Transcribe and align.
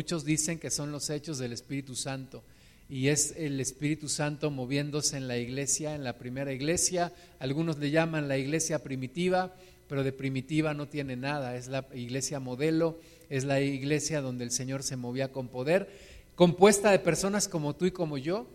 Muchos 0.00 0.24
dicen 0.24 0.58
que 0.58 0.70
son 0.70 0.92
los 0.92 1.10
hechos 1.10 1.36
del 1.36 1.52
Espíritu 1.52 1.94
Santo 1.94 2.42
y 2.88 3.08
es 3.08 3.34
el 3.36 3.60
Espíritu 3.60 4.08
Santo 4.08 4.50
moviéndose 4.50 5.18
en 5.18 5.28
la 5.28 5.36
iglesia, 5.36 5.94
en 5.94 6.04
la 6.04 6.16
primera 6.16 6.54
iglesia. 6.54 7.12
Algunos 7.38 7.76
le 7.76 7.90
llaman 7.90 8.26
la 8.26 8.38
iglesia 8.38 8.82
primitiva, 8.82 9.54
pero 9.90 10.02
de 10.02 10.12
primitiva 10.12 10.72
no 10.72 10.88
tiene 10.88 11.16
nada. 11.16 11.54
Es 11.54 11.68
la 11.68 11.86
iglesia 11.92 12.40
modelo, 12.40 12.98
es 13.28 13.44
la 13.44 13.60
iglesia 13.60 14.22
donde 14.22 14.44
el 14.44 14.52
Señor 14.52 14.82
se 14.82 14.96
movía 14.96 15.32
con 15.32 15.48
poder, 15.48 15.90
compuesta 16.34 16.90
de 16.92 16.98
personas 16.98 17.46
como 17.46 17.76
tú 17.76 17.84
y 17.84 17.90
como 17.90 18.16
yo, 18.16 18.46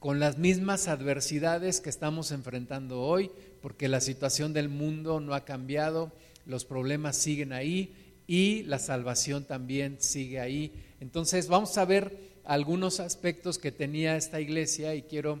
con 0.00 0.18
las 0.18 0.36
mismas 0.36 0.88
adversidades 0.88 1.80
que 1.80 1.90
estamos 1.90 2.32
enfrentando 2.32 3.02
hoy, 3.02 3.30
porque 3.62 3.86
la 3.86 4.00
situación 4.00 4.52
del 4.52 4.68
mundo 4.68 5.20
no 5.20 5.34
ha 5.34 5.44
cambiado, 5.44 6.10
los 6.44 6.64
problemas 6.64 7.16
siguen 7.16 7.52
ahí 7.52 7.94
y 8.26 8.64
la 8.64 8.80
salvación 8.80 9.44
también 9.44 9.98
sigue 10.00 10.40
ahí. 10.40 10.72
Entonces 11.00 11.48
vamos 11.48 11.76
a 11.78 11.84
ver 11.84 12.16
algunos 12.44 13.00
aspectos 13.00 13.58
que 13.58 13.72
tenía 13.72 14.16
esta 14.16 14.40
iglesia 14.40 14.94
y 14.94 15.02
quiero 15.02 15.40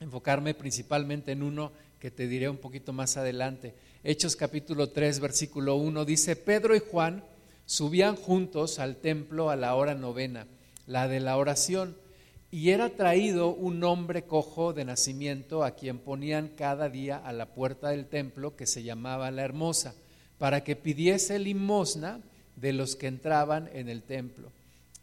enfocarme 0.00 0.54
principalmente 0.54 1.32
en 1.32 1.42
uno 1.42 1.72
que 1.98 2.10
te 2.10 2.26
diré 2.26 2.48
un 2.48 2.56
poquito 2.56 2.92
más 2.92 3.16
adelante. 3.16 3.74
Hechos 4.02 4.36
capítulo 4.36 4.88
3, 4.88 5.20
versículo 5.20 5.76
1 5.76 6.04
dice, 6.04 6.36
Pedro 6.36 6.74
y 6.74 6.80
Juan 6.80 7.22
subían 7.66 8.16
juntos 8.16 8.78
al 8.78 8.96
templo 8.96 9.50
a 9.50 9.56
la 9.56 9.74
hora 9.74 9.94
novena, 9.94 10.46
la 10.86 11.08
de 11.08 11.20
la 11.20 11.36
oración 11.36 11.94
y 12.50 12.70
era 12.70 12.90
traído 12.90 13.50
un 13.50 13.84
hombre 13.84 14.24
cojo 14.24 14.72
de 14.72 14.84
nacimiento 14.84 15.62
a 15.62 15.72
quien 15.72 15.98
ponían 15.98 16.48
cada 16.48 16.88
día 16.88 17.16
a 17.16 17.32
la 17.32 17.46
puerta 17.46 17.90
del 17.90 18.06
templo 18.06 18.56
que 18.56 18.66
se 18.66 18.82
llamaba 18.82 19.30
la 19.30 19.42
hermosa, 19.42 19.94
para 20.38 20.64
que 20.64 20.74
pidiese 20.74 21.38
limosna 21.38 22.20
de 22.56 22.72
los 22.72 22.96
que 22.96 23.06
entraban 23.06 23.70
en 23.72 23.88
el 23.88 24.02
templo. 24.02 24.50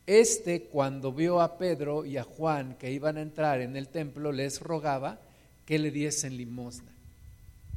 Este, 0.07 0.63
cuando 0.63 1.11
vio 1.11 1.41
a 1.41 1.59
Pedro 1.59 2.03
y 2.05 2.17
a 2.17 2.23
Juan 2.23 2.75
que 2.79 2.91
iban 2.91 3.17
a 3.17 3.21
entrar 3.21 3.61
en 3.61 3.75
el 3.75 3.89
templo, 3.89 4.31
les 4.31 4.59
rogaba 4.61 5.19
que 5.65 5.77
le 5.77 5.91
diesen 5.91 6.35
limosna. 6.37 6.91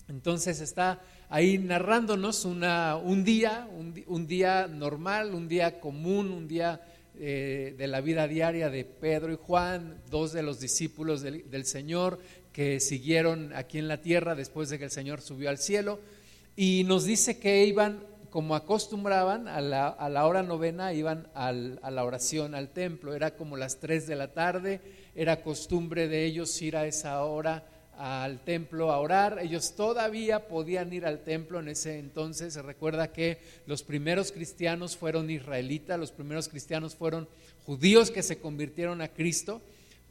Entonces 0.08 0.60
está 0.60 1.02
ahí 1.28 1.58
narrándonos 1.58 2.44
un 2.46 3.24
día, 3.24 3.68
un, 3.76 4.02
un 4.06 4.26
día 4.26 4.66
normal, 4.66 5.34
un 5.34 5.48
día 5.48 5.78
común, 5.80 6.30
un 6.30 6.48
día 6.48 6.80
eh, 7.22 7.74
de 7.76 7.86
la 7.86 8.00
vida 8.00 8.26
diaria 8.26 8.70
de 8.70 8.84
Pedro 8.86 9.30
y 9.30 9.36
Juan, 9.36 10.00
dos 10.10 10.32
de 10.32 10.42
los 10.42 10.58
discípulos 10.58 11.20
del, 11.20 11.66
Señor 11.66 12.18
que 12.50 12.80
siguieron 12.80 13.52
aquí 13.54 13.76
en 13.76 13.88
la 13.88 14.00
tierra 14.00 14.34
después 14.34 14.70
de 14.70 14.78
que 14.78 14.86
el 14.86 14.90
Señor 14.90 15.20
subió 15.20 15.50
al 15.50 15.58
cielo. 15.58 16.00
Y 16.56 16.84
nos 16.84 17.04
dice 17.04 17.38
que 17.38 17.66
iban, 17.66 18.02
como 18.30 18.54
acostumbraban, 18.54 19.48
a 19.48 19.60
la, 19.60 19.88
a 19.88 20.08
la 20.08 20.26
hora 20.26 20.42
novena, 20.42 20.92
iban 20.92 21.28
a 21.34 21.52
la 21.52 22.04
oración 22.04 22.54
al 22.54 22.68
templo. 22.68 23.14
Era 23.14 23.36
como 23.36 23.56
las 23.56 23.78
tres 23.78 24.06
de 24.06 24.16
la 24.16 24.32
tarde, 24.32 24.80
era 25.14 25.42
costumbre 25.42 26.08
de 26.08 26.24
ellos 26.24 26.60
ir 26.62 26.76
a 26.76 26.86
esa 26.86 27.22
hora 27.24 27.64
al 28.00 28.40
templo 28.40 28.92
a 28.92 28.98
orar. 28.98 29.38
Ellos 29.42 29.74
todavía 29.76 30.48
podían 30.48 30.92
ir 30.92 31.04
al 31.04 31.22
templo 31.22 31.60
en 31.60 31.68
ese 31.68 31.98
entonces. 31.98 32.54
Se 32.54 32.62
recuerda 32.62 33.12
que 33.12 33.38
los 33.66 33.82
primeros 33.82 34.32
cristianos 34.32 34.96
fueron 34.96 35.28
israelitas, 35.28 35.98
los 35.98 36.10
primeros 36.10 36.48
cristianos 36.48 36.94
fueron 36.94 37.28
judíos 37.66 38.10
que 38.10 38.22
se 38.22 38.38
convirtieron 38.38 39.02
a 39.02 39.08
Cristo. 39.08 39.60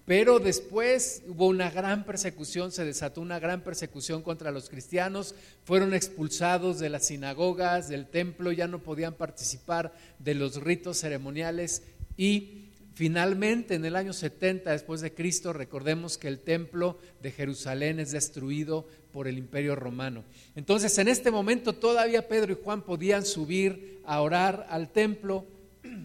Pero 0.10 0.40
después 0.40 1.22
hubo 1.28 1.46
una 1.46 1.70
gran 1.70 2.04
persecución, 2.04 2.72
se 2.72 2.84
desató 2.84 3.22
una 3.22 3.38
gran 3.38 3.62
persecución 3.62 4.24
contra 4.24 4.50
los 4.50 4.68
cristianos, 4.68 5.36
fueron 5.66 5.94
expulsados 5.94 6.80
de 6.80 6.90
las 6.90 7.06
sinagogas, 7.06 7.90
del 7.90 8.08
templo, 8.08 8.52
ya 8.52 8.68
no 8.68 8.80
podían 8.80 9.14
participar 9.14 9.94
de 10.18 10.34
los 10.34 10.64
ritos 10.64 10.98
ceremoniales 10.98 11.84
y 12.18 12.66
Finalmente, 12.96 13.76
en 13.76 13.86
el 13.86 13.96
año 13.96 14.12
70 14.12 14.72
después 14.72 15.00
de 15.00 15.14
Cristo, 15.14 15.54
recordemos 15.54 16.18
que 16.18 16.28
el 16.28 16.40
templo 16.40 16.98
de 17.22 17.32
Jerusalén 17.32 17.98
es 17.98 18.12
destruido 18.12 18.86
por 19.14 19.30
el 19.30 19.38
imperio 19.38 19.74
romano. 19.76 20.26
Entonces, 20.56 20.98
en 20.98 21.08
este 21.08 21.32
momento 21.32 21.72
todavía 21.72 22.28
Pedro 22.28 22.52
y 22.52 22.58
Juan 22.62 22.82
podían 22.82 23.26
subir 23.26 24.02
a 24.04 24.20
orar 24.20 24.68
al 24.70 24.90
templo 24.90 25.46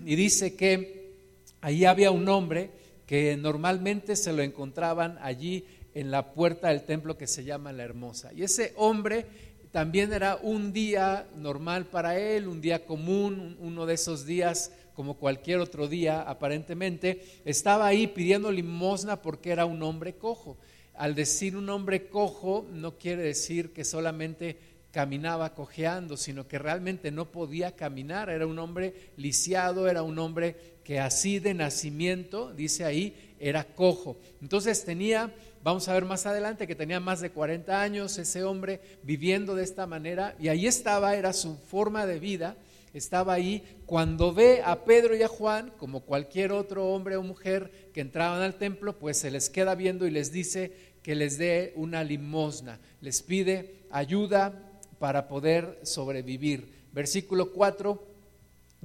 y 0.04 0.14
dice 0.14 0.54
que 0.54 1.14
allí 1.62 1.84
había 1.84 2.12
un 2.12 2.28
hombre 2.28 2.70
que 3.06 3.36
normalmente 3.36 4.16
se 4.16 4.32
lo 4.32 4.42
encontraban 4.42 5.18
allí 5.20 5.64
en 5.94 6.10
la 6.10 6.32
puerta 6.32 6.68
del 6.68 6.82
templo 6.82 7.16
que 7.16 7.26
se 7.26 7.44
llama 7.44 7.72
la 7.72 7.84
Hermosa. 7.84 8.32
Y 8.32 8.42
ese 8.42 8.72
hombre 8.76 9.26
también 9.70 10.12
era 10.12 10.36
un 10.36 10.72
día 10.72 11.26
normal 11.36 11.86
para 11.86 12.18
él, 12.18 12.48
un 12.48 12.60
día 12.60 12.84
común, 12.84 13.56
uno 13.60 13.86
de 13.86 13.94
esos 13.94 14.24
días 14.26 14.72
como 14.94 15.14
cualquier 15.14 15.58
otro 15.58 15.88
día 15.88 16.22
aparentemente, 16.22 17.40
estaba 17.44 17.86
ahí 17.86 18.06
pidiendo 18.06 18.50
limosna 18.50 19.20
porque 19.20 19.50
era 19.50 19.66
un 19.66 19.82
hombre 19.82 20.14
cojo. 20.14 20.56
Al 20.94 21.16
decir 21.16 21.56
un 21.56 21.68
hombre 21.68 22.06
cojo 22.06 22.66
no 22.72 22.96
quiere 22.96 23.22
decir 23.22 23.72
que 23.72 23.84
solamente 23.84 24.56
caminaba 24.92 25.54
cojeando, 25.54 26.16
sino 26.16 26.46
que 26.46 26.60
realmente 26.60 27.10
no 27.10 27.32
podía 27.32 27.72
caminar, 27.72 28.30
era 28.30 28.46
un 28.46 28.60
hombre 28.60 29.10
lisiado, 29.16 29.88
era 29.88 30.04
un 30.04 30.20
hombre 30.20 30.73
que 30.84 31.00
así 31.00 31.38
de 31.38 31.54
nacimiento, 31.54 32.52
dice 32.52 32.84
ahí, 32.84 33.34
era 33.40 33.64
cojo. 33.64 34.18
Entonces 34.40 34.84
tenía, 34.84 35.34
vamos 35.62 35.88
a 35.88 35.94
ver 35.94 36.04
más 36.04 36.26
adelante, 36.26 36.66
que 36.66 36.74
tenía 36.74 37.00
más 37.00 37.20
de 37.20 37.30
40 37.30 37.80
años 37.80 38.18
ese 38.18 38.44
hombre 38.44 38.80
viviendo 39.02 39.54
de 39.54 39.64
esta 39.64 39.86
manera, 39.86 40.36
y 40.38 40.48
ahí 40.48 40.66
estaba, 40.66 41.16
era 41.16 41.32
su 41.32 41.56
forma 41.56 42.06
de 42.06 42.20
vida, 42.20 42.56
estaba 42.92 43.32
ahí, 43.32 43.80
cuando 43.86 44.32
ve 44.32 44.62
a 44.64 44.84
Pedro 44.84 45.16
y 45.16 45.22
a 45.22 45.28
Juan, 45.28 45.72
como 45.78 46.00
cualquier 46.00 46.52
otro 46.52 46.86
hombre 46.88 47.16
o 47.16 47.22
mujer 47.22 47.90
que 47.92 48.00
entraban 48.00 48.42
al 48.42 48.54
templo, 48.54 48.98
pues 48.98 49.18
se 49.18 49.30
les 49.30 49.50
queda 49.50 49.74
viendo 49.74 50.06
y 50.06 50.10
les 50.10 50.30
dice 50.30 50.94
que 51.02 51.14
les 51.14 51.36
dé 51.36 51.72
una 51.76 52.04
limosna, 52.04 52.78
les 53.00 53.22
pide 53.22 53.86
ayuda 53.90 54.80
para 55.00 55.28
poder 55.28 55.80
sobrevivir. 55.82 56.84
Versículo 56.92 57.52
4 57.52 58.13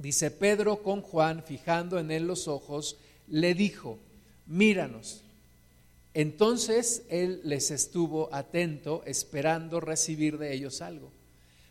dice, 0.00 0.30
Pedro 0.30 0.82
con 0.82 1.02
Juan, 1.02 1.42
fijando 1.44 1.98
en 1.98 2.10
él 2.10 2.26
los 2.26 2.48
ojos, 2.48 2.96
le 3.28 3.54
dijo, 3.54 3.98
míranos. 4.46 5.22
Entonces 6.14 7.04
él 7.08 7.40
les 7.44 7.70
estuvo 7.70 8.28
atento, 8.32 9.02
esperando 9.06 9.80
recibir 9.80 10.38
de 10.38 10.52
ellos 10.54 10.82
algo. 10.82 11.12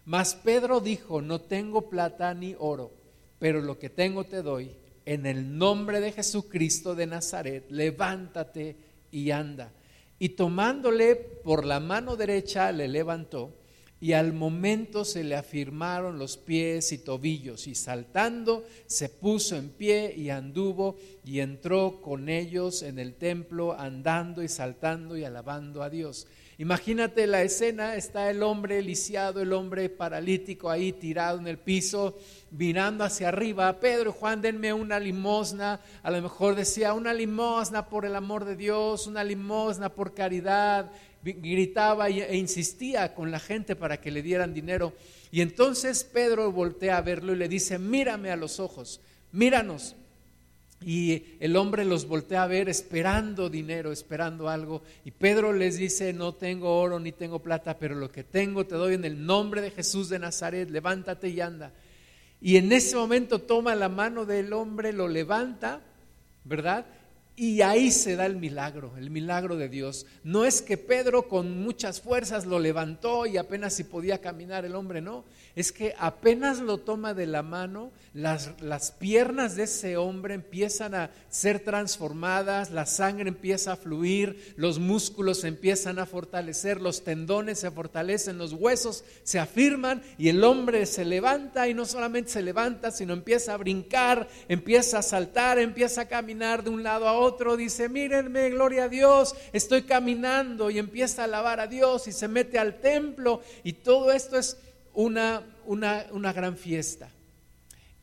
Mas 0.05 0.35
Pedro 0.35 0.79
dijo, 0.79 1.21
no 1.21 1.41
tengo 1.41 1.89
plata 1.89 2.33
ni 2.33 2.55
oro, 2.57 2.91
pero 3.37 3.61
lo 3.61 3.77
que 3.77 3.89
tengo 3.89 4.23
te 4.23 4.41
doy. 4.41 4.71
En 5.05 5.25
el 5.25 5.57
nombre 5.57 5.99
de 5.99 6.11
Jesucristo 6.11 6.95
de 6.95 7.07
Nazaret, 7.07 7.65
levántate 7.69 8.75
y 9.11 9.31
anda. 9.31 9.71
Y 10.19 10.29
tomándole 10.29 11.15
por 11.15 11.65
la 11.65 11.79
mano 11.79 12.15
derecha, 12.15 12.71
le 12.71 12.87
levantó, 12.87 13.53
y 14.01 14.13
al 14.13 14.33
momento 14.33 15.03
se 15.03 15.23
le 15.23 15.35
afirmaron 15.35 16.17
los 16.17 16.37
pies 16.37 16.91
y 16.91 16.99
tobillos, 16.99 17.67
y 17.67 17.75
saltando 17.75 18.63
se 18.85 19.09
puso 19.09 19.55
en 19.55 19.69
pie 19.69 20.13
y 20.15 20.29
anduvo 20.29 20.95
y 21.25 21.39
entró 21.41 22.01
con 22.01 22.29
ellos 22.29 22.81
en 22.81 22.97
el 22.99 23.15
templo, 23.15 23.77
andando 23.77 24.41
y 24.41 24.47
saltando 24.47 25.17
y 25.17 25.23
alabando 25.23 25.83
a 25.83 25.89
Dios. 25.89 26.27
Imagínate 26.59 27.25
la 27.25 27.41
escena, 27.41 27.95
está 27.95 28.29
el 28.29 28.43
hombre 28.43 28.81
lisiado, 28.81 29.41
el 29.41 29.53
hombre 29.53 29.87
paralítico 29.87 30.69
ahí 30.69 30.91
tirado 30.91 31.39
en 31.39 31.47
el 31.47 31.57
piso, 31.57 32.17
mirando 32.51 33.05
hacia 33.05 33.29
arriba. 33.29 33.79
Pedro, 33.79 34.11
Juan, 34.11 34.41
denme 34.41 34.73
una 34.73 34.99
limosna. 34.99 35.79
A 36.03 36.11
lo 36.11 36.21
mejor 36.21 36.55
decía, 36.55 36.93
una 36.93 37.13
limosna 37.13 37.87
por 37.87 38.05
el 38.05 38.13
amor 38.13 38.43
de 38.43 38.57
Dios, 38.57 39.07
una 39.07 39.23
limosna 39.23 39.87
por 39.87 40.13
caridad. 40.13 40.91
Gritaba 41.23 42.09
e 42.09 42.37
insistía 42.37 43.13
con 43.13 43.31
la 43.31 43.39
gente 43.39 43.75
para 43.75 43.99
que 43.99 44.11
le 44.11 44.21
dieran 44.21 44.53
dinero. 44.53 44.93
Y 45.31 45.41
entonces 45.41 46.03
Pedro 46.03 46.51
voltea 46.51 46.97
a 46.97 47.01
verlo 47.01 47.33
y 47.33 47.37
le 47.37 47.47
dice, 47.47 47.77
mírame 47.77 48.31
a 48.31 48.35
los 48.35 48.59
ojos, 48.59 49.01
míranos. 49.31 49.95
Y 50.81 51.23
el 51.41 51.57
hombre 51.57 51.83
los 51.83 52.07
voltea 52.07 52.43
a 52.43 52.47
ver 52.47 52.69
esperando 52.69 53.49
dinero, 53.49 53.91
esperando 53.91 54.47
algo. 54.47 54.81
Y 55.03 55.11
Pedro 55.11 55.51
les 55.51 55.77
dice, 55.77 56.13
no 56.13 56.33
tengo 56.33 56.79
oro 56.79 56.99
ni 56.99 57.11
tengo 57.11 57.39
plata, 57.39 57.77
pero 57.77 57.95
lo 57.95 58.09
que 58.09 58.23
tengo 58.23 58.65
te 58.65 58.75
doy 58.75 58.93
en 58.93 59.03
el 59.03 59.25
nombre 59.25 59.61
de 59.61 59.71
Jesús 59.71 60.07
de 60.07 60.19
Nazaret, 60.19 60.69
levántate 60.69 61.27
y 61.29 61.41
anda. 61.41 61.73
Y 62.41 62.55
en 62.55 62.71
ese 62.71 62.95
momento 62.95 63.39
toma 63.39 63.75
la 63.75 63.89
mano 63.89 64.25
del 64.25 64.53
hombre, 64.53 64.93
lo 64.93 65.09
levanta, 65.09 65.81
¿verdad? 66.45 66.85
Y 67.41 67.61
ahí 67.61 67.89
se 67.89 68.17
da 68.17 68.25
el 68.25 68.35
milagro, 68.35 68.91
el 68.97 69.09
milagro 69.09 69.55
de 69.55 69.69
Dios. 69.69 70.05
No 70.25 70.43
es 70.43 70.61
que 70.61 70.77
Pedro 70.77 71.29
con 71.29 71.63
muchas 71.63 72.01
fuerzas 72.01 72.45
lo 72.45 72.59
levantó 72.59 73.25
y 73.25 73.37
apenas 73.37 73.71
si 73.75 73.85
podía 73.85 74.19
caminar 74.19 74.65
el 74.65 74.75
hombre, 74.75 74.99
no. 74.99 75.23
Es 75.59 75.73
que 75.73 75.93
apenas 75.99 76.59
lo 76.59 76.77
toma 76.77 77.13
de 77.13 77.25
la 77.25 77.43
mano, 77.43 77.91
las, 78.13 78.51
las 78.61 78.91
piernas 78.91 79.57
de 79.57 79.63
ese 79.63 79.97
hombre 79.97 80.33
empiezan 80.33 80.95
a 80.95 81.09
ser 81.27 81.59
transformadas, 81.59 82.71
la 82.71 82.85
sangre 82.85 83.27
empieza 83.27 83.73
a 83.73 83.75
fluir, 83.75 84.53
los 84.55 84.79
músculos 84.79 85.41
se 85.41 85.49
empiezan 85.49 85.99
a 85.99 86.05
fortalecer, 86.05 86.79
los 86.79 87.03
tendones 87.03 87.59
se 87.59 87.71
fortalecen, 87.71 88.37
los 88.37 88.53
huesos 88.53 89.03
se 89.23 89.37
afirman 89.37 90.01
y 90.17 90.29
el 90.29 90.45
hombre 90.45 90.85
se 90.85 91.03
levanta 91.03 91.67
y 91.67 91.73
no 91.73 91.85
solamente 91.85 92.31
se 92.31 92.41
levanta, 92.41 92.89
sino 92.89 93.11
empieza 93.11 93.53
a 93.53 93.57
brincar, 93.57 94.29
empieza 94.47 94.99
a 94.99 95.03
saltar, 95.03 95.59
empieza 95.59 96.03
a 96.03 96.07
caminar 96.07 96.63
de 96.63 96.69
un 96.69 96.83
lado 96.83 97.05
a 97.05 97.19
otro. 97.19 97.57
Dice, 97.57 97.89
mírenme, 97.89 98.49
gloria 98.49 98.85
a 98.85 98.89
Dios, 98.89 99.35
estoy 99.51 99.81
caminando 99.81 100.69
y 100.69 100.79
empieza 100.79 101.23
a 101.23 101.25
alabar 101.25 101.59
a 101.59 101.67
Dios 101.67 102.07
y 102.07 102.13
se 102.13 102.29
mete 102.29 102.57
al 102.57 102.79
templo. 102.79 103.41
Y 103.65 103.73
todo 103.73 104.13
esto 104.13 104.39
es 104.39 104.55
una, 104.93 105.43
una, 105.65 106.05
una 106.11 106.33
gran 106.33 106.57
fiesta. 106.57 107.09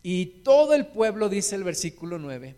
Y 0.03 0.27
todo 0.45 0.75
el 0.75 0.87
pueblo, 0.87 1.29
dice 1.29 1.57
el 1.57 1.65
versículo 1.65 2.19
9, 2.19 2.55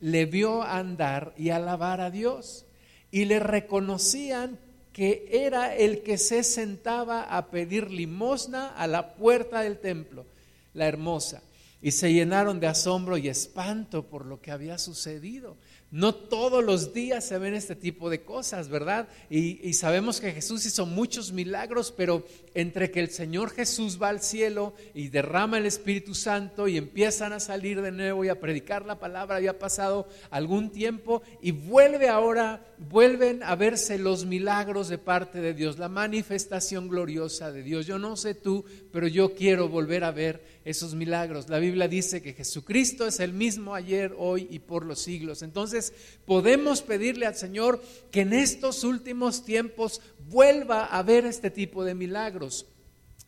le 0.00 0.26
vio 0.26 0.62
andar 0.62 1.34
y 1.36 1.50
alabar 1.50 2.00
a 2.00 2.10
Dios 2.10 2.64
y 3.10 3.26
le 3.26 3.38
reconocían 3.38 4.58
que 4.92 5.28
era 5.30 5.74
el 5.74 6.02
que 6.02 6.18
se 6.18 6.42
sentaba 6.42 7.22
a 7.22 7.50
pedir 7.50 7.90
limosna 7.90 8.68
a 8.68 8.86
la 8.86 9.14
puerta 9.14 9.60
del 9.60 9.78
templo, 9.78 10.26
la 10.74 10.86
hermosa. 10.86 11.42
Y 11.80 11.92
se 11.92 12.12
llenaron 12.12 12.60
de 12.60 12.66
asombro 12.66 13.16
y 13.16 13.28
espanto 13.28 14.04
por 14.04 14.26
lo 14.26 14.40
que 14.40 14.50
había 14.50 14.78
sucedido. 14.78 15.56
No 15.92 16.14
todos 16.14 16.64
los 16.64 16.94
días 16.94 17.22
se 17.22 17.36
ven 17.36 17.52
este 17.52 17.76
tipo 17.76 18.08
de 18.08 18.22
cosas, 18.22 18.70
¿verdad? 18.70 19.08
Y, 19.28 19.74
sabemos 19.74 20.22
que 20.22 20.32
Jesús 20.32 20.64
hizo 20.64 20.86
muchos 20.86 21.32
milagros, 21.32 21.92
pero 21.94 22.24
entre 22.54 22.90
que 22.90 23.00
el 23.00 23.10
Señor 23.10 23.50
Jesús 23.50 24.00
va 24.00 24.08
al 24.08 24.22
cielo 24.22 24.72
y 24.94 25.08
derrama 25.08 25.58
el 25.58 25.66
Espíritu 25.66 26.14
Santo 26.14 26.66
y 26.66 26.78
empiezan 26.78 27.34
a 27.34 27.40
salir 27.40 27.82
de 27.82 27.92
nuevo 27.92 28.24
y 28.24 28.30
a 28.30 28.40
predicar 28.40 28.86
la 28.86 28.98
palabra, 28.98 29.36
había 29.36 29.58
pasado 29.58 30.08
algún 30.30 30.70
tiempo 30.70 31.20
y 31.42 31.50
vuelve 31.50 32.08
ahora, 32.08 32.64
vuelven 32.88 33.42
a 33.42 33.54
verse 33.54 33.98
los 33.98 34.24
milagros 34.24 34.88
de 34.88 34.98
parte 34.98 35.40
de 35.40 35.54
Dios, 35.54 35.78
la 35.78 35.88
manifestación 35.88 36.88
gloriosa 36.88 37.52
de 37.52 37.62
Dios. 37.62 37.86
Yo 37.86 37.98
no 37.98 38.16
sé 38.16 38.34
tú, 38.34 38.64
pero 38.92 39.06
yo 39.06 39.34
quiero 39.34 39.68
volver 39.68 40.04
a 40.04 40.10
ver 40.10 40.42
esos 40.64 40.94
milagros. 40.94 41.48
La 41.48 41.58
Biblia 41.58 41.88
dice 41.88 42.22
que 42.22 42.32
Jesucristo 42.34 43.06
es 43.06 43.20
el 43.20 43.32
mismo 43.32 43.74
ayer, 43.74 44.14
hoy 44.16 44.46
y 44.50 44.58
por 44.58 44.84
los 44.84 45.00
siglos. 45.00 45.42
Entonces 45.42 45.92
podemos 46.24 46.82
pedirle 46.82 47.26
al 47.26 47.36
Señor 47.36 47.82
que 48.10 48.22
en 48.22 48.32
estos 48.32 48.84
últimos 48.84 49.44
tiempos 49.44 50.00
vuelva 50.28 50.84
a 50.84 51.02
ver 51.02 51.26
este 51.26 51.50
tipo 51.50 51.84
de 51.84 51.94
milagros. 51.94 52.66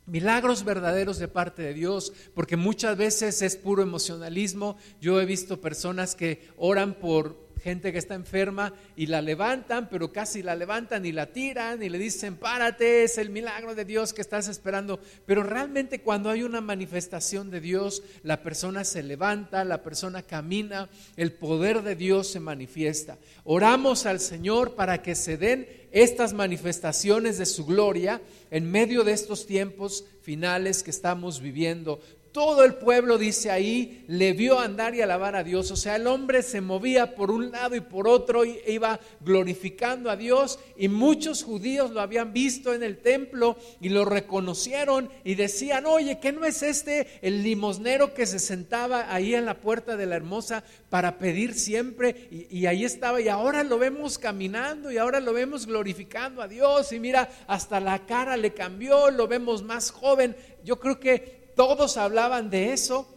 Milagros 0.07 0.65
verdaderos 0.65 1.19
de 1.19 1.29
parte 1.29 1.63
de 1.63 1.73
Dios, 1.73 2.13
porque 2.35 2.57
muchas 2.57 2.97
veces 2.97 3.41
es 3.41 3.57
puro 3.57 3.83
emocionalismo. 3.83 4.77
Yo 5.01 5.19
he 5.19 5.25
visto 5.25 5.63
personas 5.63 6.15
que 6.15 6.51
oran 6.59 6.95
por 6.95 7.44
gente 7.65 7.93
que 7.93 7.99
está 7.99 8.15
enferma 8.15 8.75
y 8.95 9.07
la 9.07 9.23
levantan, 9.23 9.89
pero 9.89 10.13
casi 10.13 10.43
la 10.43 10.55
levantan 10.55 11.07
y 11.07 11.13
la 11.13 11.33
tiran 11.33 11.83
y 11.83 11.89
le 11.89 11.99
dicen, 11.99 12.37
párate, 12.37 13.05
es 13.05 13.17
el 13.17 13.31
milagro 13.31 13.75
de 13.75 13.87
Dios 13.87 14.13
que 14.13 14.21
estás 14.21 14.49
esperando. 14.49 15.01
Pero 15.25 15.43
realmente 15.43 16.03
cuando 16.03 16.29
hay 16.29 16.43
una 16.43 16.61
manifestación 16.61 17.51
de 17.51 17.63
Dios, 17.63 18.03
la 18.23 18.43
persona 18.43 18.85
se 18.85 19.03
levanta, 19.03 19.65
la 19.65 19.83
persona 19.83 20.23
camina, 20.23 20.91
el 21.17 21.33
poder 21.33 21.81
de 21.81 21.97
Dios 21.97 22.29
se 22.29 22.39
manifiesta. 22.39 23.17
Oramos 23.45 24.05
al 24.05 24.21
Señor 24.21 24.75
para 24.75 25.01
que 25.01 25.15
se 25.15 25.39
den 25.39 25.67
estas 25.91 26.35
manifestaciones 26.35 27.39
de 27.39 27.47
su 27.47 27.65
gloria 27.65 28.21
en 28.51 28.71
medio 28.71 29.05
de 29.05 29.13
estos 29.13 29.47
tiempos 29.47 30.05
finales 30.21 30.83
que 30.83 30.91
estamos 30.91 31.41
viviendo 31.41 32.01
todo 32.35 32.65
el 32.65 32.75
pueblo, 32.75 33.17
dice 33.17 33.53
ahí, 33.53 34.05
le 34.09 34.33
vio 34.33 34.59
andar 34.59 34.97
y 34.97 35.01
alabar 35.01 35.37
a 35.37 35.45
Dios. 35.45 35.71
O 35.71 35.77
sea, 35.77 35.95
el 35.95 36.09
hombre 36.09 36.43
se 36.43 36.61
movía 36.61 37.15
por 37.15 37.31
un 37.31 37.53
lado 37.53 37.77
y 37.77 37.81
por 37.81 38.09
otro 38.09 38.45
iba 38.45 38.99
glorificando 39.21 40.11
a 40.11 40.17
Dios. 40.17 40.59
Y 40.77 40.89
muchos 40.89 41.45
judíos 41.45 41.93
lo 41.93 42.01
habían 42.01 42.33
visto 42.33 42.75
en 42.75 42.83
el 42.83 42.99
templo 42.99 43.57
y 43.81 43.91
lo 43.91 44.05
reconocieron 44.05 45.11
y 45.23 45.37
decían, 45.37 45.87
oye, 45.87 46.19
¿qué 46.19 46.33
no 46.33 46.45
es 46.45 46.65
este 46.65 47.07
el 47.23 47.45
limosnero 47.45 48.15
que 48.15 48.27
se 48.27 48.41
sentaba 48.41 49.15
ahí 49.15 49.37
en 49.37 49.47
la 49.47 49.61
puerta 49.61 49.97
de 49.97 50.07
la 50.07 50.17
hermosa 50.17 50.65
para 50.91 51.19
pedir 51.19 51.55
siempre? 51.55 52.27
Y, 52.33 52.59
y 52.59 52.67
ahí 52.67 52.85
estaba 52.85 53.21
y 53.21 53.29
ahora 53.29 53.63
lo 53.63 53.79
vemos 53.79 54.19
caminando 54.19 54.91
y 54.91 54.99
ahora 54.99 55.21
lo 55.21 55.33
vemos 55.35 55.67
glorificando 55.67 56.43
a 56.43 56.49
Dios. 56.49 56.91
Y 56.91 56.99
mira, 56.99 57.31
hasta 57.47 57.79
la 57.79 58.07
cara 58.07 58.37
le 58.37 58.53
cambió, 58.55 59.13
lo 59.13 59.29
vemos 59.29 59.63
más 59.63 59.93
joven. 59.93 60.35
Yo 60.65 60.81
creo 60.81 60.99
que 60.99 61.44
todos 61.55 61.97
hablaban 61.97 62.51
de 62.51 62.73
eso 62.73 63.09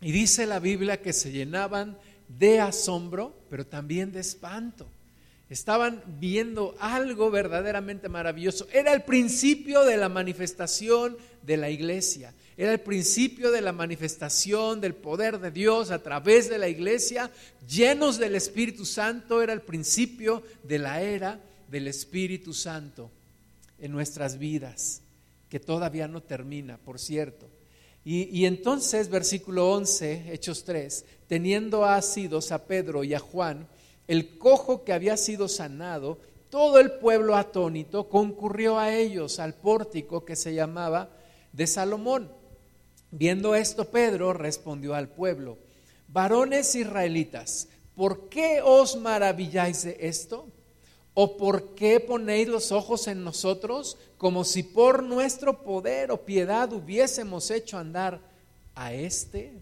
y 0.00 0.12
dice 0.12 0.46
la 0.46 0.58
Biblia 0.58 1.00
que 1.00 1.12
se 1.12 1.30
llenaban 1.30 1.96
de 2.28 2.60
asombro, 2.60 3.34
pero 3.48 3.66
también 3.66 4.12
de 4.12 4.20
espanto. 4.20 4.86
Estaban 5.48 6.02
viendo 6.18 6.74
algo 6.80 7.30
verdaderamente 7.30 8.08
maravilloso. 8.08 8.66
Era 8.72 8.92
el 8.94 9.02
principio 9.02 9.84
de 9.84 9.98
la 9.98 10.08
manifestación 10.08 11.16
de 11.42 11.56
la 11.58 11.68
iglesia. 11.68 12.32
Era 12.56 12.72
el 12.72 12.80
principio 12.80 13.50
de 13.50 13.60
la 13.60 13.72
manifestación 13.72 14.80
del 14.80 14.94
poder 14.94 15.38
de 15.40 15.50
Dios 15.50 15.90
a 15.90 16.02
través 16.02 16.48
de 16.48 16.58
la 16.58 16.68
iglesia, 16.68 17.30
llenos 17.68 18.18
del 18.18 18.34
Espíritu 18.34 18.86
Santo. 18.86 19.42
Era 19.42 19.52
el 19.52 19.60
principio 19.60 20.42
de 20.62 20.78
la 20.78 21.02
era 21.02 21.38
del 21.70 21.86
Espíritu 21.86 22.54
Santo 22.54 23.10
en 23.78 23.92
nuestras 23.92 24.38
vidas, 24.38 25.02
que 25.50 25.60
todavía 25.60 26.08
no 26.08 26.22
termina, 26.22 26.78
por 26.78 26.98
cierto. 26.98 27.48
Y, 28.04 28.46
entonces, 28.46 29.08
versículo 29.08 29.70
11, 29.72 30.32
Hechos 30.32 30.64
3, 30.64 31.04
teniendo 31.28 31.84
asidos 31.84 32.50
a 32.50 32.66
Pedro 32.66 33.04
y 33.04 33.14
a 33.14 33.20
Juan, 33.20 33.68
el 34.08 34.38
cojo 34.38 34.82
que 34.82 34.92
había 34.92 35.16
sido 35.16 35.46
sanado, 35.46 36.18
todo 36.50 36.80
el 36.80 36.92
pueblo 36.92 37.36
atónito 37.36 38.08
concurrió 38.08 38.78
a 38.78 38.92
ellos 38.92 39.38
al 39.38 39.54
pórtico 39.54 40.24
que 40.24 40.34
se 40.34 40.52
llamaba 40.52 41.10
de 41.52 41.66
Salomón. 41.68 42.32
Viendo 43.12 43.54
esto, 43.54 43.84
Pedro 43.84 44.32
respondió 44.32 44.94
al 44.94 45.08
pueblo, 45.08 45.58
varones 46.08 46.74
israelitas, 46.74 47.68
¿por 47.94 48.28
qué 48.28 48.60
os 48.64 48.96
maravilláis 48.96 49.84
de 49.84 49.96
esto? 50.00 50.48
¿O 51.14 51.36
por 51.36 51.74
qué 51.74 52.00
ponéis 52.00 52.48
los 52.48 52.72
ojos 52.72 53.06
en 53.06 53.22
nosotros 53.22 53.98
como 54.16 54.44
si 54.44 54.62
por 54.62 55.02
nuestro 55.02 55.62
poder 55.62 56.10
o 56.10 56.24
piedad 56.24 56.72
hubiésemos 56.72 57.50
hecho 57.50 57.76
andar 57.76 58.20
a 58.74 58.94
este? 58.94 59.52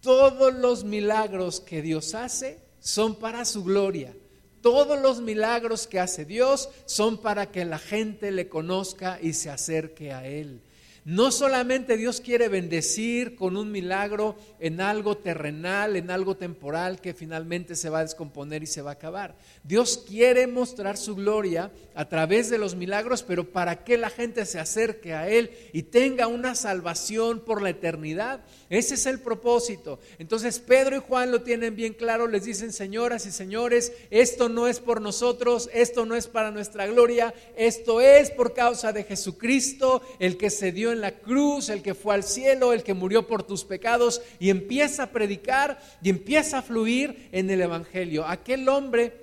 Todos 0.00 0.52
los 0.54 0.82
milagros 0.82 1.60
que 1.60 1.80
Dios 1.80 2.14
hace 2.14 2.58
son 2.80 3.14
para 3.14 3.44
su 3.44 3.62
gloria. 3.62 4.14
Todos 4.60 5.00
los 5.00 5.20
milagros 5.20 5.86
que 5.86 6.00
hace 6.00 6.24
Dios 6.24 6.68
son 6.86 7.18
para 7.18 7.50
que 7.50 7.64
la 7.64 7.78
gente 7.78 8.32
le 8.32 8.48
conozca 8.48 9.18
y 9.22 9.32
se 9.34 9.50
acerque 9.50 10.12
a 10.12 10.26
Él. 10.26 10.60
No 11.04 11.32
solamente 11.32 11.96
Dios 11.96 12.20
quiere 12.20 12.46
bendecir 12.46 13.34
con 13.34 13.56
un 13.56 13.72
milagro 13.72 14.36
en 14.60 14.80
algo 14.80 15.16
terrenal, 15.16 15.96
en 15.96 16.12
algo 16.12 16.36
temporal 16.36 17.00
que 17.00 17.12
finalmente 17.12 17.74
se 17.74 17.90
va 17.90 17.98
a 17.98 18.04
descomponer 18.04 18.62
y 18.62 18.68
se 18.68 18.82
va 18.82 18.90
a 18.90 18.94
acabar. 18.94 19.34
Dios 19.64 20.04
quiere 20.06 20.46
mostrar 20.46 20.96
su 20.96 21.16
gloria 21.16 21.72
a 21.96 22.08
través 22.08 22.50
de 22.50 22.58
los 22.58 22.76
milagros, 22.76 23.24
pero 23.24 23.50
para 23.50 23.82
que 23.82 23.98
la 23.98 24.10
gente 24.10 24.46
se 24.46 24.60
acerque 24.60 25.12
a 25.12 25.28
Él 25.28 25.50
y 25.72 25.82
tenga 25.82 26.28
una 26.28 26.54
salvación 26.54 27.40
por 27.40 27.62
la 27.62 27.70
eternidad. 27.70 28.44
Ese 28.70 28.94
es 28.94 29.06
el 29.06 29.18
propósito. 29.18 29.98
Entonces 30.20 30.60
Pedro 30.60 30.94
y 30.94 31.00
Juan 31.00 31.32
lo 31.32 31.42
tienen 31.42 31.74
bien 31.74 31.94
claro, 31.94 32.28
les 32.28 32.44
dicen, 32.44 32.72
señoras 32.72 33.26
y 33.26 33.32
señores, 33.32 33.92
esto 34.10 34.48
no 34.48 34.68
es 34.68 34.78
por 34.78 35.00
nosotros, 35.00 35.68
esto 35.72 36.06
no 36.06 36.14
es 36.14 36.28
para 36.28 36.52
nuestra 36.52 36.86
gloria, 36.86 37.34
esto 37.56 38.00
es 38.00 38.30
por 38.30 38.54
causa 38.54 38.92
de 38.92 39.02
Jesucristo, 39.02 40.00
el 40.20 40.36
que 40.36 40.48
se 40.48 40.70
dio 40.70 40.91
en 40.92 41.00
la 41.00 41.12
cruz, 41.18 41.68
el 41.68 41.82
que 41.82 41.94
fue 41.94 42.14
al 42.14 42.22
cielo, 42.22 42.72
el 42.72 42.82
que 42.82 42.94
murió 42.94 43.26
por 43.26 43.42
tus 43.42 43.64
pecados, 43.64 44.22
y 44.38 44.50
empieza 44.50 45.04
a 45.04 45.10
predicar 45.10 45.80
y 46.02 46.10
empieza 46.10 46.58
a 46.58 46.62
fluir 46.62 47.28
en 47.32 47.50
el 47.50 47.60
Evangelio. 47.60 48.26
Aquel 48.26 48.68
hombre 48.68 49.22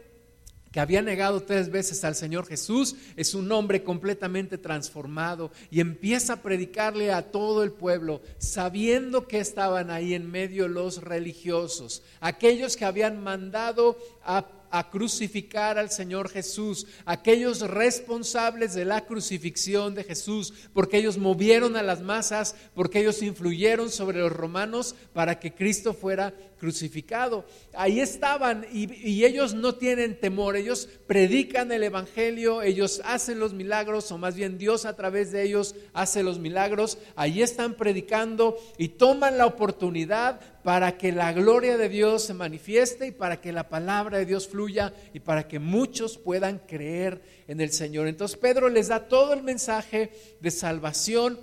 que 0.72 0.80
había 0.80 1.02
negado 1.02 1.42
tres 1.42 1.72
veces 1.72 2.04
al 2.04 2.16
Señor 2.16 2.46
Jesús, 2.46 2.96
es 3.16 3.34
un 3.34 3.52
hombre 3.52 3.84
completamente 3.84 4.58
transformado 4.58 5.52
y 5.72 5.80
empieza 5.80 6.34
a 6.34 6.42
predicarle 6.42 7.12
a 7.12 7.32
todo 7.32 7.64
el 7.64 7.72
pueblo, 7.72 8.22
sabiendo 8.38 9.28
que 9.28 9.40
estaban 9.40 9.90
ahí 9.90 10.14
en 10.14 10.30
medio 10.30 10.68
los 10.68 11.02
religiosos, 11.02 12.04
aquellos 12.20 12.78
que 12.78 12.86
habían 12.86 13.22
mandado 13.22 13.98
a 14.24 14.46
a 14.72 14.90
crucificar 14.90 15.78
al 15.78 15.92
Señor 15.92 16.30
Jesús, 16.30 16.88
aquellos 17.06 17.62
responsables 17.62 18.74
de 18.74 18.86
la 18.86 19.06
crucifixión 19.06 19.96
de 19.96 20.04
Jesús, 20.04 20.54
porque 20.74 20.98
ellos 20.98 21.18
movieron 21.18 21.76
a 21.76 21.84
las 21.84 22.02
masas, 22.02 22.56
porque 22.74 23.00
ellos 23.00 23.22
influyeron 23.22 23.90
sobre 23.90 24.20
los 24.20 24.32
romanos 24.32 24.96
para 25.14 25.40
que 25.40 25.54
Cristo 25.54 25.94
fuera 25.94 26.34
crucificado. 26.60 27.46
Ahí 27.74 28.00
estaban 28.00 28.66
y, 28.72 29.24
ellos 29.24 29.54
no 29.54 29.76
tienen 29.76 30.20
temor, 30.20 30.56
ellos 30.56 30.90
predican 31.08 31.72
el 31.72 31.84
Evangelio, 31.84 32.62
ellos 32.62 33.02
hacen 33.06 33.40
los 33.40 33.54
milagros, 33.54 34.12
o 34.12 34.18
más 34.18 34.36
bien 34.36 34.58
Dios 34.58 34.86
a 34.86 34.96
través 34.96 35.32
de 35.32 35.44
ellos 35.44 35.76
hace 35.94 36.22
los 36.22 36.40
milagros, 36.40 36.98
ahí 37.16 37.42
están 37.42 37.76
predicando 37.76 38.58
y 38.78 38.90
toman 38.90 39.38
la 39.38 39.46
oportunidad 39.46 40.40
para 40.64 40.98
que 40.98 41.12
la 41.12 41.32
gloria 41.32 41.78
de 41.78 41.90
Dios 41.90 42.24
se 42.24 42.34
manifieste 42.34 43.08
y 43.08 43.12
para 43.12 43.40
que 43.40 43.52
la 43.52 43.70
palabra 43.70 44.18
de 44.18 44.26
Dios 44.26 44.48
fluya 44.48 44.94
y 45.14 45.20
para 45.20 45.48
que 45.48 45.60
muchos 45.60 46.18
puedan 46.18 46.60
creer 46.60 47.22
en 47.48 47.62
el 47.62 47.72
Señor. 47.72 48.08
Entonces 48.08 48.38
Pedro 48.38 48.70
les 48.70 48.90
da 48.90 49.08
todo 49.08 49.34
el 49.34 49.44
mensaje 49.44 50.12
de 50.40 50.52
salvación 50.52 51.40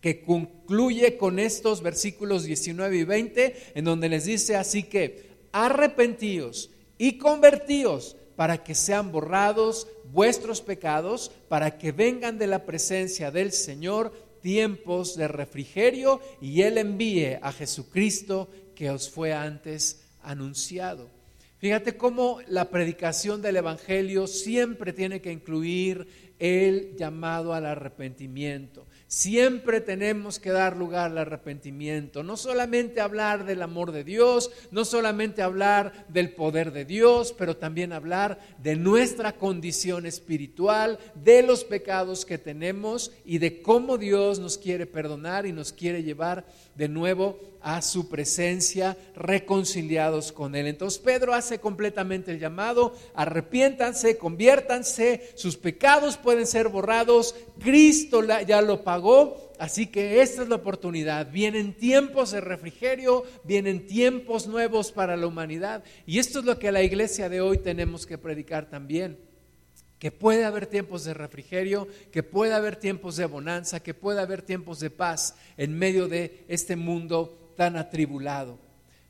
que 0.00 0.22
concluye 0.22 1.16
con 1.16 1.38
estos 1.38 1.82
versículos 1.82 2.44
19 2.44 2.96
y 2.96 3.04
20, 3.04 3.72
en 3.74 3.84
donde 3.84 4.08
les 4.08 4.24
dice 4.24 4.56
así 4.56 4.84
que 4.84 5.28
arrepentíos 5.52 6.70
y 6.98 7.18
convertíos 7.18 8.16
para 8.36 8.62
que 8.62 8.76
sean 8.76 9.10
borrados 9.10 9.88
vuestros 10.12 10.60
pecados, 10.60 11.32
para 11.48 11.76
que 11.76 11.90
vengan 11.90 12.38
de 12.38 12.46
la 12.46 12.64
presencia 12.64 13.32
del 13.32 13.50
Señor 13.50 14.12
tiempos 14.40 15.16
de 15.16 15.28
refrigerio 15.28 16.20
y 16.40 16.62
Él 16.62 16.78
envíe 16.78 17.38
a 17.42 17.52
Jesucristo 17.52 18.48
que 18.74 18.90
os 18.90 19.10
fue 19.10 19.32
antes 19.32 20.02
anunciado. 20.22 21.10
Fíjate 21.58 21.96
cómo 21.96 22.38
la 22.46 22.70
predicación 22.70 23.42
del 23.42 23.56
Evangelio 23.56 24.28
siempre 24.28 24.92
tiene 24.92 25.20
que 25.20 25.32
incluir 25.32 26.06
el 26.38 26.96
llamado 26.96 27.52
al 27.52 27.66
arrepentimiento. 27.66 28.86
Siempre 29.08 29.80
tenemos 29.80 30.38
que 30.38 30.50
dar 30.50 30.76
lugar 30.76 31.10
al 31.10 31.16
arrepentimiento, 31.16 32.22
no 32.22 32.36
solamente 32.36 33.00
hablar 33.00 33.46
del 33.46 33.62
amor 33.62 33.90
de 33.90 34.04
Dios, 34.04 34.50
no 34.70 34.84
solamente 34.84 35.40
hablar 35.40 36.04
del 36.08 36.34
poder 36.34 36.72
de 36.72 36.84
Dios, 36.84 37.34
pero 37.38 37.56
también 37.56 37.94
hablar 37.94 38.38
de 38.62 38.76
nuestra 38.76 39.32
condición 39.32 40.04
espiritual, 40.04 40.98
de 41.14 41.42
los 41.42 41.64
pecados 41.64 42.26
que 42.26 42.36
tenemos 42.36 43.10
y 43.24 43.38
de 43.38 43.62
cómo 43.62 43.96
Dios 43.96 44.40
nos 44.40 44.58
quiere 44.58 44.84
perdonar 44.84 45.46
y 45.46 45.52
nos 45.52 45.72
quiere 45.72 46.02
llevar 46.02 46.44
de 46.78 46.88
nuevo 46.88 47.40
a 47.60 47.82
su 47.82 48.08
presencia, 48.08 48.96
reconciliados 49.16 50.30
con 50.30 50.54
Él. 50.54 50.68
Entonces 50.68 51.00
Pedro 51.00 51.34
hace 51.34 51.58
completamente 51.58 52.30
el 52.30 52.38
llamado, 52.38 52.94
arrepiéntanse, 53.14 54.16
conviértanse, 54.16 55.28
sus 55.34 55.56
pecados 55.56 56.16
pueden 56.16 56.46
ser 56.46 56.68
borrados, 56.68 57.34
Cristo 57.58 58.22
ya 58.46 58.62
lo 58.62 58.84
pagó, 58.84 59.52
así 59.58 59.88
que 59.88 60.22
esta 60.22 60.42
es 60.42 60.48
la 60.48 60.54
oportunidad. 60.54 61.32
Vienen 61.32 61.74
tiempos 61.74 62.30
de 62.30 62.40
refrigerio, 62.40 63.24
vienen 63.42 63.88
tiempos 63.88 64.46
nuevos 64.46 64.92
para 64.92 65.16
la 65.16 65.26
humanidad 65.26 65.82
y 66.06 66.20
esto 66.20 66.38
es 66.38 66.44
lo 66.44 66.60
que 66.60 66.70
la 66.70 66.84
iglesia 66.84 67.28
de 67.28 67.40
hoy 67.40 67.58
tenemos 67.58 68.06
que 68.06 68.18
predicar 68.18 68.70
también 68.70 69.27
que 69.98 70.12
puede 70.12 70.44
haber 70.44 70.66
tiempos 70.66 71.04
de 71.04 71.14
refrigerio, 71.14 71.88
que 72.12 72.22
puede 72.22 72.54
haber 72.54 72.76
tiempos 72.76 73.16
de 73.16 73.26
bonanza, 73.26 73.80
que 73.80 73.94
puede 73.94 74.20
haber 74.20 74.42
tiempos 74.42 74.80
de 74.80 74.90
paz 74.90 75.34
en 75.56 75.76
medio 75.76 76.08
de 76.08 76.44
este 76.48 76.76
mundo 76.76 77.52
tan 77.56 77.76
atribulado. 77.76 78.58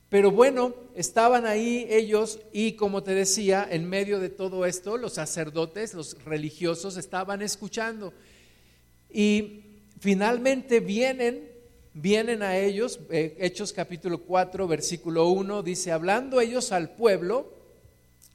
Pero 0.09 0.30
bueno, 0.30 0.75
estaban 0.95 1.45
ahí 1.45 1.87
ellos 1.90 2.40
y 2.50 2.73
como 2.73 3.02
te 3.02 3.14
decía, 3.14 3.66
en 3.71 3.87
medio 3.87 4.18
de 4.18 4.30
todo 4.30 4.64
esto, 4.64 4.97
los 4.97 5.14
sacerdotes, 5.14 5.92
los 5.92 6.23
religiosos 6.25 6.97
estaban 6.97 7.42
escuchando. 7.42 8.14
Y 9.11 9.64
finalmente 10.00 10.80
vienen, 10.80 11.50
vienen 11.92 12.42
a 12.42 12.57
ellos, 12.57 13.00
eh, 13.11 13.37
Hechos 13.38 13.75
capítulo 13.75 14.23
4, 14.23 14.66
versículo 14.66 15.28
1, 15.28 15.62
dice, 15.62 15.92
hablando 15.92 16.40
ellos 16.40 16.73
al 16.73 16.95
pueblo, 16.95 17.58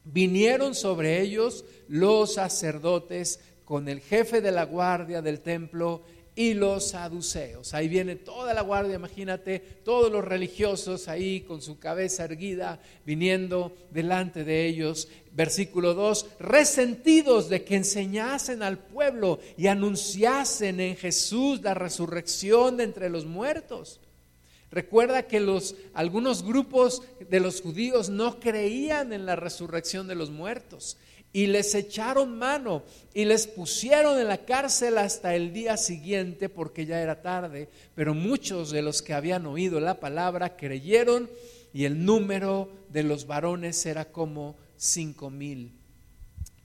vinieron 0.04 0.76
sobre 0.76 1.22
ellos 1.22 1.66
los 1.88 2.36
sacerdotes 2.36 3.40
con 3.66 3.88
el 3.88 4.02
jefe 4.02 4.42
de 4.42 4.52
la 4.52 4.66
guardia 4.66 5.22
del 5.22 5.40
templo 5.40 6.04
y 6.36 6.54
los 6.54 6.90
saduceos. 6.90 7.74
Ahí 7.74 7.88
viene 7.88 8.16
toda 8.16 8.54
la 8.54 8.62
guardia, 8.62 8.96
imagínate, 8.96 9.60
todos 9.60 10.12
los 10.12 10.26
religiosos 10.26 11.08
ahí 11.08 11.42
con 11.42 11.62
su 11.62 11.78
cabeza 11.78 12.24
erguida, 12.24 12.82
viniendo 13.06 13.76
delante 13.92 14.44
de 14.44 14.66
ellos. 14.66 15.08
Versículo 15.32 15.94
2, 15.94 16.26
resentidos 16.40 17.50
de 17.50 17.64
que 17.64 17.76
enseñasen 17.76 18.64
al 18.64 18.80
pueblo 18.80 19.40
y 19.58 19.68
anunciasen 19.68 20.80
en 20.80 20.96
Jesús 20.96 21.62
la 21.62 21.74
resurrección 21.74 22.78
de 22.78 22.86
entre 22.86 23.10
los 23.10 23.26
muertos. 23.26 24.00
Recuerda 24.74 25.28
que 25.28 25.40
los, 25.40 25.76
algunos 25.94 26.44
grupos 26.44 27.04
de 27.30 27.40
los 27.40 27.62
judíos 27.62 28.10
no 28.10 28.40
creían 28.40 29.14
en 29.14 29.28
la 29.28 29.36
resurrección 29.36 30.08
de 30.08 30.16
los 30.16 30.32
muertos 30.32 30.98
y 31.32 31.46
les 31.46 31.76
echaron 31.76 32.40
mano 32.40 32.82
y 33.14 33.26
les 33.26 33.46
pusieron 33.46 34.20
en 34.20 34.28
la 34.28 34.46
cárcel 34.46 34.98
hasta 34.98 35.36
el 35.36 35.54
día 35.54 35.78
siguiente 35.78 36.50
porque 36.50 36.88
ya 36.88 37.02
era 37.02 37.22
tarde, 37.22 37.70
pero 37.94 38.16
muchos 38.16 38.72
de 38.72 38.82
los 38.82 39.04
que 39.04 39.14
habían 39.14 39.46
oído 39.46 39.80
la 39.80 40.00
palabra 40.00 40.58
creyeron 40.58 41.30
y 41.72 41.86
el 41.86 42.04
número 42.04 42.68
de 42.90 43.04
los 43.04 43.28
varones 43.28 43.86
era 43.86 44.06
como 44.06 44.56
cinco 44.76 45.30
mil. 45.30 45.72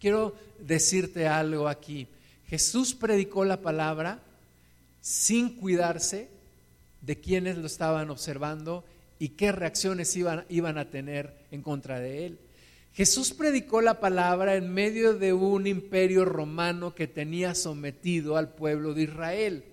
Quiero 0.01 0.35
decirte 0.61 1.29
algo 1.29 1.69
aquí. 1.69 2.07
Jesús 2.47 2.95
predicó 2.95 3.45
la 3.45 3.61
palabra 3.61 4.23
sin 5.03 5.57
cuidarse 5.57 6.38
de 7.01 7.21
quienes 7.21 7.57
lo 7.57 7.67
estaban 7.67 8.11
observando 8.11 8.85
y 9.19 9.31
qué 9.31 9.53
reacciones 9.53 10.15
iban, 10.17 10.45
iban 10.49 10.79
a 10.79 10.91
tener 10.91 11.35
en 11.51 11.63
contra 11.63 12.01
de 12.01 12.27
él. 12.27 12.39
Jesús 12.93 13.33
predicó 13.33 13.81
la 13.81 14.01
palabra 14.01 14.57
en 14.57 14.73
medio 14.73 15.15
de 15.15 15.33
un 15.33 15.67
imperio 15.67 16.25
romano 16.25 16.95
que 16.95 17.07
tenía 17.07 17.55
sometido 17.55 18.37
al 18.37 18.55
pueblo 18.55 18.95
de 18.95 19.05
Israel. 19.05 19.65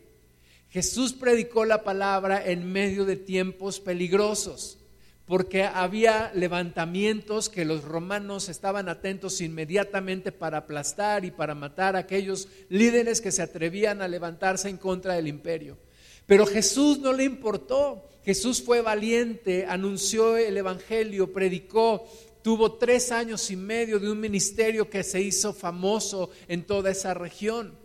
Jesús 0.69 1.13
predicó 1.13 1.65
la 1.65 1.83
palabra 1.83 2.45
en 2.45 2.71
medio 2.71 3.05
de 3.05 3.15
tiempos 3.15 3.79
peligrosos, 3.79 4.77
porque 5.25 5.63
había 5.63 6.31
levantamientos 6.35 7.49
que 7.49 7.65
los 7.65 7.83
romanos 7.83 8.47
estaban 8.47 8.89
atentos 8.89 9.41
inmediatamente 9.41 10.31
para 10.31 10.59
aplastar 10.59 11.25
y 11.25 11.31
para 11.31 11.55
matar 11.55 11.95
a 11.95 11.99
aquellos 11.99 12.47
líderes 12.69 13.21
que 13.21 13.31
se 13.31 13.41
atrevían 13.41 14.01
a 14.01 14.07
levantarse 14.07 14.69
en 14.69 14.77
contra 14.77 15.15
del 15.15 15.27
imperio. 15.27 15.77
Pero 16.25 16.45
Jesús 16.45 16.99
no 16.99 17.13
le 17.13 17.23
importó. 17.23 18.09
Jesús 18.23 18.61
fue 18.61 18.81
valiente, 18.81 19.65
anunció 19.67 20.35
el 20.35 20.57
Evangelio, 20.57 21.31
predicó, 21.31 22.07
tuvo 22.41 22.73
tres 22.73 23.11
años 23.11 23.51
y 23.51 23.55
medio 23.55 23.99
de 23.99 24.09
un 24.09 24.19
ministerio 24.19 24.89
que 24.89 25.03
se 25.03 25.21
hizo 25.21 25.53
famoso 25.53 26.31
en 26.47 26.63
toda 26.63 26.91
esa 26.91 27.13
región. 27.13 27.77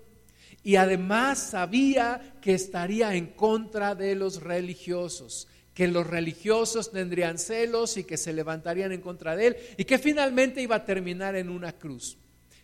Y 0.63 0.77
además 0.77 1.39
sabía 1.39 2.37
que 2.41 2.55
estaría 2.55 3.15
en 3.15 3.29
contra 3.29 3.95
de 3.95 4.15
los 4.15 4.43
religiosos, 4.43 5.49
que 5.75 5.89
los 5.89 6.07
religiosos 6.07 6.91
tendrían 6.91 7.39
celos 7.39 7.97
y 7.97 8.05
que 8.05 8.17
se 8.17 8.33
levantarían 8.33 8.93
en 8.93 9.01
contra 9.01 9.37
de 9.37 9.49
él 9.49 9.57
y 9.79 9.85
que 9.85 9.99
finalmente 9.99 10.63
iba 10.63 10.77
a 10.77 10.85
terminar 10.85 11.37
en 11.37 11.49
una 11.49 11.73
cruz. 11.73 12.19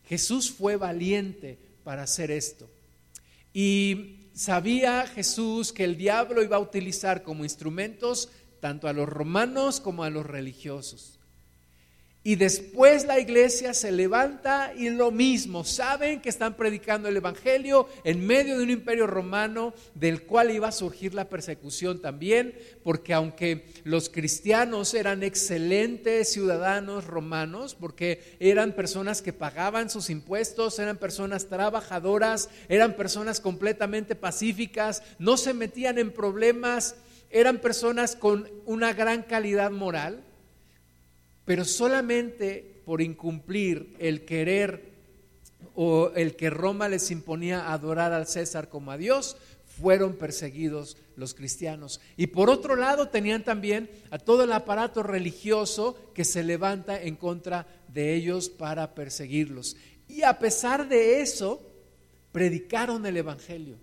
Jesús 0.05 0.51
fue 0.51 0.77
valiente 0.77 1.59
para 1.83 2.03
hacer 2.03 2.31
esto. 2.31 2.71
Y 3.53 4.16
sabía 4.37 5.07
Jesús 5.07 5.73
que 5.73 5.83
el 5.83 5.97
diablo 5.97 6.43
iba 6.43 6.57
a 6.57 6.61
utilizar 6.61 7.23
como 7.23 7.43
instrumentos 7.43 8.29
tanto 8.61 8.87
a 8.87 8.93
los 8.93 9.09
romanos 9.09 9.81
como 9.81 10.05
a 10.05 10.11
los 10.11 10.27
religiosos. 10.27 11.16
Y 12.27 12.35
después 12.35 13.07
la 13.07 13.21
iglesia 13.21 13.73
se 13.73 13.93
levanta 13.93 14.73
y 14.77 14.91
lo 14.91 15.13
mismo, 15.13 15.63
saben 15.63 16.21
que 16.21 16.29
están 16.29 16.57
predicando 16.57 17.09
el 17.09 17.17
Evangelio 17.17 17.89
en 18.03 18.27
medio 18.27 18.59
de 18.59 18.65
un 18.65 18.71
imperio 18.71 19.07
romano 19.07 19.73
del 19.95 20.25
cual 20.25 20.51
iba 20.51 20.67
a 20.67 20.73
surgir 20.73 21.15
la 21.15 21.29
persecución 21.29 22.03
también, 22.03 22.59
porque 22.83 23.15
aunque 23.15 23.67
los 23.85 24.09
cristianos 24.09 24.93
eran 24.95 25.23
excelentes 25.23 26.33
ciudadanos 26.33 27.05
romanos, 27.05 27.77
porque 27.77 28.37
eran 28.41 28.73
personas 28.73 29.23
que 29.23 29.33
pagaban 29.33 29.89
sus 29.89 30.11
impuestos, 30.11 30.81
eran 30.81 30.97
personas 30.97 31.47
trabajadoras, 31.47 32.51
eran 32.69 32.95
personas 32.95 33.39
completamente 33.39 34.17
pacíficas, 34.17 35.05
no 35.21 35.37
se 35.37 35.55
metían 35.55 35.97
en 35.97 36.11
problemas, 36.11 36.97
eran 37.31 37.59
personas 37.59 38.17
con 38.17 38.51
una 38.65 38.95
gran 38.95 39.23
calidad 39.23 39.71
moral 39.71 40.26
pero 41.47 41.65
solamente 41.65 42.83
por 42.85 43.01
incumplir 43.01 43.97
el 43.99 44.27
querer 44.27 44.93
o 45.75 46.11
el 46.15 46.37
que 46.37 46.51
Roma 46.51 46.89
les 46.89 47.11
imponía 47.11 47.73
adorar 47.73 48.13
al 48.13 48.27
César 48.27 48.69
como 48.69 48.91
a 48.91 48.99
Dios, 48.99 49.37
fueron 49.81 50.15
perseguidos 50.15 50.97
los 51.17 51.35
cristianos. 51.35 52.01
Y 52.17 52.29
por 52.29 52.51
otro 52.51 52.77
lado 52.77 53.09
tenían 53.09 53.45
también 53.45 53.91
a 54.11 54.19
todo 54.19 54.45
el 54.45 54.53
aparato 54.53 55.03
religioso 55.03 55.97
que 56.15 56.25
se 56.25 56.43
levanta 56.43 57.01
en 57.01 57.17
contra 57.17 57.67
de 57.89 58.15
ellos 58.15 58.49
para 58.49 58.95
perseguirlos. 58.95 59.77
Y 60.09 60.23
a 60.23 60.39
pesar 60.39 60.89
de 60.89 61.21
eso, 61.21 61.61
predicaron 62.33 63.05
el 63.07 63.19
Evangelio. 63.19 63.77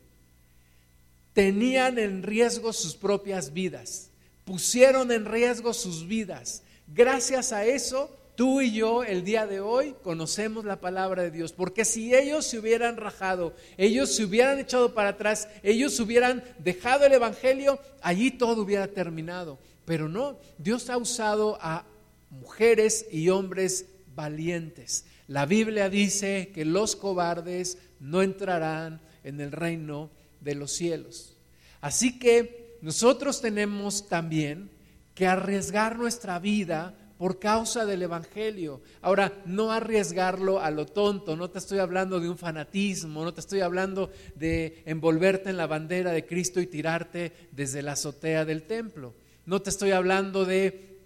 Tenían 1.33 1.97
en 1.99 2.23
riesgo 2.23 2.73
sus 2.73 2.95
propias 2.95 3.53
vidas, 3.53 4.09
pusieron 4.45 5.11
en 5.11 5.25
riesgo 5.25 5.73
sus 5.73 6.07
vidas. 6.07 6.62
Gracias 6.87 7.51
a 7.51 7.65
eso, 7.65 8.09
Tú 8.35 8.61
y 8.61 8.73
yo 8.73 9.03
el 9.03 9.23
día 9.23 9.45
de 9.45 9.59
hoy 9.59 9.95
conocemos 10.01 10.65
la 10.65 10.81
palabra 10.81 11.21
de 11.21 11.29
Dios, 11.29 11.53
porque 11.53 11.85
si 11.85 12.15
ellos 12.15 12.47
se 12.47 12.57
hubieran 12.57 12.97
rajado, 12.97 13.53
ellos 13.77 14.15
se 14.15 14.25
hubieran 14.25 14.57
echado 14.57 14.95
para 14.95 15.09
atrás, 15.09 15.47
ellos 15.61 15.99
hubieran 15.99 16.43
dejado 16.57 17.05
el 17.05 17.13
Evangelio, 17.13 17.77
allí 18.01 18.31
todo 18.31 18.63
hubiera 18.63 18.87
terminado. 18.87 19.59
Pero 19.85 20.09
no, 20.09 20.39
Dios 20.57 20.89
ha 20.89 20.97
usado 20.97 21.59
a 21.61 21.85
mujeres 22.31 23.05
y 23.11 23.29
hombres 23.29 23.85
valientes. 24.15 25.05
La 25.27 25.45
Biblia 25.45 25.87
dice 25.89 26.51
que 26.55 26.65
los 26.65 26.95
cobardes 26.95 27.77
no 27.99 28.23
entrarán 28.23 28.99
en 29.23 29.41
el 29.41 29.51
reino 29.51 30.09
de 30.41 30.55
los 30.55 30.71
cielos. 30.71 31.35
Así 31.81 32.17
que 32.17 32.77
nosotros 32.81 33.41
tenemos 33.41 34.09
también 34.09 34.71
que 35.13 35.27
arriesgar 35.27 35.97
nuestra 35.97 36.39
vida 36.39 36.95
por 37.17 37.39
causa 37.39 37.85
del 37.85 38.01
Evangelio. 38.01 38.81
Ahora, 39.01 39.31
no 39.45 39.71
arriesgarlo 39.71 40.59
a 40.59 40.71
lo 40.71 40.85
tonto, 40.85 41.35
no 41.35 41.49
te 41.49 41.59
estoy 41.59 41.79
hablando 41.79 42.19
de 42.19 42.29
un 42.29 42.37
fanatismo, 42.37 43.23
no 43.23 43.33
te 43.33 43.39
estoy 43.39 43.61
hablando 43.61 44.11
de 44.35 44.83
envolverte 44.85 45.49
en 45.49 45.57
la 45.57 45.67
bandera 45.67 46.11
de 46.11 46.25
Cristo 46.25 46.59
y 46.59 46.67
tirarte 46.67 47.31
desde 47.51 47.81
la 47.81 47.93
azotea 47.93 48.45
del 48.45 48.63
templo. 48.63 49.13
No 49.45 49.61
te 49.61 49.69
estoy 49.69 49.91
hablando 49.91 50.45
de 50.45 50.99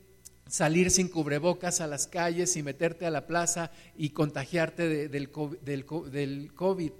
salir 0.47 0.91
sin 0.91 1.09
cubrebocas 1.09 1.81
a 1.81 1.87
las 1.87 2.07
calles 2.07 2.55
y 2.55 2.63
meterte 2.63 3.05
a 3.05 3.11
la 3.11 3.27
plaza 3.27 3.71
y 3.95 4.09
contagiarte 4.09 5.09
del, 5.09 5.29
del 5.61 6.53
COVID. 6.55 6.91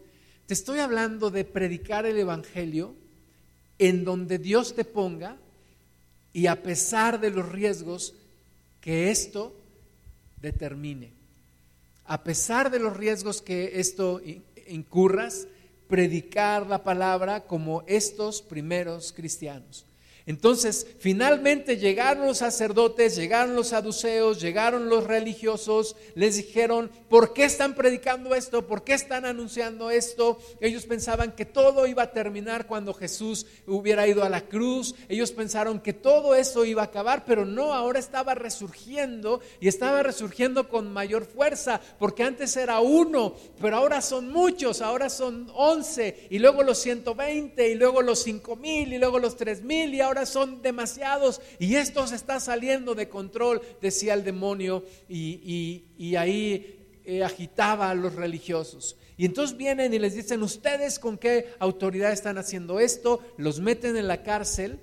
Te 0.46 0.54
estoy 0.54 0.80
hablando 0.80 1.32
de 1.32 1.44
predicar 1.44 2.06
el 2.06 2.20
Evangelio 2.20 2.94
en 3.80 4.04
donde 4.04 4.38
Dios 4.38 4.76
te 4.76 4.86
ponga 4.86 5.38
y 6.38 6.46
a 6.46 6.62
pesar 6.62 7.20
de 7.20 7.32
los 7.32 7.52
riesgos, 7.52 8.14
que 8.80 9.10
esto 9.10 9.56
determine. 10.40 11.10
A 12.06 12.24
pesar 12.24 12.70
de 12.70 12.78
los 12.78 12.96
riesgos 12.96 13.42
que 13.42 13.80
esto 13.80 14.22
incurras, 14.68 15.48
predicar 15.88 16.68
la 16.68 16.84
palabra 16.84 17.46
como 17.46 17.84
estos 17.88 18.44
primeros 18.44 19.14
cristianos. 19.14 19.87
Entonces, 20.28 20.86
finalmente 21.00 21.78
llegaron 21.78 22.28
los 22.28 22.40
sacerdotes, 22.40 23.16
llegaron 23.16 23.56
los 23.56 23.70
saduceos, 23.70 24.42
llegaron 24.42 24.90
los 24.90 25.06
religiosos, 25.06 25.96
les 26.16 26.36
dijeron, 26.36 26.92
¿por 27.08 27.34
qué 27.34 27.46
están 27.46 27.76
predicando 27.76 28.36
esto? 28.36 28.68
¿Por 28.68 28.84
qué 28.84 28.94
están 28.94 29.26
anunciando 29.26 29.90
esto? 29.90 30.38
Ellos 30.60 30.86
pensaban 30.86 31.32
que 31.32 31.46
todo 31.46 31.88
iba 31.88 32.04
a 32.04 32.12
terminar 32.12 32.68
cuando 32.68 32.94
Jesús 32.94 33.46
hubiera 33.66 34.06
ido 34.06 34.26
a 34.26 34.30
la 34.30 34.42
cruz. 34.42 34.96
Ellos 35.08 35.32
pensaron 35.32 35.80
que 35.80 35.94
todo 35.94 36.36
eso 36.36 36.66
iba 36.66 36.82
a 36.82 36.86
acabar, 36.86 37.24
pero 37.26 37.46
no, 37.46 37.74
ahora 37.74 37.98
estaba 37.98 38.36
resurgiendo 38.36 39.40
y 39.62 39.70
estaba 39.70 40.04
resurgiendo 40.04 40.68
con 40.68 40.92
mayor 40.92 41.26
fuerza, 41.26 41.80
porque 42.00 42.24
antes 42.24 42.58
era 42.58 42.82
uno, 42.82 43.34
pero 43.62 43.78
ahora 43.78 44.02
son 44.02 44.30
muchos, 44.30 44.82
ahora 44.82 45.10
son 45.10 45.50
once, 45.56 46.28
y 46.30 46.40
luego 46.40 46.64
los 46.64 46.80
ciento 46.80 47.16
veinte, 47.16 47.70
y 47.70 47.76
luego 47.76 48.02
los 48.02 48.24
cinco 48.24 48.58
mil, 48.58 48.92
y 48.92 48.98
luego 48.98 49.20
los 49.20 49.38
tres 49.38 49.64
mil, 49.64 49.94
y 49.94 50.02
ahora 50.02 50.17
son 50.26 50.62
demasiados 50.62 51.42
y 51.60 51.76
esto 51.76 52.08
se 52.08 52.16
está 52.16 52.40
saliendo 52.40 52.96
de 52.96 53.10
control, 53.10 53.62
decía 53.82 54.14
el 54.14 54.24
demonio, 54.24 54.84
y, 55.08 56.16
ahí 56.16 57.00
eh, 57.06 57.24
agitaba 57.24 57.90
a 57.90 57.96
los 57.96 58.16
religiosos. 58.16 58.98
Y 59.18 59.26
entonces 59.26 59.58
vienen 59.58 59.94
y 59.94 60.00
les 60.00 60.16
dicen, 60.16 60.44
ustedes 60.44 61.00
con 61.00 61.18
qué 61.18 61.54
autoridad 61.60 62.12
están 62.12 62.38
haciendo 62.38 62.80
esto, 62.80 63.22
los 63.38 63.60
meten 63.60 63.98
en 63.98 64.08
la 64.08 64.24
cárcel, 64.24 64.80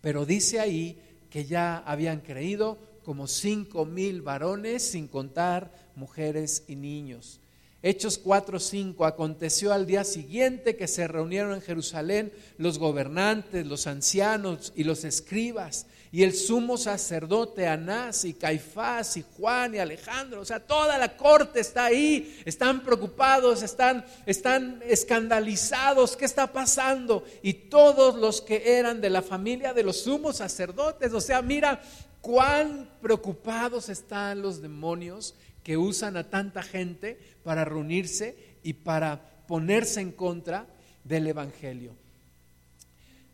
pero 0.00 0.26
dice 0.26 0.60
ahí 0.60 1.00
que 1.30 1.44
ya 1.44 1.78
habían 1.78 2.20
creído 2.20 2.78
como 3.04 3.26
cinco 3.26 3.86
mil 3.86 4.22
varones, 4.22 4.82
sin 4.82 5.08
contar 5.08 5.72
mujeres 5.96 6.64
y 6.68 6.76
niños. 6.76 7.40
Hechos 7.82 8.18
4:5 8.22 9.06
aconteció 9.06 9.72
al 9.72 9.86
día 9.86 10.04
siguiente 10.04 10.76
que 10.76 10.86
se 10.86 11.08
reunieron 11.08 11.54
en 11.54 11.62
Jerusalén 11.62 12.30
los 12.58 12.78
gobernantes, 12.78 13.66
los 13.66 13.86
ancianos 13.86 14.72
y 14.76 14.84
los 14.84 15.04
escribas 15.04 15.86
y 16.12 16.24
el 16.24 16.34
sumo 16.34 16.76
sacerdote 16.76 17.68
Anás 17.68 18.24
y 18.24 18.34
Caifás 18.34 19.16
y 19.16 19.24
Juan 19.36 19.74
y 19.74 19.78
Alejandro, 19.78 20.40
o 20.40 20.44
sea, 20.44 20.60
toda 20.60 20.98
la 20.98 21.16
corte 21.16 21.60
está 21.60 21.86
ahí, 21.86 22.42
están 22.44 22.82
preocupados, 22.82 23.62
están 23.62 24.04
están 24.26 24.82
escandalizados, 24.84 26.16
¿qué 26.16 26.24
está 26.24 26.52
pasando? 26.52 27.24
Y 27.42 27.54
todos 27.54 28.16
los 28.16 28.42
que 28.42 28.78
eran 28.78 29.00
de 29.00 29.08
la 29.08 29.22
familia 29.22 29.72
de 29.72 29.84
los 29.84 30.02
sumos 30.02 30.36
sacerdotes, 30.36 31.12
o 31.14 31.20
sea, 31.20 31.40
mira 31.40 31.80
cuán 32.20 32.90
preocupados 33.00 33.88
están 33.88 34.42
los 34.42 34.60
demonios 34.60 35.34
que 35.62 35.76
usan 35.76 36.16
a 36.16 36.30
tanta 36.30 36.62
gente 36.62 37.18
para 37.42 37.64
reunirse 37.64 38.36
y 38.62 38.74
para 38.74 39.44
ponerse 39.46 40.00
en 40.00 40.12
contra 40.12 40.66
del 41.04 41.26
Evangelio. 41.26 41.94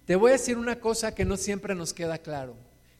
Te 0.07 0.17
voy 0.17 0.31
a 0.31 0.33
decir 0.33 0.57
una 0.57 0.81
cosa 0.81 1.15
que 1.15 1.25
no 1.25 1.37
siempre 1.37 1.75
nos 1.75 1.93
queda 1.93 2.19
claro. 2.19 2.57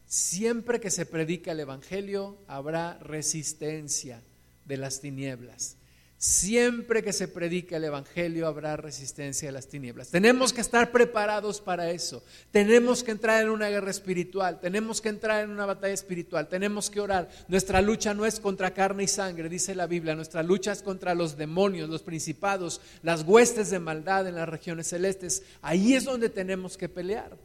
Siempre 0.07 0.81
que 0.81 0.91
se 0.91 1.07
predica 1.07 1.53
el 1.53 1.61
Evangelio 1.61 2.39
habrá 2.47 2.99
resistencia 2.99 4.23
de 4.65 4.77
las 4.77 5.01
tinieblas. 5.01 5.77
Siempre 6.19 7.03
que 7.03 7.13
se 7.13 7.29
predica 7.29 7.77
el 7.77 7.85
Evangelio 7.85 8.47
habrá 8.47 8.79
resistencia 8.79 9.51
a 9.51 9.53
las 9.53 9.69
tinieblas. 9.69 10.09
Tenemos 10.09 10.55
que 10.55 10.63
estar 10.63 10.91
preparados 10.91 11.61
para 11.61 11.91
eso. 11.91 12.25
Tenemos 12.51 13.05
que 13.05 13.11
entrar 13.11 13.43
en 13.43 13.51
una 13.51 13.69
guerra 13.69 13.91
espiritual. 13.91 14.59
Tenemos 14.59 15.03
que 15.03 15.11
entrar 15.11 15.45
en 15.45 15.51
una 15.51 15.67
batalla 15.67 15.93
espiritual. 15.93 16.49
Tenemos 16.49 16.89
que 16.89 17.01
orar. 17.01 17.29
Nuestra 17.49 17.83
lucha 17.83 18.15
no 18.15 18.25
es 18.25 18.41
contra 18.41 18.73
carne 18.73 19.05
y 19.05 19.09
sangre, 19.09 19.51
dice 19.51 19.75
la 19.75 19.87
Biblia. 19.87 20.15
Nuestra 20.15 20.43
lucha 20.43 20.73
es 20.73 20.83
contra 20.83 21.15
los 21.15 21.37
demonios, 21.37 21.91
los 21.91 22.03
principados, 22.03 22.81
las 23.03 23.23
huestes 23.23 23.69
de 23.69 23.79
maldad 23.79 24.27
en 24.27 24.37
las 24.37 24.49
regiones 24.49 24.89
celestes. 24.89 25.43
Ahí 25.61 25.93
es 25.93 26.05
donde 26.05 26.31
tenemos 26.31 26.79
que 26.79 26.89
pelear. 26.89 27.37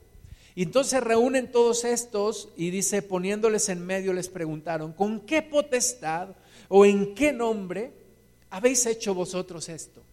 Y 0.55 0.63
entonces 0.63 1.03
reúnen 1.03 1.51
todos 1.51 1.83
estos 1.83 2.47
y 2.55 2.69
dice, 2.69 3.01
poniéndoles 3.01 3.67
en 3.67 3.85
medio, 3.85 4.13
les 4.13 4.29
preguntaron, 4.29 4.93
¿con 4.93 5.19
qué 5.25 5.41
potestad 5.41 6.29
o 6.69 6.85
en 6.85 7.15
qué 7.15 7.33
nombre? 7.33 8.00
Habéis 8.51 8.85
hecho 8.85 9.15
vosotros 9.15 9.67
esto? 9.67 10.03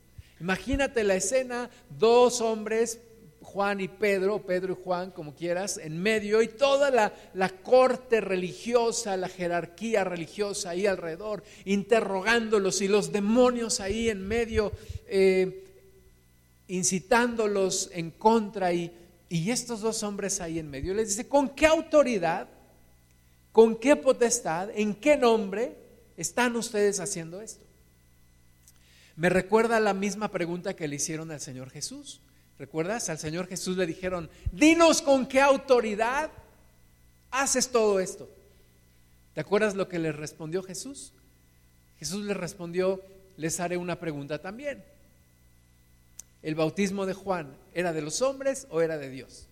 Imagínate 0.40 1.04
la 1.04 1.16
escena, 1.16 1.68
dos 1.98 2.40
hombres, 2.40 3.00
Juan 3.40 3.80
y 3.80 3.88
Pedro, 3.88 4.42
Pedro 4.44 4.74
y 4.74 4.84
Juan, 4.84 5.10
como 5.10 5.34
quieras, 5.34 5.78
en 5.78 6.00
medio, 6.00 6.42
y 6.42 6.48
toda 6.48 6.90
la, 6.90 7.48
corte 7.62 8.20
religiosa, 8.20 9.16
la 9.16 9.28
jerarquía 9.28 10.04
religiosa 10.04 10.70
ahí 10.70 10.86
alrededor, 10.86 11.42
interrogándolos, 11.64 12.80
y 12.82 12.88
los 12.88 13.10
demonios 13.10 13.80
ahí 13.80 14.10
en 14.10 14.26
medio, 14.26 14.72
eh, 15.06 15.64
incitándolos 16.68 17.90
en 17.92 18.10
contra, 18.10 18.72
y, 18.72 18.92
y 19.28 19.50
estos 19.50 19.80
dos 19.80 20.02
hombres 20.02 20.40
ahí 20.40 20.58
en 20.58 20.70
medio. 20.70 20.94
Les 20.94 21.08
dice, 21.08 21.26
¿con 21.26 21.48
qué 21.48 21.66
autoridad, 21.66 22.48
con 23.50 23.76
qué 23.76 23.96
potestad, 23.96 24.68
en 24.74 24.94
qué 24.94 25.16
nombre 25.16 25.74
están 26.16 26.54
ustedes 26.54 27.00
haciendo 27.00 27.40
esto? 27.40 27.67
Me 29.18 29.28
recuerda 29.28 29.80
la 29.80 29.94
misma 29.94 30.30
pregunta 30.30 30.76
que 30.76 30.86
le 30.86 30.94
hicieron 30.94 31.32
al 31.32 31.40
Señor 31.40 31.70
Jesús. 31.70 32.20
¿Recuerdas? 32.56 33.08
Al 33.08 33.18
Señor 33.18 33.48
Jesús 33.48 33.76
le 33.76 33.84
dijeron, 33.84 34.30
dinos 34.52 35.02
con 35.02 35.26
qué 35.26 35.40
autoridad 35.40 36.30
haces 37.32 37.70
todo 37.70 37.98
esto. 37.98 38.30
¿Te 39.34 39.40
acuerdas 39.40 39.74
lo 39.74 39.88
que 39.88 39.98
le 39.98 40.12
respondió 40.12 40.62
Jesús? 40.62 41.12
Jesús 41.98 42.24
le 42.26 42.32
respondió, 42.32 43.02
les 43.36 43.58
haré 43.58 43.76
una 43.76 43.98
pregunta 43.98 44.40
también. 44.40 44.84
¿El 46.40 46.54
bautismo 46.54 47.04
de 47.04 47.14
Juan 47.14 47.56
era 47.74 47.92
de 47.92 48.02
los 48.02 48.22
hombres 48.22 48.68
o 48.70 48.82
era 48.82 48.98
de 48.98 49.10
Dios? 49.10 49.48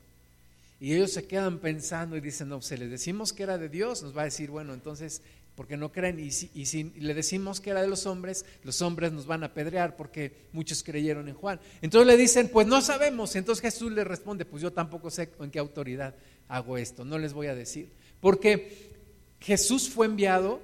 Y 0.78 0.94
ellos 0.94 1.10
se 1.12 1.26
quedan 1.26 1.58
pensando 1.58 2.16
y 2.16 2.20
dicen, 2.20 2.48
no, 2.48 2.62
se 2.62 2.78
les 2.78 2.88
decimos 2.88 3.32
que 3.32 3.42
era 3.42 3.58
de 3.58 3.68
Dios, 3.68 4.04
nos 4.04 4.16
va 4.16 4.22
a 4.22 4.26
decir, 4.26 4.48
bueno, 4.48 4.74
entonces 4.74 5.22
porque 5.56 5.76
no 5.76 5.90
creen. 5.90 6.20
Y 6.20 6.30
si, 6.30 6.84
le 6.84 7.14
decimos 7.14 7.60
que 7.60 7.70
era 7.70 7.82
de 7.82 7.88
los 7.88 8.06
hombres, 8.06 8.44
los 8.62 8.82
hombres 8.82 9.12
nos 9.12 9.26
van 9.26 9.42
a 9.42 9.46
apedrear 9.46 9.96
porque 9.96 10.48
muchos 10.52 10.82
creyeron 10.84 11.28
en 11.28 11.34
Juan. 11.34 11.58
Entonces 11.82 12.06
le 12.06 12.16
dicen, 12.16 12.48
pues 12.48 12.66
no 12.66 12.80
sabemos. 12.80 13.34
Entonces 13.34 13.62
Jesús 13.62 13.90
le 13.90 14.04
responde, 14.04 14.44
pues 14.44 14.62
yo 14.62 14.72
tampoco 14.72 15.10
sé 15.10 15.30
en 15.40 15.50
qué 15.50 15.58
autoridad 15.58 16.14
hago 16.48 16.78
esto, 16.78 17.04
no 17.04 17.18
les 17.18 17.32
voy 17.32 17.48
a 17.48 17.54
decir. 17.54 17.90
Porque 18.20 18.92
Jesús 19.40 19.88
fue 19.88 20.06
enviado 20.06 20.60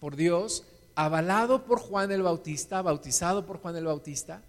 por 0.00 0.16
Dios, 0.16 0.64
avalado 0.94 1.64
por 1.64 1.78
Juan 1.78 2.12
el 2.12 2.22
Bautista, 2.22 2.82
bautizado 2.82 3.46
por 3.46 3.58
Juan 3.58 3.76
el 3.76 3.86
Bautista, 3.86 4.42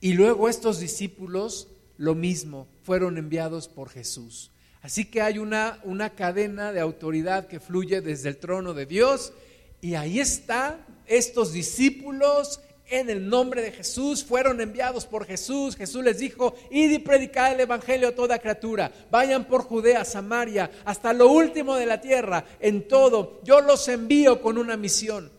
y 0.00 0.14
luego 0.14 0.48
estos 0.48 0.80
discípulos 0.80 1.68
lo 1.96 2.14
mismo, 2.14 2.66
fueron 2.82 3.16
enviados 3.16 3.68
por 3.68 3.88
Jesús. 3.88 4.51
Así 4.82 5.04
que 5.04 5.22
hay 5.22 5.38
una, 5.38 5.78
una 5.84 6.10
cadena 6.10 6.72
de 6.72 6.80
autoridad 6.80 7.46
que 7.46 7.60
fluye 7.60 8.00
desde 8.00 8.28
el 8.28 8.36
trono 8.36 8.74
de 8.74 8.86
Dios 8.86 9.32
y 9.80 9.96
ahí 9.96 10.20
está, 10.20 10.78
estos 11.06 11.52
discípulos 11.52 12.60
en 12.86 13.10
el 13.10 13.28
nombre 13.28 13.62
de 13.62 13.72
Jesús, 13.72 14.24
fueron 14.24 14.60
enviados 14.60 15.06
por 15.06 15.24
Jesús. 15.24 15.76
Jesús 15.76 16.04
les 16.04 16.18
dijo, 16.18 16.54
id 16.70 16.90
y 16.90 16.98
predicad 17.00 17.52
el 17.52 17.60
Evangelio 17.60 18.08
a 18.08 18.14
toda 18.14 18.38
criatura. 18.38 18.92
Vayan 19.10 19.44
por 19.44 19.62
Judea, 19.62 20.04
Samaria, 20.04 20.70
hasta 20.84 21.12
lo 21.12 21.28
último 21.30 21.74
de 21.74 21.86
la 21.86 22.00
tierra, 22.00 22.44
en 22.60 22.86
todo. 22.86 23.40
Yo 23.42 23.60
los 23.60 23.88
envío 23.88 24.40
con 24.40 24.56
una 24.56 24.76
misión. 24.76 25.32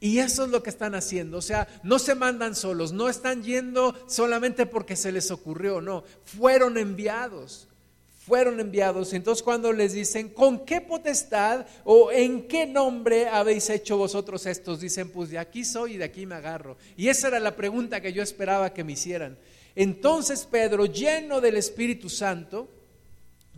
Y 0.00 0.18
eso 0.18 0.44
es 0.44 0.50
lo 0.50 0.62
que 0.62 0.70
están 0.70 0.96
haciendo. 0.96 1.38
O 1.38 1.42
sea, 1.42 1.68
no 1.84 2.00
se 2.00 2.16
mandan 2.16 2.56
solos, 2.56 2.92
no 2.92 3.08
están 3.08 3.44
yendo 3.44 3.94
solamente 4.08 4.66
porque 4.66 4.96
se 4.96 5.12
les 5.12 5.30
ocurrió, 5.30 5.80
no. 5.80 6.02
Fueron 6.24 6.78
enviados 6.78 7.68
fueron 8.26 8.60
enviados. 8.60 9.12
Entonces 9.12 9.42
cuando 9.42 9.72
les 9.72 9.92
dicen, 9.92 10.28
¿con 10.28 10.64
qué 10.64 10.80
potestad 10.80 11.66
o 11.84 12.12
en 12.12 12.46
qué 12.46 12.66
nombre 12.66 13.28
habéis 13.28 13.68
hecho 13.70 13.96
vosotros 13.96 14.46
estos? 14.46 14.80
Dicen, 14.80 15.10
pues 15.10 15.30
de 15.30 15.38
aquí 15.38 15.64
soy 15.64 15.94
y 15.94 15.96
de 15.98 16.04
aquí 16.04 16.24
me 16.24 16.36
agarro. 16.36 16.76
Y 16.96 17.08
esa 17.08 17.28
era 17.28 17.40
la 17.40 17.56
pregunta 17.56 18.00
que 18.00 18.12
yo 18.12 18.22
esperaba 18.22 18.72
que 18.72 18.84
me 18.84 18.92
hicieran. 18.92 19.36
Entonces 19.74 20.46
Pedro, 20.50 20.86
lleno 20.86 21.40
del 21.40 21.56
Espíritu 21.56 22.08
Santo, 22.08 22.68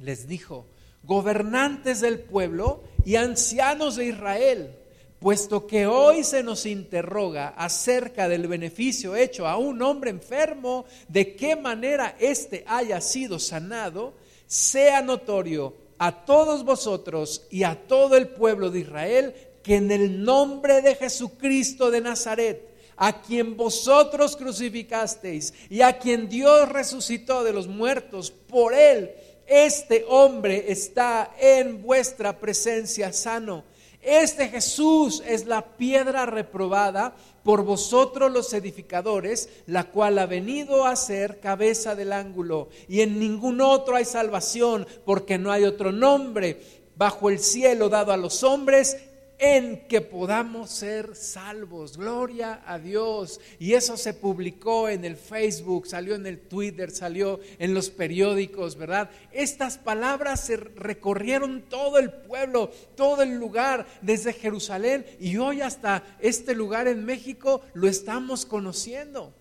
les 0.00 0.26
dijo, 0.26 0.66
gobernantes 1.02 2.00
del 2.00 2.20
pueblo 2.20 2.82
y 3.04 3.16
ancianos 3.16 3.96
de 3.96 4.06
Israel, 4.06 4.70
puesto 5.18 5.66
que 5.66 5.86
hoy 5.86 6.24
se 6.24 6.42
nos 6.42 6.64
interroga 6.64 7.48
acerca 7.48 8.28
del 8.28 8.46
beneficio 8.46 9.14
hecho 9.14 9.46
a 9.46 9.58
un 9.58 9.82
hombre 9.82 10.10
enfermo, 10.10 10.86
de 11.08 11.34
qué 11.36 11.54
manera 11.56 12.16
éste 12.18 12.64
haya 12.66 13.00
sido 13.00 13.38
sanado, 13.38 14.14
sea 14.46 15.02
notorio 15.02 15.74
a 15.98 16.24
todos 16.24 16.64
vosotros 16.64 17.46
y 17.50 17.62
a 17.62 17.86
todo 17.86 18.16
el 18.16 18.28
pueblo 18.28 18.70
de 18.70 18.80
Israel 18.80 19.34
que 19.62 19.76
en 19.76 19.90
el 19.90 20.22
nombre 20.22 20.82
de 20.82 20.94
Jesucristo 20.94 21.90
de 21.90 22.00
Nazaret, 22.00 22.68
a 22.96 23.22
quien 23.22 23.56
vosotros 23.56 24.36
crucificasteis 24.36 25.54
y 25.70 25.80
a 25.80 25.98
quien 25.98 26.28
Dios 26.28 26.68
resucitó 26.68 27.42
de 27.42 27.52
los 27.52 27.66
muertos, 27.66 28.30
por 28.30 28.74
él 28.74 29.12
este 29.46 30.04
hombre 30.08 30.66
está 30.68 31.34
en 31.38 31.82
vuestra 31.82 32.38
presencia 32.38 33.12
sano. 33.12 33.64
Este 34.00 34.48
Jesús 34.48 35.22
es 35.26 35.46
la 35.46 35.62
piedra 35.76 36.26
reprobada 36.26 37.14
por 37.44 37.62
vosotros 37.62 38.32
los 38.32 38.52
edificadores, 38.54 39.48
la 39.66 39.84
cual 39.90 40.18
ha 40.18 40.26
venido 40.26 40.86
a 40.86 40.96
ser 40.96 41.38
cabeza 41.38 41.94
del 41.94 42.12
ángulo. 42.12 42.70
Y 42.88 43.02
en 43.02 43.20
ningún 43.20 43.60
otro 43.60 43.96
hay 43.96 44.06
salvación, 44.06 44.86
porque 45.04 45.38
no 45.38 45.52
hay 45.52 45.64
otro 45.64 45.92
nombre 45.92 46.60
bajo 46.96 47.28
el 47.28 47.38
cielo 47.38 47.88
dado 47.88 48.12
a 48.12 48.16
los 48.16 48.42
hombres 48.42 48.96
en 49.44 49.86
que 49.88 50.00
podamos 50.00 50.70
ser 50.70 51.14
salvos. 51.14 51.98
Gloria 51.98 52.62
a 52.66 52.78
Dios. 52.78 53.40
Y 53.58 53.74
eso 53.74 53.98
se 53.98 54.14
publicó 54.14 54.88
en 54.88 55.04
el 55.04 55.16
Facebook, 55.16 55.86
salió 55.86 56.14
en 56.14 56.26
el 56.26 56.40
Twitter, 56.40 56.90
salió 56.90 57.40
en 57.58 57.74
los 57.74 57.90
periódicos, 57.90 58.76
¿verdad? 58.76 59.10
Estas 59.32 59.76
palabras 59.76 60.40
se 60.40 60.56
recorrieron 60.56 61.62
todo 61.68 61.98
el 61.98 62.10
pueblo, 62.10 62.70
todo 62.96 63.22
el 63.22 63.34
lugar, 63.34 63.86
desde 64.00 64.32
Jerusalén 64.32 65.04
y 65.20 65.36
hoy 65.36 65.60
hasta 65.60 66.02
este 66.20 66.54
lugar 66.54 66.88
en 66.88 67.04
México 67.04 67.60
lo 67.74 67.86
estamos 67.86 68.46
conociendo 68.46 69.34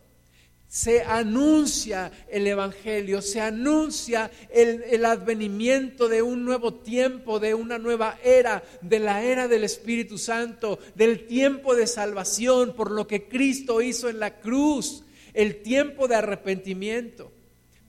se 0.74 1.04
anuncia 1.04 2.12
el 2.28 2.48
Evangelio, 2.48 3.22
se 3.22 3.40
anuncia 3.40 4.32
el, 4.50 5.06
advenimiento 5.06 6.10
de 6.10 6.24
un 6.24 6.46
nuevo 6.46 6.74
tiempo, 6.74 7.40
de 7.40 7.54
una 7.54 7.78
nueva 7.78 8.18
era, 8.24 8.64
de 8.82 8.98
la 8.98 9.22
era 9.22 9.48
del 9.48 9.66
Espíritu 9.66 10.18
Santo, 10.18 10.80
del 10.96 11.28
tiempo 11.28 11.76
de 11.76 11.86
salvación 11.86 12.74
por 12.76 12.90
lo 12.90 13.06
que 13.06 13.28
Cristo 13.28 13.84
hizo 13.84 14.10
en 14.10 14.20
la 14.20 14.40
cruz, 14.40 15.04
el 15.36 15.62
tiempo 15.62 16.08
de 16.08 16.16
arrepentimiento. 16.16 17.32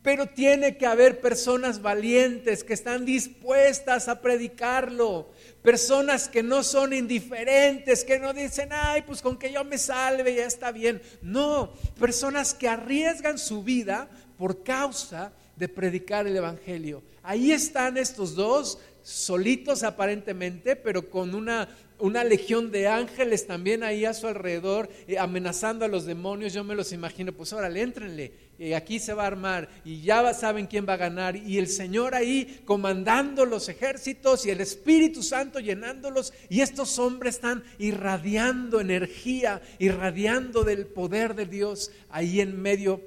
Pero 0.02 0.26
tiene 0.26 0.76
que 0.76 0.84
haber 0.84 1.22
personas 1.22 1.80
valientes 1.80 2.64
que 2.64 2.74
están 2.74 3.06
dispuestas 3.06 4.08
a 4.08 4.20
predicarlo, 4.20 5.30
personas 5.64 6.28
que 6.28 6.42
no 6.42 6.62
son 6.62 6.92
indiferentes, 6.92 8.04
que 8.04 8.18
no 8.18 8.34
dicen, 8.34 8.68
ay, 8.70 9.00
pues 9.00 9.22
con 9.22 9.38
que 9.38 9.50
yo 9.50 9.64
me 9.64 9.78
salve 9.78 10.34
ya 10.34 10.44
está 10.44 10.70
bien. 10.70 11.00
No, 11.22 11.72
personas 11.98 12.52
que 12.52 12.68
arriesgan 12.68 13.38
su 13.38 13.62
vida 13.62 14.06
por 14.36 14.62
causa 14.62 15.32
de 15.56 15.66
predicar 15.70 16.26
el 16.26 16.36
Evangelio. 16.36 17.02
Ahí 17.22 17.50
están 17.50 17.96
estos 17.96 18.34
dos, 18.34 18.78
solitos 19.02 19.84
aparentemente, 19.84 20.76
pero 20.76 21.08
con 21.08 21.34
una 21.34 21.66
una 21.98 22.24
legión 22.24 22.70
de 22.70 22.88
ángeles 22.88 23.46
también 23.46 23.82
ahí 23.82 24.04
a 24.04 24.14
su 24.14 24.26
alrededor, 24.26 24.88
eh, 25.06 25.18
amenazando 25.18 25.84
a 25.84 25.88
los 25.88 26.04
demonios. 26.04 26.52
Yo 26.52 26.64
me 26.64 26.74
los 26.74 26.92
imagino, 26.92 27.32
pues 27.32 27.52
órale, 27.52 27.82
éntrenle, 27.82 28.32
y 28.58 28.72
aquí 28.72 28.98
se 28.98 29.14
va 29.14 29.24
a 29.24 29.28
armar, 29.28 29.68
y 29.84 30.00
ya 30.02 30.34
saben 30.34 30.66
quién 30.66 30.86
va 30.88 30.94
a 30.94 30.98
ganar. 30.98 31.36
Y 31.36 31.58
el 31.58 31.68
Señor 31.68 32.14
ahí 32.14 32.62
comandando 32.64 33.44
los 33.46 33.68
ejércitos 33.68 34.44
y 34.46 34.50
el 34.50 34.60
Espíritu 34.60 35.22
Santo 35.22 35.60
llenándolos, 35.60 36.32
y 36.48 36.60
estos 36.60 36.98
hombres 36.98 37.36
están 37.36 37.62
irradiando 37.78 38.80
energía, 38.80 39.62
irradiando 39.78 40.64
del 40.64 40.86
poder 40.86 41.34
de 41.34 41.46
Dios 41.46 41.90
ahí 42.10 42.40
en 42.40 42.60
medio 42.60 43.00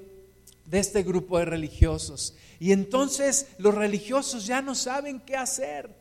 de 0.64 0.78
este 0.78 1.02
grupo 1.02 1.38
de 1.38 1.44
religiosos. 1.44 2.36
Y 2.60 2.72
entonces 2.72 3.46
los 3.58 3.74
religiosos 3.74 4.46
ya 4.46 4.62
no 4.62 4.74
saben 4.74 5.20
qué 5.20 5.36
hacer. 5.36 5.97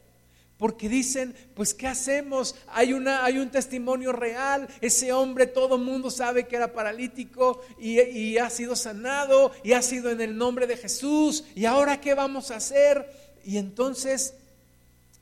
Porque 0.57 0.89
dicen, 0.89 1.35
pues 1.53 1.75
¿qué 1.75 1.87
hacemos? 1.87 2.55
Hay, 2.69 2.93
una, 2.93 3.23
hay 3.23 3.37
un 3.37 3.49
testimonio 3.49 4.11
real, 4.11 4.67
ese 4.81 5.13
hombre 5.13 5.45
todo 5.45 5.75
el 5.75 5.83
mundo 5.83 6.09
sabe 6.09 6.47
que 6.47 6.55
era 6.55 6.73
paralítico 6.73 7.61
y, 7.79 8.01
y 8.01 8.37
ha 8.39 8.49
sido 8.49 8.75
sanado 8.75 9.51
y 9.63 9.73
ha 9.73 9.83
sido 9.83 10.09
en 10.09 10.19
el 10.19 10.35
nombre 10.35 10.65
de 10.65 10.77
Jesús. 10.77 11.43
¿Y 11.53 11.65
ahora 11.65 12.01
qué 12.01 12.15
vamos 12.15 12.49
a 12.49 12.55
hacer? 12.55 13.07
Y 13.45 13.57
entonces 13.57 14.33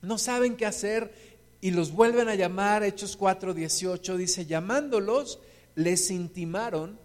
no 0.01 0.17
saben 0.17 0.55
qué 0.55 0.65
hacer 0.65 1.11
y 1.59 1.71
los 1.71 1.91
vuelven 1.91 2.29
a 2.29 2.35
llamar, 2.35 2.83
Hechos 2.83 3.19
4:18 3.19 4.15
dice, 4.15 4.45
llamándolos, 4.45 5.39
les 5.75 6.11
intimaron 6.11 6.97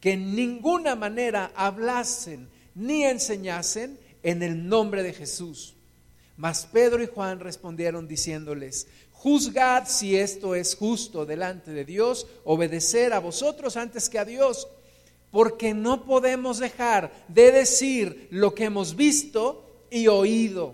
que 0.00 0.12
en 0.12 0.34
ninguna 0.34 0.94
manera 0.94 1.52
hablasen 1.54 2.48
ni 2.74 3.04
enseñasen 3.04 3.98
en 4.22 4.42
el 4.42 4.66
nombre 4.66 5.02
de 5.02 5.12
Jesús 5.12 5.74
mas 6.40 6.66
Pedro 6.72 7.02
y 7.02 7.06
Juan 7.06 7.38
respondieron 7.38 8.08
diciéndoles, 8.08 8.86
juzgad 9.12 9.86
si 9.86 10.16
esto 10.16 10.54
es 10.54 10.74
justo 10.74 11.26
delante 11.26 11.70
de 11.70 11.84
Dios, 11.84 12.26
obedecer 12.44 13.12
a 13.12 13.18
vosotros 13.18 13.76
antes 13.76 14.08
que 14.08 14.18
a 14.18 14.24
Dios, 14.24 14.66
porque 15.30 15.74
no 15.74 16.06
podemos 16.06 16.58
dejar 16.58 17.12
de 17.28 17.52
decir 17.52 18.26
lo 18.30 18.54
que 18.54 18.64
hemos 18.64 18.96
visto 18.96 19.84
y 19.90 20.06
oído. 20.06 20.72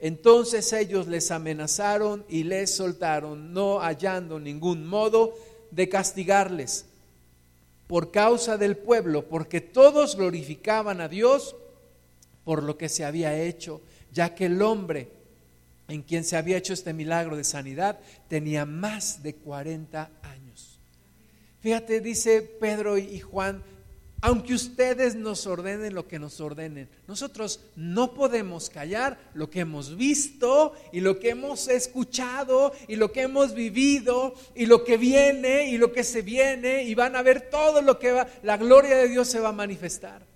Entonces 0.00 0.72
ellos 0.72 1.06
les 1.06 1.30
amenazaron 1.30 2.24
y 2.28 2.42
les 2.42 2.74
soltaron, 2.74 3.52
no 3.52 3.78
hallando 3.78 4.40
ningún 4.40 4.84
modo 4.84 5.36
de 5.70 5.88
castigarles 5.88 6.86
por 7.86 8.10
causa 8.10 8.58
del 8.58 8.76
pueblo, 8.76 9.28
porque 9.28 9.60
todos 9.60 10.16
glorificaban 10.16 11.00
a 11.00 11.06
Dios 11.06 11.54
por 12.44 12.64
lo 12.64 12.76
que 12.76 12.88
se 12.88 13.04
había 13.04 13.40
hecho 13.40 13.80
ya 14.14 14.34
que 14.34 14.46
el 14.46 14.62
hombre 14.62 15.10
en 15.88 16.02
quien 16.02 16.24
se 16.24 16.36
había 16.36 16.56
hecho 16.56 16.72
este 16.72 16.94
milagro 16.94 17.36
de 17.36 17.44
sanidad 17.44 17.98
tenía 18.28 18.64
más 18.64 19.22
de 19.22 19.34
40 19.34 20.10
años. 20.22 20.78
Fíjate, 21.60 22.00
dice 22.00 22.40
Pedro 22.40 22.96
y 22.96 23.20
Juan, 23.20 23.62
aunque 24.20 24.54
ustedes 24.54 25.16
nos 25.16 25.46
ordenen 25.46 25.94
lo 25.94 26.08
que 26.08 26.18
nos 26.18 26.40
ordenen, 26.40 26.88
nosotros 27.06 27.60
no 27.76 28.14
podemos 28.14 28.70
callar 28.70 29.18
lo 29.34 29.50
que 29.50 29.60
hemos 29.60 29.96
visto 29.96 30.72
y 30.92 31.00
lo 31.00 31.18
que 31.18 31.30
hemos 31.30 31.68
escuchado 31.68 32.72
y 32.88 32.96
lo 32.96 33.12
que 33.12 33.22
hemos 33.22 33.52
vivido 33.52 34.34
y 34.54 34.64
lo 34.64 34.84
que 34.84 34.96
viene 34.96 35.68
y 35.68 35.76
lo 35.76 35.92
que 35.92 36.04
se 36.04 36.22
viene 36.22 36.84
y 36.84 36.94
van 36.94 37.16
a 37.16 37.22
ver 37.22 37.50
todo 37.50 37.82
lo 37.82 37.98
que 37.98 38.12
va, 38.12 38.26
la 38.42 38.56
gloria 38.56 38.96
de 38.96 39.08
Dios 39.08 39.28
se 39.28 39.40
va 39.40 39.50
a 39.50 39.52
manifestar. 39.52 40.33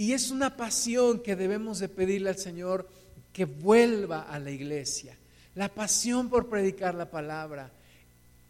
Y 0.00 0.14
es 0.14 0.30
una 0.30 0.56
pasión 0.56 1.20
que 1.20 1.36
debemos 1.36 1.78
de 1.78 1.90
pedirle 1.90 2.30
al 2.30 2.38
Señor 2.38 2.88
que 3.34 3.44
vuelva 3.44 4.22
a 4.22 4.38
la 4.38 4.50
iglesia. 4.50 5.14
La 5.54 5.68
pasión 5.68 6.30
por 6.30 6.48
predicar 6.48 6.94
la 6.94 7.10
palabra, 7.10 7.70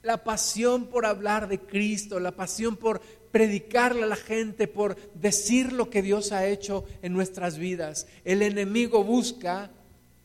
la 0.04 0.22
pasión 0.22 0.86
por 0.86 1.04
hablar 1.04 1.48
de 1.48 1.58
Cristo, 1.58 2.20
la 2.20 2.30
pasión 2.30 2.76
por 2.76 3.00
predicarle 3.32 4.04
a 4.04 4.06
la 4.06 4.14
gente, 4.14 4.68
por 4.68 4.94
decir 5.14 5.72
lo 5.72 5.90
que 5.90 6.02
Dios 6.02 6.30
ha 6.30 6.46
hecho 6.46 6.84
en 7.02 7.14
nuestras 7.14 7.58
vidas. 7.58 8.06
El 8.24 8.42
enemigo 8.42 9.02
busca 9.02 9.72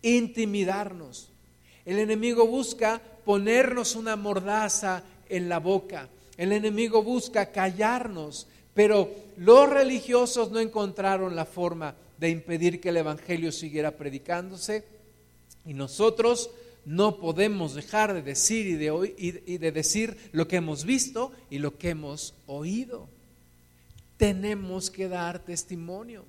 intimidarnos. 0.04 1.32
El 1.86 1.98
enemigo 1.98 2.46
busca 2.46 3.02
ponernos 3.26 3.96
una 3.96 4.16
mordaza 4.16 5.02
en 5.28 5.50
la 5.50 5.58
boca. 5.58 6.08
El 6.38 6.52
enemigo 6.52 7.02
busca 7.02 7.52
callarnos 7.52 8.48
Pero 8.76 9.10
los 9.38 9.70
religiosos 9.70 10.52
no 10.52 10.60
encontraron 10.60 11.36
la 11.36 11.46
forma 11.46 11.96
de 12.20 12.30
impedir 12.30 12.80
que 12.80 12.90
el 12.90 12.98
Evangelio 12.98 13.52
siguiera 13.52 13.92
predicándose 13.92 14.84
y 15.66 15.74
nosotros 15.74 16.52
no 16.86 17.18
podemos 17.18 17.74
dejar 17.74 18.14
de 18.14 18.22
decir 18.22 18.68
y 18.68 18.74
de, 18.74 19.16
y 19.18 19.58
de 19.58 19.72
decir 19.72 20.16
lo 20.34 20.48
que 20.48 20.58
hemos 20.58 20.84
visto 20.84 21.32
y 21.50 21.58
lo 21.58 21.78
que 21.78 21.90
hemos 21.90 22.36
oído. 22.46 23.08
Tenemos 24.18 24.92
que 24.92 25.08
dar 25.08 25.40
testimonio. 25.40 26.26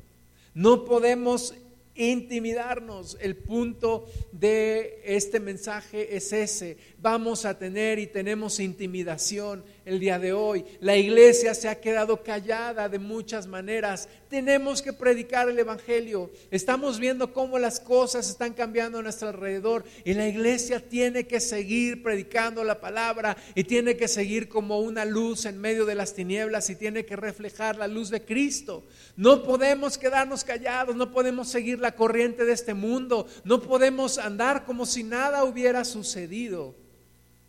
No 0.55 0.85
podemos 0.85 1.53
intimidarnos. 1.97 3.17
El 3.21 3.37
punto 3.37 4.07
de 4.33 5.03
este 5.05 5.41
mensaje 5.41 6.17
es 6.17 6.33
ese. 6.33 6.77
Vamos 7.01 7.45
a 7.45 7.59
tener 7.59 7.99
y 7.99 8.07
tenemos 8.07 8.61
intimidación 8.61 9.65
el 9.87 10.01
día 10.01 10.19
de 10.19 10.33
hoy. 10.33 10.65
La 10.81 10.97
iglesia 10.97 11.55
se 11.55 11.69
ha 11.69 11.81
quedado 11.81 12.23
callada 12.23 12.89
de 12.89 12.99
muchas 12.99 13.47
maneras. 13.47 14.09
Tenemos 14.29 14.83
que 14.83 14.93
predicar 14.93 15.49
el 15.49 15.59
Evangelio. 15.59 16.31
Estamos 16.51 16.99
viendo 16.99 17.33
cómo 17.33 17.57
las 17.59 17.79
cosas 17.79 18.29
están 18.29 18.53
cambiando 18.53 18.99
a 18.99 19.03
nuestro 19.03 19.29
alrededor 19.29 19.85
y 20.05 20.15
la 20.15 20.27
iglesia 20.27 20.81
tiene 20.81 21.29
que 21.29 21.39
seguir 21.39 22.03
predicando 22.03 22.65
la 22.65 22.81
palabra 22.81 23.37
y 23.55 23.63
tiene 23.63 23.97
que 23.97 24.09
seguir 24.09 24.49
como 24.49 24.81
una 24.81 25.05
luz 25.05 25.47
en 25.47 25.59
medio 25.61 25.87
de 25.87 25.95
las 25.95 26.15
tinieblas 26.15 26.69
y 26.69 26.75
tiene 26.75 27.07
que 27.07 27.15
reflejar 27.15 27.77
la 27.77 27.87
luz 27.87 28.11
de 28.11 28.25
Cristo. 28.25 28.85
No 29.15 29.45
podemos 29.45 29.97
quedarnos 29.97 30.43
callados, 30.43 30.97
no 30.97 31.13
podemos 31.13 31.49
seguir 31.49 31.79
la 31.79 31.95
corriente 31.95 32.45
de 32.45 32.53
este 32.53 32.75
mundo, 32.75 33.29
no 33.45 33.63
podemos 33.63 34.19
andar 34.19 34.65
como 34.65 34.85
si 34.85 35.05
nada 35.05 35.45
hubiera 35.45 35.85
sucedido. 35.85 36.75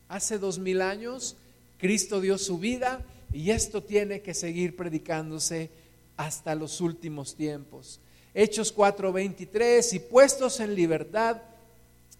Hace 0.07 0.37
dos 0.37 0.59
mil 0.59 0.83
años 0.83 1.35
Cristo 1.77 2.21
dio 2.21 2.37
su 2.37 2.57
vida 2.57 3.05
y 3.31 3.51
esto 3.51 3.83
tiene 3.83 4.21
que 4.21 4.33
seguir 4.33 4.75
predicándose 4.75 5.69
hasta 6.15 6.55
los 6.55 6.81
últimos 6.81 7.35
tiempos. 7.35 7.99
Hechos 8.33 8.73
4:23, 8.75 9.93
y 9.93 9.99
puestos 9.99 10.59
en 10.59 10.75
libertad, 10.75 11.41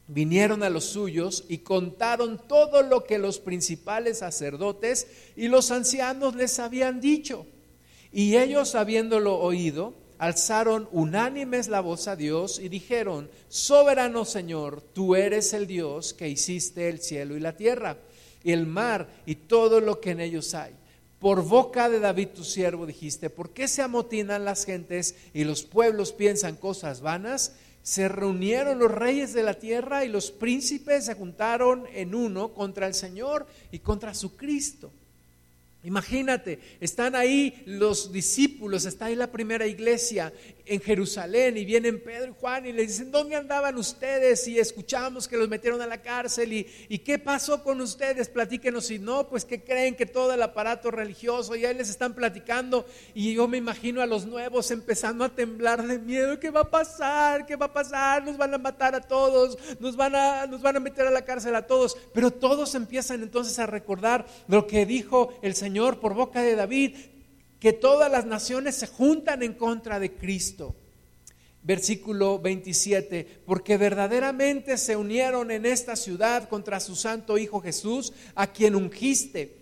vinieron 0.08 0.64
a 0.64 0.70
los 0.70 0.86
suyos 0.86 1.44
y 1.50 1.60
contaron 1.60 2.40
todo 2.48 2.82
lo 2.82 3.04
que 3.04 3.18
los 3.18 3.40
principales 3.40 4.20
sacerdotes 4.20 5.08
y 5.36 5.48
los 5.48 5.72
ancianos 5.72 6.36
les 6.36 6.60
habían 6.60 7.02
dicho. 7.02 7.46
Y 8.12 8.38
ellos, 8.38 8.76
habiéndolo 8.76 9.38
oído, 9.38 9.94
alzaron 10.18 10.88
unánimes 10.92 11.68
la 11.68 11.82
voz 11.82 12.08
a 12.08 12.16
Dios 12.16 12.60
y 12.60 12.70
dijeron, 12.70 13.30
Soberano 13.50 14.26
Señor, 14.26 14.82
tú 14.82 15.16
eres 15.16 15.54
el 15.54 15.68
Dios 15.68 16.14
que 16.14 16.30
hiciste 16.30 16.90
el 16.90 17.00
cielo 17.02 17.36
y 17.36 17.40
la 17.40 17.58
tierra 17.58 17.98
y 18.48 18.54
el 18.54 18.66
mar 18.66 19.10
y 19.26 19.36
todo 19.36 19.82
lo 19.82 20.00
que 20.00 20.12
en 20.12 20.22
ellos 20.22 20.54
hay. 20.54 20.74
Por 21.20 21.44
boca 21.44 21.90
de 21.90 22.00
David 22.00 22.30
tu 22.30 22.46
siervo 22.46 22.86
dijiste, 22.86 23.30
¿por 23.30 23.50
qué 23.50 23.68
se 23.68 23.82
amotinan 23.82 24.46
las 24.46 24.64
gentes 24.64 25.16
y 25.34 25.44
los 25.44 25.64
pueblos 25.64 26.14
piensan 26.14 26.56
cosas 26.56 27.02
vanas? 27.02 27.58
Se 27.84 28.08
reunieron 28.08 28.80
los 28.80 28.90
reyes 28.90 29.34
de 29.34 29.44
la 29.44 29.56
tierra 29.56 30.06
y 30.06 30.08
los 30.08 30.32
príncipes 30.32 31.08
se 31.08 31.16
juntaron 31.16 31.88
en 31.94 32.16
uno 32.16 32.54
contra 32.54 32.88
el 32.88 32.94
Señor 32.94 33.48
y 33.70 33.80
contra 33.80 34.14
su 34.14 34.38
Cristo. 34.38 34.94
Imagínate, 35.84 36.60
están 36.82 37.16
ahí 37.16 37.62
los 37.66 38.12
discípulos, 38.12 38.86
está 38.86 39.06
ahí 39.06 39.16
la 39.16 39.32
primera 39.32 39.68
iglesia 39.68 40.34
en 40.66 40.82
Jerusalén 40.82 41.56
y 41.56 41.66
vienen 41.66 42.04
Pedro 42.04 42.32
y 42.32 42.36
Juan 42.42 42.66
y 42.66 42.74
le 42.74 42.82
dicen, 42.82 43.12
¿dónde 43.12 43.36
andaban 43.36 43.78
ustedes? 43.78 44.48
Y 44.48 44.58
escuchamos 44.58 45.28
que 45.28 45.38
los 45.38 45.48
metieron 45.48 45.80
a 45.80 45.86
la 45.86 46.02
cárcel 46.02 46.52
y, 46.52 46.68
y 46.90 46.98
¿qué 47.00 47.20
pasó 47.20 47.64
con 47.64 47.80
ustedes? 47.80 48.28
Platíquenos 48.28 48.90
y 48.90 48.98
no, 48.98 49.30
pues 49.30 49.46
que 49.46 49.64
creen 49.64 49.96
que 49.96 50.08
todo 50.08 50.34
el 50.34 50.42
aparato 50.42 50.90
religioso 50.90 51.56
y 51.56 51.64
ahí 51.64 51.76
les 51.76 51.90
están 51.90 52.16
platicando 52.16 52.86
y 53.14 53.36
yo 53.36 53.48
me 53.48 53.58
imagino 53.58 54.02
a 54.02 54.08
los 54.08 54.26
nuevos 54.26 54.72
empezando 54.72 55.24
a 55.24 55.30
temblar 55.30 55.86
de 55.86 56.00
miedo, 56.00 56.40
¿qué 56.40 56.50
va 56.50 56.62
a 56.62 56.70
pasar? 56.72 57.46
¿Qué 57.46 57.56
va 57.56 57.68
a 57.68 57.74
pasar? 57.74 58.26
Nos 58.26 58.36
van 58.36 58.54
a 58.54 58.58
matar 58.58 58.96
a 58.96 59.02
todos, 59.02 59.58
nos 59.80 59.96
van 59.96 60.16
a, 60.16 60.48
nos 60.48 60.62
van 60.62 60.76
a 60.76 60.80
meter 60.80 61.06
a 61.06 61.12
la 61.12 61.24
cárcel 61.24 61.56
a 61.56 61.68
todos, 61.68 61.96
pero 62.14 62.32
todos 62.32 62.74
empiezan 62.74 63.22
entonces 63.22 63.58
a 63.60 63.68
recordar 63.68 64.26
lo 64.48 64.66
que 64.66 64.86
dijo 64.86 65.38
el 65.44 65.56
Señor 65.56 65.67
por 66.00 66.14
boca 66.14 66.42
de 66.42 66.56
David, 66.56 66.96
que 67.60 67.74
todas 67.74 68.12
las 68.12 68.26
naciones 68.26 68.76
se 68.76 68.88
juntan 68.88 69.44
en 69.44 69.54
contra 69.54 70.00
de 70.00 70.14
Cristo. 70.14 70.76
Versículo 71.64 72.40
27, 72.40 73.42
porque 73.46 73.78
verdaderamente 73.78 74.78
se 74.78 74.96
unieron 74.96 75.52
en 75.52 75.66
esta 75.66 75.96
ciudad 75.96 76.48
contra 76.48 76.80
su 76.80 76.96
santo 76.96 77.38
Hijo 77.38 77.60
Jesús, 77.60 78.14
a 78.36 78.48
quien 78.48 78.76
ungiste 78.76 79.58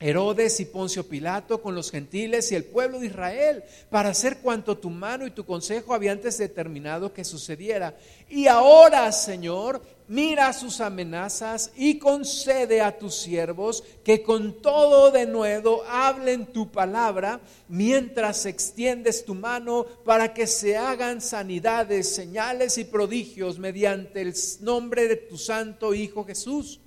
Herodes 0.00 0.60
y 0.60 0.64
Poncio 0.64 1.08
Pilato 1.08 1.62
con 1.62 1.74
los 1.74 1.90
gentiles 1.90 2.50
y 2.50 2.56
el 2.56 2.64
pueblo 2.64 3.00
de 3.00 3.06
Israel 3.06 3.64
para 3.90 4.10
hacer 4.10 4.38
cuanto 4.38 4.76
tu 4.76 4.90
mano 4.90 5.26
y 5.26 5.30
tu 5.30 5.46
consejo 5.46 5.94
habían 5.94 6.18
antes 6.18 6.36
determinado 6.38 7.12
que 7.12 7.24
sucediera. 7.24 7.96
Y 8.28 8.46
ahora, 8.46 9.10
Señor, 9.12 9.80
mira 10.08 10.52
sus 10.52 10.80
amenazas 10.80 11.72
y 11.76 11.98
concede 11.98 12.80
a 12.80 12.98
tus 12.98 13.14
siervos 13.14 13.82
que 14.04 14.22
con 14.22 14.60
todo 14.60 15.10
de 15.10 15.26
nuevo 15.26 15.82
hablen 15.88 16.46
tu 16.46 16.70
palabra 16.70 17.40
mientras 17.68 18.46
extiendes 18.46 19.24
tu 19.24 19.34
mano 19.34 19.84
para 20.04 20.34
que 20.34 20.46
se 20.46 20.76
hagan 20.76 21.20
sanidades, 21.20 22.14
señales 22.14 22.76
y 22.78 22.84
prodigios 22.84 23.58
mediante 23.58 24.20
el 24.20 24.34
nombre 24.60 25.08
de 25.08 25.16
tu 25.16 25.38
santo 25.38 25.94
Hijo 25.94 26.24
Jesús. 26.24 26.80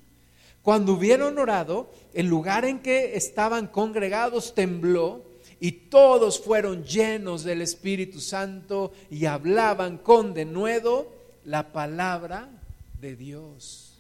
Cuando 0.62 0.94
hubieron 0.94 1.38
orado, 1.40 1.90
el 2.14 2.28
lugar 2.28 2.66
en 2.66 2.80
que 2.80 3.16
estaban 3.16 3.68
congregados 3.68 4.54
tembló 4.54 5.24
y 5.60 5.72
todos 5.72 6.40
fueron 6.40 6.84
llenos 6.84 7.44
del 7.44 7.62
Espíritu 7.62 8.20
Santo 8.20 8.92
y 9.10 9.26
hablaban 9.26 9.98
con 9.98 10.34
denuedo 10.34 11.08
la 11.46 11.72
palabra 11.72 12.57
de 13.00 13.16
Dios. 13.16 13.94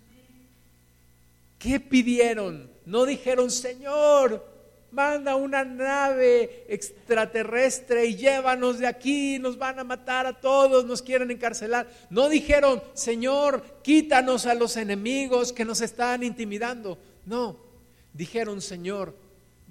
¿Qué 1.60 1.79
pidieron? 1.79 2.69
No 2.86 3.05
dijeron, 3.05 3.49
Señor, 3.49 4.45
manda 4.91 5.36
una 5.36 5.63
nave 5.63 6.65
extraterrestre 6.69 8.05
y 8.05 8.15
llévanos 8.15 8.79
de 8.79 8.88
aquí, 8.88 9.39
nos 9.39 9.57
van 9.57 9.79
a 9.79 9.83
matar 9.83 10.25
a 10.25 10.39
todos, 10.39 10.86
nos 10.86 11.01
quieren 11.01 11.31
encarcelar. 11.31 11.88
No 12.10 12.29
dijeron, 12.29 12.81
Señor, 12.93 13.63
quítanos 13.83 14.45
a 14.45 14.53
los 14.53 14.77
enemigos 14.77 15.51
que 15.51 15.65
nos 15.65 15.81
están 15.81 16.23
intimidando. 16.23 16.97
No, 17.25 17.57
dijeron, 18.13 18.62
Señor, 18.62 19.15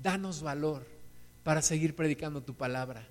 danos 0.03 0.43
valor 0.43 0.85
para 1.45 1.62
seguir 1.62 1.95
predicando 1.95 2.43
tu 2.43 2.55
palabra. 2.55 3.07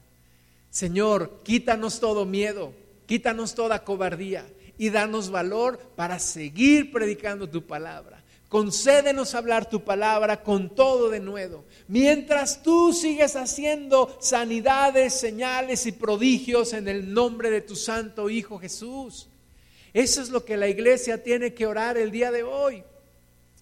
Señor, 0.69 1.39
quítanos 1.43 2.01
todo 2.01 2.25
miedo, 2.25 2.73
quítanos 3.07 3.55
toda 3.55 3.85
cobardía 3.85 4.45
y 4.77 4.89
danos 4.89 5.29
valor 5.29 5.77
para 5.95 6.19
seguir 6.19 6.91
predicando 6.91 7.49
tu 7.49 7.65
palabra. 7.65 8.21
Concédenos 8.49 9.35
hablar 9.35 9.69
tu 9.69 9.83
palabra 9.83 10.41
con 10.41 10.73
todo 10.73 11.09
de 11.09 11.19
nuevo. 11.19 11.65
Mientras 11.87 12.61
tú 12.61 12.93
sigues 12.93 13.35
haciendo 13.35 14.15
sanidades, 14.21 15.13
señales 15.13 15.85
y 15.85 15.91
prodigios 15.91 16.73
en 16.73 16.87
el 16.87 17.13
nombre 17.13 17.49
de 17.49 17.61
tu 17.61 17.75
santo 17.75 18.29
Hijo 18.29 18.59
Jesús. 18.59 19.27
Eso 19.93 20.21
es 20.21 20.29
lo 20.29 20.45
que 20.45 20.57
la 20.57 20.67
iglesia 20.67 21.23
tiene 21.23 21.53
que 21.53 21.65
orar 21.65 21.97
el 21.97 22.11
día 22.11 22.31
de 22.31 22.43
hoy. 22.43 22.83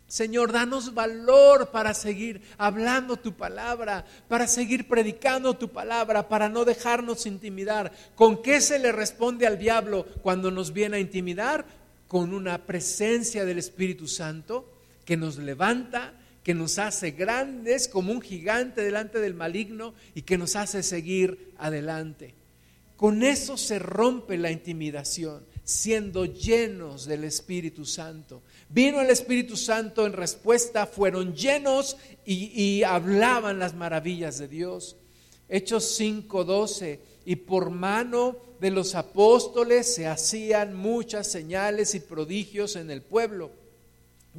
Señor, 0.08 0.52
danos 0.52 0.94
valor 0.94 1.72
para 1.72 1.94
seguir 1.94 2.42
hablando 2.58 3.18
tu 3.18 3.34
palabra, 3.34 4.06
para 4.28 4.46
seguir 4.48 4.88
predicando 4.88 5.56
tu 5.56 5.70
palabra, 5.70 6.30
para 6.30 6.50
no 6.50 6.66
dejarnos 6.66 7.26
intimidar. 7.26 7.92
¿Con 8.16 8.42
qué 8.42 8.62
se 8.62 8.78
le 8.78 8.92
responde 8.92 9.48
al 9.48 9.58
diablo 9.58 10.06
cuando 10.22 10.52
nos 10.52 10.72
viene 10.72 10.98
a 10.98 11.00
intimidar? 11.00 11.66
Con 12.08 12.34
una 12.34 12.66
presencia 12.66 13.44
del 13.44 13.58
Espíritu 13.58 14.08
Santo 14.08 14.70
que 15.04 15.18
nos 15.18 15.38
levanta, 15.38 16.13
que 16.44 16.54
nos 16.54 16.78
hace 16.78 17.12
grandes 17.12 17.88
como 17.88 18.12
un 18.12 18.22
gigante 18.22 18.82
delante 18.82 19.20
del 19.20 19.34
maligno 19.34 19.94
y 20.13 20.24
que 20.24 20.38
nos 20.38 20.56
hace 20.56 20.84
seguir 20.84 21.54
adelante. 21.58 22.36
Con 22.98 23.24
eso 23.24 23.58
se 23.58 23.80
rompe 23.80 24.38
la 24.38 24.52
intimidación, 24.52 25.46
siendo 25.63 26.26
llenos 26.26 27.06
del 27.06 27.24
Espíritu 27.24 27.86
Santo. 27.86 28.44
Vino 28.74 29.02
el 29.02 29.12
Espíritu 29.12 29.56
Santo 29.56 30.08
en 30.08 30.14
respuesta, 30.14 30.88
fueron 30.88 31.36
llenos 31.36 31.96
y, 32.26 32.82
hablaban 32.82 33.60
las 33.60 33.76
maravillas 33.76 34.40
de 34.40 34.48
Dios. 34.48 34.96
Hechos 35.48 35.96
5:12, 36.00 37.00
y 37.24 37.36
por 37.36 37.70
mano 37.70 38.36
de 38.60 38.72
los 38.72 38.96
apóstoles 38.96 39.94
se 39.94 40.08
hacían 40.08 40.74
muchas 40.74 41.28
señales 41.28 41.94
y 41.94 42.00
prodigios 42.00 42.76
en 42.76 42.90
el 42.90 43.04
pueblo. 43.04 43.52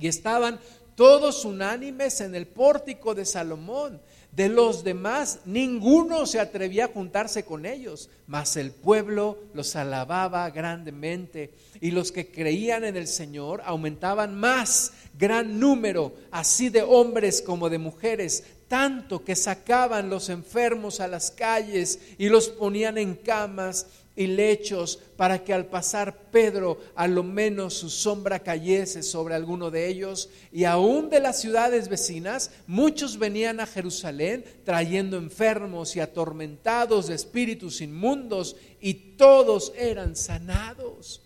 Y 0.01 0.09
estaban 0.09 0.59
todos 0.97 1.45
unánimes 1.45 2.21
en 2.21 2.35
el 2.35 2.49
pórtico 2.49 3.15
de 3.15 3.27
Salomón. 3.27 4.03
De 4.35 4.49
los 4.49 4.83
demás, 4.83 5.41
ninguno 5.45 6.27
se 6.27 6.41
atrevía 6.41 6.87
a 6.87 6.89
juntarse 6.89 7.45
con 7.45 7.67
ellos, 7.67 8.11
mas 8.27 8.57
el 8.57 8.73
pueblo 8.73 9.39
los 9.55 9.77
alababa 9.77 10.51
grandemente 10.51 11.55
y 11.81 11.93
los 11.93 12.11
que 12.11 12.33
creían 12.33 12.83
en 12.83 12.97
el 12.97 13.07
Señor 13.07 13.63
aumentaban 13.65 14.35
más, 14.35 14.93
gran 15.17 15.61
número, 15.61 16.15
así 16.33 16.69
de 16.69 16.83
hombres 16.83 17.43
como 17.43 17.71
de 17.71 17.79
mujeres. 17.79 18.43
tanto 18.67 19.23
que 19.23 19.37
sacaban 19.37 20.11
los 20.11 20.31
enfermos 20.31 20.99
a 20.99 21.07
las 21.07 21.31
calles 21.31 22.01
y 22.19 22.29
los 22.29 22.49
ponían 22.49 22.99
en 22.99 23.15
camas 23.15 23.87
y 24.17 24.29
lechos 24.29 24.99
para 25.17 25.43
que 25.43 25.53
al 25.53 25.67
pasar 25.67 26.31
Pedro 26.31 26.79
a 26.95 27.09
lo 27.09 27.23
menos 27.23 27.75
su 27.75 27.91
sombra 27.91 28.39
cayese 28.39 29.03
sobre 29.03 29.35
alguno 29.35 29.71
de 29.71 29.89
ellos. 29.89 30.29
Y 30.53 30.65
aún 30.65 31.11
de 31.11 31.21
las 31.21 31.41
ciudades 31.41 31.89
vecinas, 31.89 32.51
muchos 32.67 33.19
venían 33.19 33.61
a 33.61 33.67
Jerusalén 33.67 34.45
trayendo 34.65 35.17
enfermos 35.17 35.97
y 35.97 36.01
atormentados 36.01 37.09
de 37.09 37.15
espíritus 37.15 37.81
inmundos 37.81 38.57
y 38.81 38.95
todos 39.17 39.73
eran 39.77 40.15
sanados. 40.15 41.21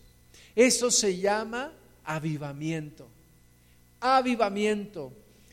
Eso 0.55 0.91
se 0.91 1.19
llama 1.19 1.73
avivamiento. 2.05 3.07
Avivamiento 4.01 5.13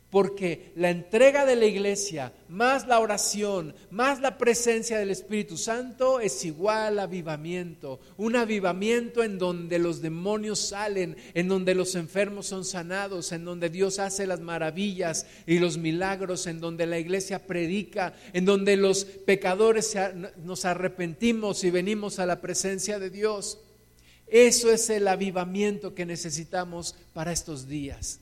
porque 0.10 0.72
la 0.76 0.91
entrega 0.91 1.46
de 1.46 1.56
la 1.56 1.65
iglesia, 1.65 2.32
más 2.48 2.88
la 2.88 3.00
oración, 3.00 3.76
más 3.89 4.22
la 4.22 4.38
presencia 4.38 4.98
del 4.98 5.10
Espíritu 5.10 5.58
Santo 5.58 6.20
es 6.20 6.46
igual 6.46 7.00
a 7.00 7.04
avivamiento. 7.04 8.00
Un 8.18 8.36
avivamiento 8.36 9.24
en 9.24 9.38
donde 9.38 9.80
los 9.80 10.02
demonios 10.02 10.60
salen, 10.60 11.18
en 11.34 11.48
donde 11.48 11.76
los 11.76 11.96
enfermos 11.96 12.48
son 12.48 12.65
sanados, 12.65 13.32
en 13.32 13.46
donde 13.46 13.70
Dios 13.70 14.00
hace 14.00 14.28
las 14.28 14.39
maravillas 14.39 15.26
y 15.46 15.60
los 15.60 15.78
milagros, 15.78 16.48
en 16.48 16.60
donde 16.60 16.86
la 16.86 17.00
iglesia 17.00 17.46
predica, 17.46 18.13
en 18.34 18.46
donde 18.46 18.78
los 18.78 19.06
pecadores 19.06 19.98
nos 20.44 20.65
arrepentimos 20.65 21.63
y 21.63 21.72
venimos 21.72 22.20
a 22.20 22.26
la 22.26 22.41
presencia 22.41 23.00
de 23.00 23.10
Dios. 23.10 23.60
Eso 24.28 24.72
es 24.72 24.89
el 24.89 25.08
avivamiento 25.08 25.94
que 25.94 26.06
necesitamos 26.06 26.96
para 27.13 27.32
estos 27.32 27.68
días. 27.68 28.22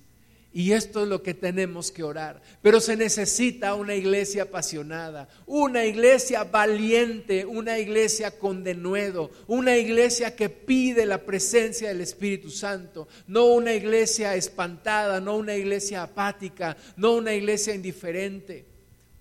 Y 0.56 0.74
esto 0.74 1.02
es 1.02 1.10
lo 1.10 1.24
que 1.24 1.34
tenemos 1.34 1.92
que 1.92 2.04
orar. 2.04 2.40
Pero 2.62 2.80
se 2.80 2.96
necesita 2.96 3.74
una 3.74 3.96
iglesia 3.96 4.44
apasionada, 4.44 5.28
una 5.48 5.84
iglesia 5.84 6.44
valiente, 6.44 7.44
una 7.44 7.80
iglesia 7.80 8.38
con 8.38 8.64
denuedo, 8.64 9.32
una 9.48 9.76
iglesia 9.76 10.36
que 10.36 10.50
pide 10.50 11.08
la 11.08 11.26
presencia 11.26 11.88
del 11.88 12.02
Espíritu 12.02 12.52
Santo, 12.52 13.08
no 13.26 13.48
una 13.48 13.74
iglesia 13.74 14.36
espantada, 14.36 15.20
no 15.20 15.38
una 15.38 15.56
iglesia 15.56 16.04
apática, 16.04 16.78
no 16.98 17.16
una 17.16 17.34
iglesia 17.34 17.74
indiferente, 17.74 18.66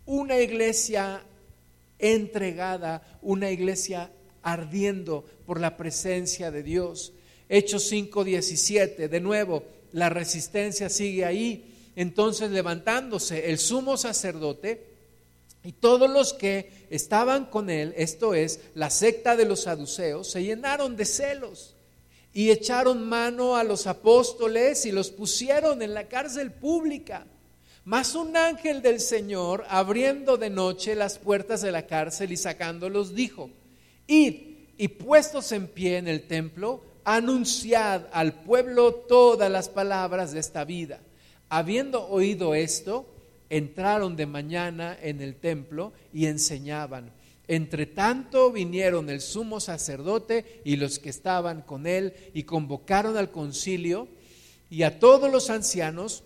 una 0.05 0.39
iglesia 0.39 1.23
entregada, 1.99 3.19
una 3.23 3.51
iglesia 3.51 4.11
ardiendo 4.43 5.25
por 5.47 5.59
la 5.59 5.79
presencia 5.79 6.51
de 6.51 6.63
Dios. 6.63 7.15
Hechos 7.49 7.91
5:17, 7.91 9.09
de 9.09 9.21
nuevo 9.21 9.63
la 9.93 10.09
resistencia 10.09 10.89
sigue 10.89 11.25
ahí. 11.25 11.69
Entonces 11.97 12.51
levantándose 12.51 13.51
el 13.51 13.59
sumo 13.59 13.97
sacerdote 13.97 14.87
y 15.65 15.73
todos 15.73 16.11
los 16.11 16.33
que 16.33 16.71
estaban 16.91 17.45
con 17.45 17.71
él, 17.71 17.95
esto 17.97 18.35
es, 18.35 18.61
la 18.75 18.91
secta 18.91 19.37
de 19.37 19.45
los 19.45 19.63
saduceos, 19.63 20.31
se 20.31 20.43
llenaron 20.43 20.97
de 20.97 21.05
celos 21.05 21.75
y 22.35 22.51
echaron 22.51 23.07
mano 23.09 23.57
a 23.57 23.65
los 23.65 23.87
apóstoles 23.87 24.87
y 24.87 24.93
los 24.93 25.11
pusieron 25.11 25.83
en 25.83 25.95
la 25.95 26.09
cárcel 26.09 26.51
pública. 26.51 27.27
Mas 27.85 28.15
un 28.15 28.37
ángel 28.37 28.81
del 28.81 29.01
Señor, 29.01 29.65
abriendo 29.69 30.37
de 30.37 30.51
noche 30.51 30.95
las 30.95 31.19
puertas 31.19 31.63
de 31.63 31.73
la 31.73 31.87
cárcel 31.87 32.33
y 32.33 32.37
sacándolos, 32.37 33.15
dijo, 33.15 33.51
id 34.07 34.35
y 34.79 34.89
puestos 34.89 35.53
en 35.53 35.67
pie 35.67 35.99
en 35.99 36.09
el 36.09 36.23
templo, 36.23 36.83
anunciad 37.05 38.07
al 38.13 38.33
pueblo 38.43 38.93
todas 38.95 39.51
las 39.51 39.69
palabras 39.69 40.33
de 40.33 40.41
esta 40.41 40.65
vida. 40.65 41.01
Habiendo 41.49 42.07
oído 42.09 42.55
esto, 42.55 43.07
entraron 43.51 44.17
de 44.17 44.27
mañana 44.27 44.97
en 45.01 45.21
el 45.21 45.37
templo 45.37 45.93
y 46.13 46.27
enseñaban. 46.27 47.13
Entre 47.49 47.87
tanto 47.87 48.51
vinieron 48.53 49.11
el 49.11 49.21
sumo 49.21 49.61
sacerdote 49.61 50.63
y 50.65 50.77
los 50.77 50.99
que 50.99 51.11
estaban 51.11 51.63
con 51.63 51.87
él 51.87 52.15
y 52.33 52.45
convocaron 52.45 53.17
al 53.17 53.31
concilio 53.31 54.09
y 54.71 54.85
a 54.85 54.99
todos 54.99 55.31
los 55.31 55.51
ancianos 55.51 56.23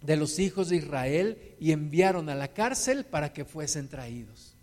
de 0.00 0.16
los 0.16 0.38
hijos 0.38 0.68
de 0.68 0.76
Israel 0.76 1.56
y 1.58 1.72
enviaron 1.72 2.28
a 2.28 2.34
la 2.34 2.48
cárcel 2.48 3.04
para 3.04 3.32
que 3.32 3.44
fuesen 3.44 3.88
traídos. 3.88 4.53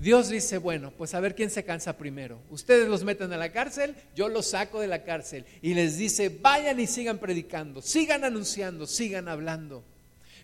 Dios 0.00 0.30
dice, 0.30 0.58
bueno, 0.58 0.92
pues 0.96 1.14
a 1.14 1.20
ver 1.20 1.34
quién 1.34 1.50
se 1.50 1.64
cansa 1.64 1.98
primero. 1.98 2.40
Ustedes 2.48 2.88
los 2.88 3.04
meten 3.04 3.32
a 3.32 3.36
la 3.36 3.52
cárcel, 3.52 3.94
yo 4.16 4.28
los 4.28 4.46
saco 4.46 4.80
de 4.80 4.86
la 4.86 5.04
cárcel. 5.04 5.44
Y 5.60 5.74
les 5.74 5.98
dice, 5.98 6.28
vayan 6.28 6.80
y 6.80 6.86
sigan 6.86 7.18
predicando, 7.18 7.82
sigan 7.82 8.24
anunciando, 8.24 8.86
sigan 8.86 9.28
hablando. 9.28 9.84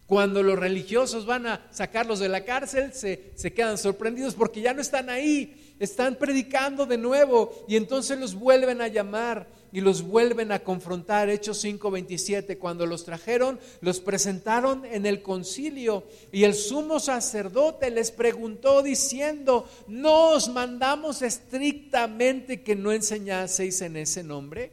Cuando 0.07 0.43
los 0.43 0.59
religiosos 0.59 1.27
van 1.27 1.47
a 1.47 1.67
sacarlos 1.71 2.19
de 2.19 2.29
la 2.29 2.45
cárcel, 2.45 2.93
se, 2.93 3.33
se 3.35 3.53
quedan 3.53 3.79
sorprendidos 3.79 4.35
porque 4.35 4.61
ya 4.61 4.75
no 4.75 4.83
están 4.83 5.11
ahí, 5.11 5.75
están 5.81 6.17
predicando 6.17 6.87
de 6.87 6.99
nuevo 6.99 7.65
y 7.67 7.77
entonces 7.77 8.19
los 8.19 8.35
vuelven 8.35 8.81
a 8.81 8.89
llamar 8.89 9.47
y 9.73 9.81
los 9.81 10.03
vuelven 10.03 10.53
a 10.53 10.61
confrontar. 10.61 11.29
Hechos 11.29 11.65
5:27, 11.65 12.59
cuando 12.59 12.87
los 12.87 13.05
trajeron, 13.05 13.59
los 13.81 14.01
presentaron 14.01 14.85
en 14.85 15.07
el 15.07 15.23
concilio 15.23 16.05
y 16.33 16.45
el 16.45 16.55
sumo 16.55 17.01
sacerdote 17.01 17.91
les 17.91 18.11
preguntó 18.11 18.83
diciendo, 18.83 19.69
¿no 19.87 20.31
os 20.31 20.49
mandamos 20.49 21.23
estrictamente 21.23 22.63
que 22.63 22.77
no 22.77 22.93
enseñaseis 22.93 23.81
en 23.83 23.97
ese 23.97 24.23
nombre? 24.23 24.73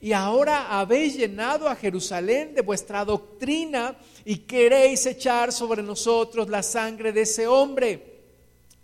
Y 0.00 0.12
ahora 0.12 0.78
habéis 0.78 1.16
llenado 1.16 1.68
a 1.68 1.74
Jerusalén 1.74 2.54
de 2.54 2.62
vuestra 2.62 3.04
doctrina 3.04 3.96
y 4.24 4.36
queréis 4.38 5.04
echar 5.06 5.52
sobre 5.52 5.82
nosotros 5.82 6.48
la 6.48 6.62
sangre 6.62 7.12
de 7.12 7.22
ese 7.22 7.48
hombre. 7.48 8.17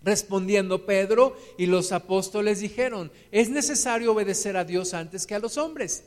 Respondiendo 0.05 0.85
Pedro 0.85 1.35
y 1.57 1.65
los 1.65 1.91
apóstoles 1.91 2.61
dijeron, 2.61 3.11
es 3.31 3.49
necesario 3.49 4.13
obedecer 4.13 4.57
a 4.57 4.65
Dios 4.65 4.93
antes 4.93 5.27
que 5.27 5.35
a 5.35 5.39
los 5.39 5.57
hombres. 5.57 6.05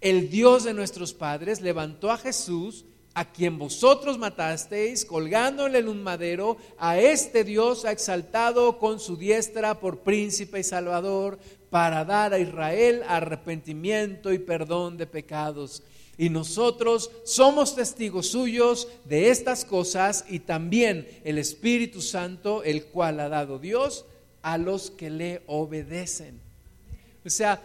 El 0.00 0.30
Dios 0.30 0.62
de 0.62 0.74
nuestros 0.74 1.12
padres 1.12 1.60
levantó 1.60 2.12
a 2.12 2.18
Jesús, 2.18 2.84
a 3.14 3.32
quien 3.32 3.58
vosotros 3.58 4.16
matasteis, 4.16 5.04
colgándole 5.04 5.78
en 5.78 5.88
un 5.88 6.02
madero, 6.02 6.56
a 6.78 6.98
este 6.98 7.42
Dios 7.42 7.84
ha 7.84 7.90
exaltado 7.90 8.78
con 8.78 9.00
su 9.00 9.16
diestra 9.16 9.80
por 9.80 9.98
príncipe 9.98 10.60
y 10.60 10.64
salvador, 10.64 11.38
para 11.68 12.04
dar 12.04 12.34
a 12.34 12.38
Israel 12.38 13.02
arrepentimiento 13.08 14.32
y 14.32 14.38
perdón 14.38 14.96
de 14.96 15.06
pecados. 15.06 15.82
Y 16.18 16.28
nosotros 16.28 17.10
somos 17.24 17.74
testigos 17.74 18.28
suyos 18.28 18.88
de 19.04 19.30
estas 19.30 19.64
cosas 19.64 20.24
y 20.28 20.40
también 20.40 21.08
el 21.24 21.38
Espíritu 21.38 22.02
Santo, 22.02 22.62
el 22.62 22.84
cual 22.86 23.20
ha 23.20 23.28
dado 23.28 23.58
Dios 23.58 24.04
a 24.42 24.58
los 24.58 24.90
que 24.90 25.10
le 25.10 25.42
obedecen. 25.46 26.40
O 27.24 27.30
sea, 27.30 27.62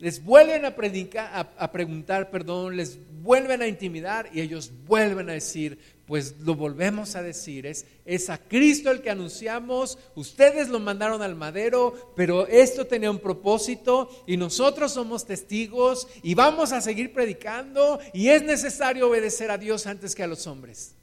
les 0.00 0.24
vuelven 0.24 0.64
a, 0.64 0.74
predicar, 0.74 1.46
a, 1.56 1.72
preguntar 1.72 2.30
perdón, 2.30 2.76
les 2.76 2.98
vuelven 3.22 3.60
a 3.60 3.68
intimidar 3.68 4.30
y 4.32 4.40
ellos 4.40 4.72
vuelven 4.86 5.28
a 5.28 5.34
decir, 5.34 5.78
pues 6.06 6.36
lo 6.40 6.54
volvemos 6.54 7.16
a 7.16 7.22
decir, 7.22 7.66
es, 7.66 7.84
es 8.06 8.30
a 8.30 8.38
Cristo 8.38 8.90
el 8.90 9.02
que 9.02 9.10
anunciamos, 9.10 9.98
ustedes 10.14 10.70
lo 10.70 10.80
mandaron 10.80 11.20
al 11.20 11.36
madero, 11.36 12.12
pero 12.16 12.46
esto 12.46 12.86
tenía 12.86 13.10
un 13.10 13.18
propósito 13.18 14.10
y 14.26 14.38
nosotros 14.38 14.92
somos 14.92 15.26
testigos 15.26 16.08
y 16.22 16.34
vamos 16.34 16.72
a 16.72 16.80
seguir 16.80 17.12
predicando 17.12 18.00
y 18.14 18.28
es 18.28 18.42
necesario 18.42 19.06
obedecer 19.06 19.50
a 19.50 19.58
Dios 19.58 19.86
antes 19.86 20.14
que 20.14 20.22
a 20.22 20.26
los 20.26 20.46
hombres. 20.46 20.94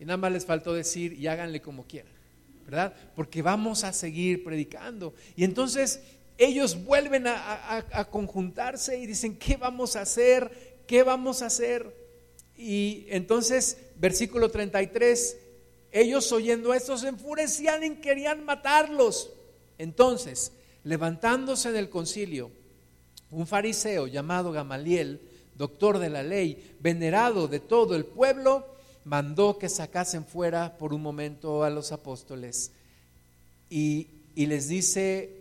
Y 0.00 0.06
nada 0.06 0.16
más 0.16 0.32
les 0.32 0.46
faltó 0.46 0.72
decir, 0.72 1.12
y 1.12 1.26
háganle 1.26 1.60
como 1.60 1.86
quieran, 1.86 2.12
¿verdad? 2.64 2.94
Porque 3.14 3.42
vamos 3.42 3.84
a 3.84 3.92
seguir 3.92 4.42
predicando. 4.42 5.14
Y 5.36 5.44
entonces 5.44 6.00
ellos 6.38 6.84
vuelven 6.84 7.26
a, 7.26 8.08
conjuntarse 8.10 8.98
y 8.98 9.06
dicen, 9.06 9.38
¿qué 9.38 9.56
vamos 9.56 9.96
a 9.96 10.02
hacer? 10.02 10.82
¿Qué 10.86 11.02
vamos 11.02 11.42
a 11.42 11.46
hacer? 11.46 11.94
Y 12.56 13.06
entonces, 13.08 13.78
versículo 13.96 14.50
33, 14.50 15.36
ellos 15.92 16.30
oyendo 16.32 16.74
esto 16.74 16.98
se 16.98 17.08
enfurecían 17.08 17.84
y 17.84 17.96
querían 17.96 18.44
matarlos. 18.44 19.30
Entonces, 19.78 20.52
levantándose 20.84 21.70
en 21.70 21.76
el 21.76 21.88
concilio, 21.88 22.50
un 23.30 23.46
fariseo 23.46 24.06
llamado 24.06 24.52
Gamaliel, 24.52 25.20
doctor 25.54 25.98
de 25.98 26.10
la 26.10 26.22
ley, 26.22 26.76
venerado 26.80 27.48
de 27.48 27.60
todo 27.60 27.96
el 27.96 28.04
pueblo, 28.04 28.66
mandó 29.04 29.58
que 29.58 29.68
sacasen 29.68 30.26
fuera 30.26 30.76
por 30.76 30.92
un 30.92 31.00
momento 31.00 31.64
a 31.64 31.70
los 31.70 31.92
apóstoles 31.92 32.72
y 33.68 34.08
les 34.34 34.68
dice, 34.68 35.35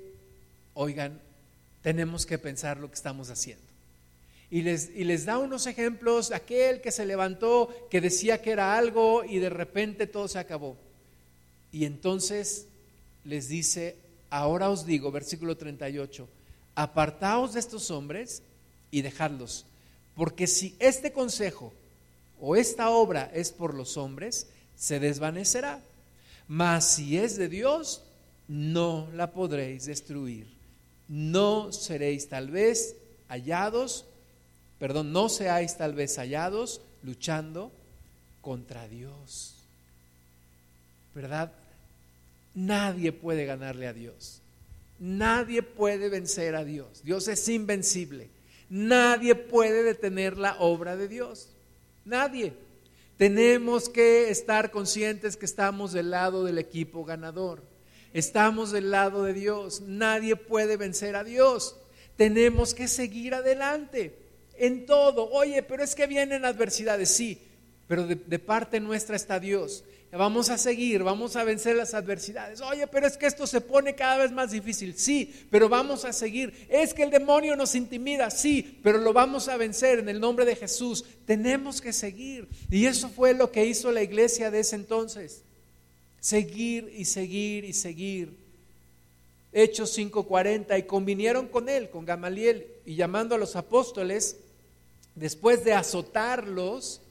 oigan, 0.75 1.19
tenemos 1.81 2.27
que 2.27 2.37
pensar 2.37 2.77
lo 2.77 2.89
que 2.89 2.95
estamos 2.95 3.31
haciendo 3.31 3.65
y 4.49 4.61
les, 4.61 5.25
da 5.25 5.37
unos 5.37 5.65
ejemplos, 5.65 6.31
aquel 6.31 6.79
que 6.79 6.91
se 6.91 7.05
levantó, 7.05 7.69
que 7.89 7.99
decía 7.99 8.41
que 8.41 8.51
era 8.51 8.77
algo 8.77 9.23
y 9.23 9.39
de 9.39 9.49
repente 9.49 10.07
todo 10.07 10.27
se 10.27 10.39
acabó. 10.39 10.77
Y 11.71 11.85
entonces 11.85 12.67
les 13.23 13.49
dice, 13.49 13.97
ahora 14.29 14.69
os 14.69 14.85
digo, 14.85 15.11
versículo 15.11 15.57
38, 15.57 16.27
apartaos 16.75 17.53
de 17.53 17.59
estos 17.59 17.89
hombres 17.91 18.43
y 18.91 19.01
dejadlos, 19.01 19.65
porque 20.15 20.47
si 20.47 20.75
este 20.79 21.11
consejo 21.11 21.73
o 22.39 22.55
esta 22.55 22.91
obra 22.91 23.31
es 23.33 23.51
por 23.51 23.73
los 23.73 23.97
hombres, 23.97 24.47
se 24.77 24.99
desvanecerá. 24.99 25.81
Mas 26.47 26.87
si 26.91 27.17
es 27.17 27.35
de 27.35 27.49
Dios, 27.49 28.03
no 28.47 29.09
la 29.13 29.31
podréis 29.31 29.85
destruir. 29.85 30.54
No 31.07 31.71
seréis 31.71 32.29
tal 32.29 32.49
vez 32.49 32.95
hallados, 33.29 34.05
perdón, 34.79 35.11
no 35.11 35.29
seáis 35.29 35.77
tal 35.77 35.93
vez 35.93 36.17
hallados 36.17 36.81
luchando 37.03 37.71
contra 38.41 38.87
Dios. 38.87 39.55
¿Verdad? 41.13 41.51
Nadie 42.53 43.11
puede 43.11 43.45
ganarle 43.45 43.87
a 43.87 43.93
Dios. 43.93 44.41
Nadie 44.99 45.61
puede 45.61 46.09
vencer 46.09 46.55
a 46.55 46.63
Dios. 46.63 47.01
Dios 47.03 47.27
es 47.27 47.47
invencible. 47.49 48.29
Nadie 48.69 49.35
puede 49.35 49.83
detener 49.83 50.37
la 50.37 50.57
obra 50.59 50.95
de 50.95 51.07
Dios. 51.07 51.49
Nadie. 52.05 52.53
Tenemos 53.17 53.87
que 53.89 54.29
estar 54.29 54.71
conscientes 54.71 55.37
que 55.37 55.45
estamos 55.45 55.93
del 55.93 56.11
lado 56.11 56.43
del 56.43 56.57
equipo 56.57 57.05
ganador. 57.05 57.61
Estamos 58.15 58.71
del 58.71 58.89
lado 58.89 59.23
de 59.23 59.33
Dios. 59.33 59.81
Nadie 59.81 60.35
puede 60.35 60.75
vencer 60.75 61.15
a 61.15 61.23
Dios. 61.23 61.75
Tenemos 62.15 62.73
que 62.73 62.87
seguir 62.87 63.35
adelante 63.35 64.17
en 64.57 64.87
todo. 64.87 65.29
Oye, 65.29 65.61
pero 65.61 65.83
es 65.83 65.93
que 65.93 66.07
vienen 66.07 66.45
adversidades, 66.45 67.09
sí, 67.09 67.39
pero 67.87 68.07
de, 68.07 68.15
de 68.15 68.39
parte 68.39 68.79
nuestra 68.79 69.15
está 69.15 69.39
Dios 69.39 69.83
vamos 70.17 70.49
a 70.49 70.57
seguir, 70.57 71.03
vamos 71.03 71.35
a 71.35 71.43
vencer 71.43 71.75
las 71.75 71.93
adversidades. 71.93 72.61
Oye, 72.61 72.87
pero 72.87 73.07
es 73.07 73.17
que 73.17 73.25
esto 73.25 73.45
se 73.45 73.61
pone 73.61 73.95
cada 73.95 74.17
vez 74.17 74.31
más 74.31 74.51
difícil. 74.51 74.97
Sí, 74.97 75.47
pero 75.49 75.69
vamos 75.69 76.05
a 76.05 76.13
seguir. 76.13 76.67
Es 76.69 76.93
que 76.93 77.03
el 77.03 77.09
demonio 77.09 77.55
nos 77.55 77.75
intimida. 77.75 78.29
Sí, 78.31 78.79
pero 78.83 78.97
lo 78.97 79.13
vamos 79.13 79.47
a 79.47 79.57
vencer 79.57 79.99
en 79.99 80.09
el 80.09 80.19
nombre 80.19 80.45
de 80.45 80.55
Jesús. 80.55 81.03
Tenemos 81.25 81.81
que 81.81 81.93
seguir. 81.93 82.47
Y 82.69 82.85
eso 82.85 83.09
fue 83.09 83.33
lo 83.33 83.51
que 83.51 83.65
hizo 83.65 83.91
la 83.91 84.03
iglesia 84.03 84.51
de 84.51 84.59
ese 84.59 84.75
entonces. 84.75 85.43
Seguir 86.25 86.91
y 86.97 87.05
seguir 87.05 87.65
y 87.65 87.73
seguir. 87.73 88.35
Hechos 89.53 89.95
5:40 89.95 90.75
y 90.79 90.81
convinieron 90.81 91.47
con 91.47 91.69
él, 91.69 91.91
con 91.91 92.03
Gamaliel, 92.03 92.65
y 92.83 92.95
llamando 92.95 93.35
a 93.35 93.37
los 93.37 93.55
apóstoles, 93.55 94.37
después 95.13 95.63
de 95.63 95.73
azotarlos, 95.73 97.01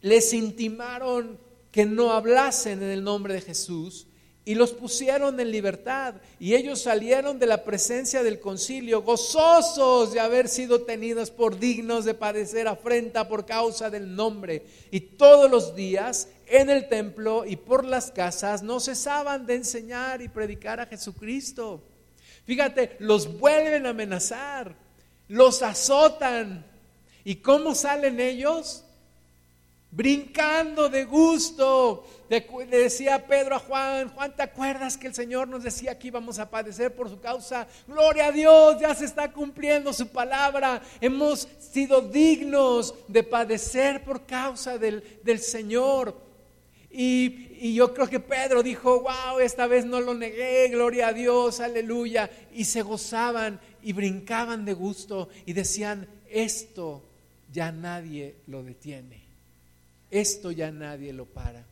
les 0.00 0.32
intimaron 0.32 1.40
que 1.72 1.86
no 1.86 2.12
hablasen 2.12 2.84
en 2.84 2.90
el 2.90 3.02
nombre 3.02 3.34
de 3.34 3.40
Jesús 3.40 4.06
y 4.44 4.54
los 4.54 4.72
pusieron 4.72 5.40
en 5.40 5.50
libertad. 5.50 6.14
Y 6.38 6.54
ellos 6.54 6.80
salieron 6.80 7.40
de 7.40 7.46
la 7.46 7.64
presencia 7.64 8.22
del 8.22 8.38
concilio 8.38 9.02
gozosos 9.02 10.12
de 10.12 10.20
haber 10.20 10.48
sido 10.48 10.82
tenidos 10.82 11.32
por 11.32 11.58
dignos 11.58 12.04
de 12.04 12.14
padecer 12.14 12.68
afrenta 12.68 13.26
por 13.26 13.44
causa 13.44 13.90
del 13.90 14.14
nombre. 14.14 14.64
Y 14.92 15.00
todos 15.00 15.50
los 15.50 15.74
días 15.74 16.28
en 16.46 16.70
el 16.70 16.88
templo 16.88 17.44
y 17.44 17.56
por 17.56 17.84
las 17.84 18.10
casas 18.10 18.62
no 18.62 18.80
cesaban 18.80 19.46
de 19.46 19.56
enseñar 19.56 20.22
y 20.22 20.28
predicar 20.28 20.80
a 20.80 20.86
Jesucristo. 20.86 21.82
Fíjate, 22.44 22.96
los 23.00 23.38
vuelven 23.38 23.86
a 23.86 23.90
amenazar, 23.90 24.74
los 25.28 25.62
azotan. 25.62 26.64
¿Y 27.24 27.36
cómo 27.36 27.74
salen 27.74 28.20
ellos? 28.20 28.84
brincando 29.96 30.90
de 30.90 31.04
gusto. 31.04 32.06
Le 32.28 32.66
decía 32.66 33.26
Pedro 33.26 33.56
a 33.56 33.58
Juan, 33.58 34.10
Juan, 34.10 34.36
¿te 34.36 34.42
acuerdas 34.42 34.96
que 34.96 35.06
el 35.06 35.14
Señor 35.14 35.48
nos 35.48 35.62
decía 35.62 35.98
que 35.98 36.08
íbamos 36.08 36.38
a 36.38 36.50
padecer 36.50 36.94
por 36.94 37.08
su 37.08 37.18
causa? 37.18 37.66
Gloria 37.86 38.26
a 38.26 38.32
Dios, 38.32 38.78
ya 38.78 38.94
se 38.94 39.06
está 39.06 39.32
cumpliendo 39.32 39.92
su 39.92 40.08
palabra. 40.08 40.82
Hemos 41.00 41.48
sido 41.58 42.02
dignos 42.02 42.94
de 43.08 43.22
padecer 43.22 44.04
por 44.04 44.26
causa 44.26 44.76
del, 44.76 45.02
Señor. 45.40 46.25
Y, 46.98 47.74
yo 47.74 47.92
creo 47.92 48.08
que 48.08 48.20
Pedro 48.20 48.62
dijo, 48.62 49.02
wow, 49.02 49.38
esta 49.40 49.66
vez 49.66 49.84
no 49.84 50.00
lo 50.00 50.14
negué, 50.14 50.68
gloria 50.70 51.08
a 51.08 51.12
Dios, 51.12 51.60
aleluya. 51.60 52.30
Y 52.54 52.64
se 52.64 52.80
gozaban 52.80 53.60
y 53.82 53.92
brincaban 53.92 54.64
de 54.64 54.72
gusto 54.72 55.28
y 55.44 55.52
decían, 55.52 56.08
esto 56.30 57.02
ya 57.52 57.70
nadie 57.70 58.36
lo 58.46 58.62
detiene. 58.62 59.20
Esto 60.10 60.50
ya 60.52 60.70
nadie 60.70 61.12
lo 61.12 61.26
para. 61.26 61.62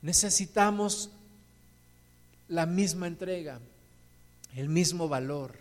Necesitamos 0.00 1.10
la 2.46 2.66
misma 2.66 3.08
entrega, 3.08 3.58
el 4.54 4.68
mismo 4.68 5.08
valor 5.08 5.56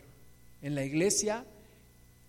en 0.61 0.75
la 0.75 0.83
iglesia 0.83 1.43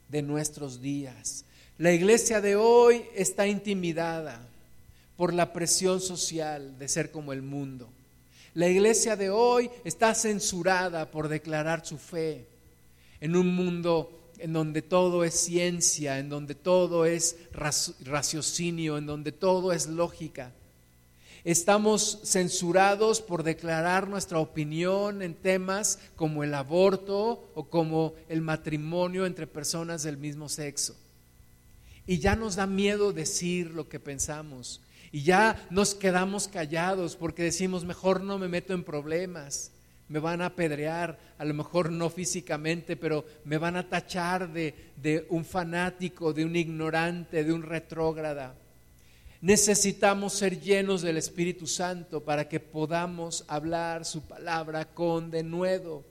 de 0.09 0.22
nuestros 0.22 0.80
días. 0.80 1.45
La 1.76 1.92
iglesia 1.92 2.40
de 2.40 2.57
hoy 2.57 3.05
está 3.14 3.47
intimidada 3.47 4.49
por 5.16 5.32
la 5.32 5.52
presión 5.52 6.00
social 6.00 6.78
de 6.78 6.88
ser 6.88 7.10
como 7.10 7.32
el 7.32 7.42
mundo. 7.42 7.88
La 8.54 8.68
iglesia 8.68 9.16
de 9.16 9.30
hoy 9.30 9.70
está 9.84 10.14
censurada 10.14 11.10
por 11.10 11.28
declarar 11.28 11.84
su 11.84 11.98
fe 11.98 12.46
en 13.20 13.36
un 13.36 13.54
mundo 13.54 14.32
en 14.38 14.52
donde 14.52 14.82
todo 14.82 15.24
es 15.24 15.34
ciencia, 15.34 16.18
en 16.18 16.28
donde 16.28 16.54
todo 16.54 17.06
es 17.06 17.36
raciocinio, 18.02 18.98
en 18.98 19.06
donde 19.06 19.32
todo 19.32 19.72
es 19.72 19.86
lógica. 19.86 20.52
Estamos 21.44 22.20
censurados 22.24 23.20
por 23.20 23.42
declarar 23.42 24.08
nuestra 24.08 24.38
opinión 24.38 25.20
en 25.20 25.34
temas 25.34 25.98
como 26.16 26.42
el 26.42 26.54
aborto 26.54 27.50
o 27.54 27.64
como 27.64 28.14
el 28.28 28.40
matrimonio 28.40 29.26
entre 29.26 29.46
personas 29.46 30.02
del 30.02 30.16
mismo 30.16 30.48
sexo. 30.48 30.96
Y 32.06 32.18
ya 32.18 32.34
nos 32.34 32.56
da 32.56 32.66
miedo 32.66 33.12
decir 33.12 33.70
lo 33.72 33.88
que 33.88 34.00
pensamos. 34.00 34.80
Y 35.14 35.22
ya 35.22 35.64
nos 35.70 35.94
quedamos 35.94 36.48
callados 36.48 37.14
porque 37.14 37.44
decimos, 37.44 37.84
mejor 37.84 38.20
no 38.20 38.36
me 38.36 38.48
meto 38.48 38.74
en 38.74 38.82
problemas 38.82 39.70
me 40.08 40.18
van 40.18 40.42
a 40.42 40.46
apedrear, 40.46 41.18
a 41.38 41.44
lo 41.44 41.54
mejor 41.54 41.90
no 41.90 42.10
físicamente, 42.10 42.96
pero 42.96 43.24
me 43.44 43.58
van 43.58 43.76
a 43.76 43.88
tachar 43.88 44.52
de, 44.52 44.74
de 44.96 45.26
un 45.30 45.44
fanático, 45.44 46.32
de 46.32 46.44
un 46.44 46.56
ignorante, 46.56 47.42
de 47.42 47.52
un 47.52 47.62
retrógrada. 47.62 48.54
Necesitamos 49.40 50.34
ser 50.34 50.60
llenos 50.60 51.02
del 51.02 51.16
Espíritu 51.16 51.66
Santo 51.66 52.22
para 52.22 52.48
que 52.48 52.60
podamos 52.60 53.44
hablar 53.48 54.04
su 54.04 54.22
palabra 54.22 54.84
con 54.84 55.30
denuedo 55.30 56.04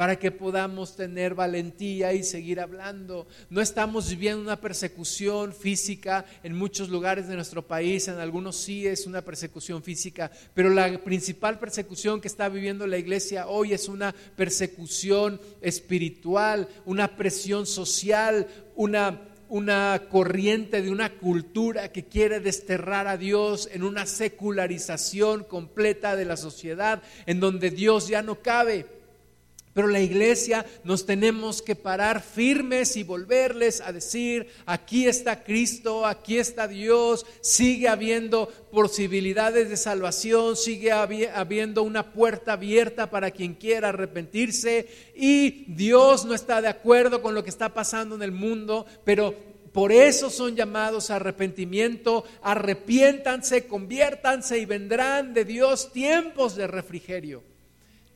para 0.00 0.18
que 0.18 0.30
podamos 0.30 0.96
tener 0.96 1.34
valentía 1.34 2.14
y 2.14 2.22
seguir 2.22 2.58
hablando. 2.58 3.26
No 3.50 3.60
estamos 3.60 4.08
viviendo 4.08 4.40
una 4.40 4.58
persecución 4.58 5.52
física 5.52 6.24
en 6.42 6.56
muchos 6.56 6.88
lugares 6.88 7.28
de 7.28 7.34
nuestro 7.34 7.66
país, 7.66 8.08
en 8.08 8.14
algunos 8.14 8.56
sí 8.56 8.86
es 8.86 9.04
una 9.04 9.20
persecución 9.20 9.82
física, 9.82 10.30
pero 10.54 10.70
la 10.70 11.04
principal 11.04 11.58
persecución 11.58 12.22
que 12.22 12.28
está 12.28 12.48
viviendo 12.48 12.86
la 12.86 12.96
iglesia 12.96 13.46
hoy 13.46 13.74
es 13.74 13.88
una 13.88 14.14
persecución 14.36 15.38
espiritual, 15.60 16.66
una 16.86 17.14
presión 17.14 17.66
social, 17.66 18.46
una 18.76 19.20
una 19.50 20.04
corriente 20.08 20.80
de 20.80 20.90
una 20.90 21.16
cultura 21.16 21.90
que 21.90 22.04
quiere 22.04 22.38
desterrar 22.38 23.08
a 23.08 23.16
Dios 23.16 23.68
en 23.72 23.82
una 23.82 24.06
secularización 24.06 25.42
completa 25.42 26.14
de 26.14 26.24
la 26.24 26.36
sociedad, 26.36 27.02
en 27.26 27.40
donde 27.40 27.70
Dios 27.70 28.06
ya 28.06 28.22
no 28.22 28.36
cabe. 28.36 28.99
Pero 29.72 29.86
la 29.86 30.00
iglesia 30.00 30.66
nos 30.82 31.06
tenemos 31.06 31.62
que 31.62 31.76
parar 31.76 32.22
firmes 32.22 32.96
y 32.96 33.04
volverles 33.04 33.80
a 33.80 33.92
decir, 33.92 34.48
aquí 34.66 35.06
está 35.06 35.44
Cristo, 35.44 36.06
aquí 36.06 36.38
está 36.38 36.66
Dios, 36.66 37.24
sigue 37.40 37.86
habiendo 37.86 38.48
posibilidades 38.72 39.70
de 39.70 39.76
salvación, 39.76 40.56
sigue 40.56 40.90
habiendo 40.90 41.84
una 41.84 42.12
puerta 42.12 42.54
abierta 42.54 43.10
para 43.10 43.30
quien 43.30 43.54
quiera 43.54 43.90
arrepentirse 43.90 44.88
y 45.14 45.72
Dios 45.72 46.24
no 46.24 46.34
está 46.34 46.60
de 46.60 46.68
acuerdo 46.68 47.22
con 47.22 47.34
lo 47.34 47.44
que 47.44 47.50
está 47.50 47.72
pasando 47.72 48.16
en 48.16 48.22
el 48.22 48.32
mundo, 48.32 48.86
pero 49.04 49.36
por 49.72 49.92
eso 49.92 50.30
son 50.30 50.56
llamados 50.56 51.10
a 51.10 51.16
arrepentimiento, 51.16 52.24
arrepiéntanse, 52.42 53.68
conviértanse 53.68 54.58
y 54.58 54.64
vendrán 54.64 55.32
de 55.32 55.44
Dios 55.44 55.92
tiempos 55.92 56.56
de 56.56 56.66
refrigerio. 56.66 57.49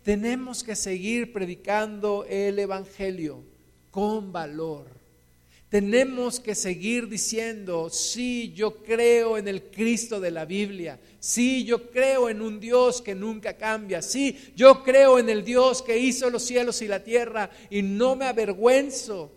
Tenemos 0.04 0.62
que 0.62 0.76
seguir 0.76 1.32
predicando 1.32 2.26
el 2.28 2.58
Evangelio 2.58 3.42
con 3.90 4.32
valor. 4.32 4.86
Tenemos 5.70 6.38
que 6.38 6.54
seguir 6.54 7.08
diciendo, 7.08 7.88
sí, 7.90 8.52
yo 8.54 8.76
creo 8.84 9.38
en 9.38 9.48
el 9.48 9.62
Cristo 9.62 10.20
de 10.20 10.30
la 10.30 10.44
Biblia, 10.44 11.00
sí, 11.18 11.64
yo 11.64 11.90
creo 11.90 12.28
en 12.28 12.42
un 12.42 12.60
Dios 12.60 13.00
que 13.02 13.14
nunca 13.14 13.56
cambia, 13.56 14.00
sí, 14.00 14.52
yo 14.54 14.84
creo 14.84 15.18
en 15.18 15.28
el 15.30 15.42
Dios 15.42 15.82
que 15.82 15.98
hizo 15.98 16.30
los 16.30 16.44
cielos 16.44 16.80
y 16.82 16.86
la 16.86 17.02
tierra 17.02 17.50
y 17.70 17.82
no 17.82 18.14
me 18.14 18.26
avergüenzo 18.26 19.32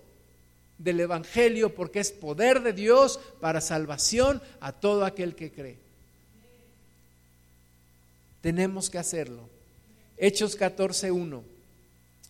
del 0.77 0.99
Evangelio 0.99 1.73
porque 1.73 2.01
es 2.01 2.11
poder 2.11 2.61
de 2.61 2.73
Dios 2.73 3.19
para 3.39 3.61
salvación 3.61 4.41
a 4.59 4.73
todo 4.73 5.05
aquel 5.05 5.33
que 5.33 5.51
cree. 5.51 5.77
Tenemos 8.41 8.91
que 8.91 8.99
hacerlo. 8.99 9.56
Hechos 10.17 10.59
14.1. 10.59 11.41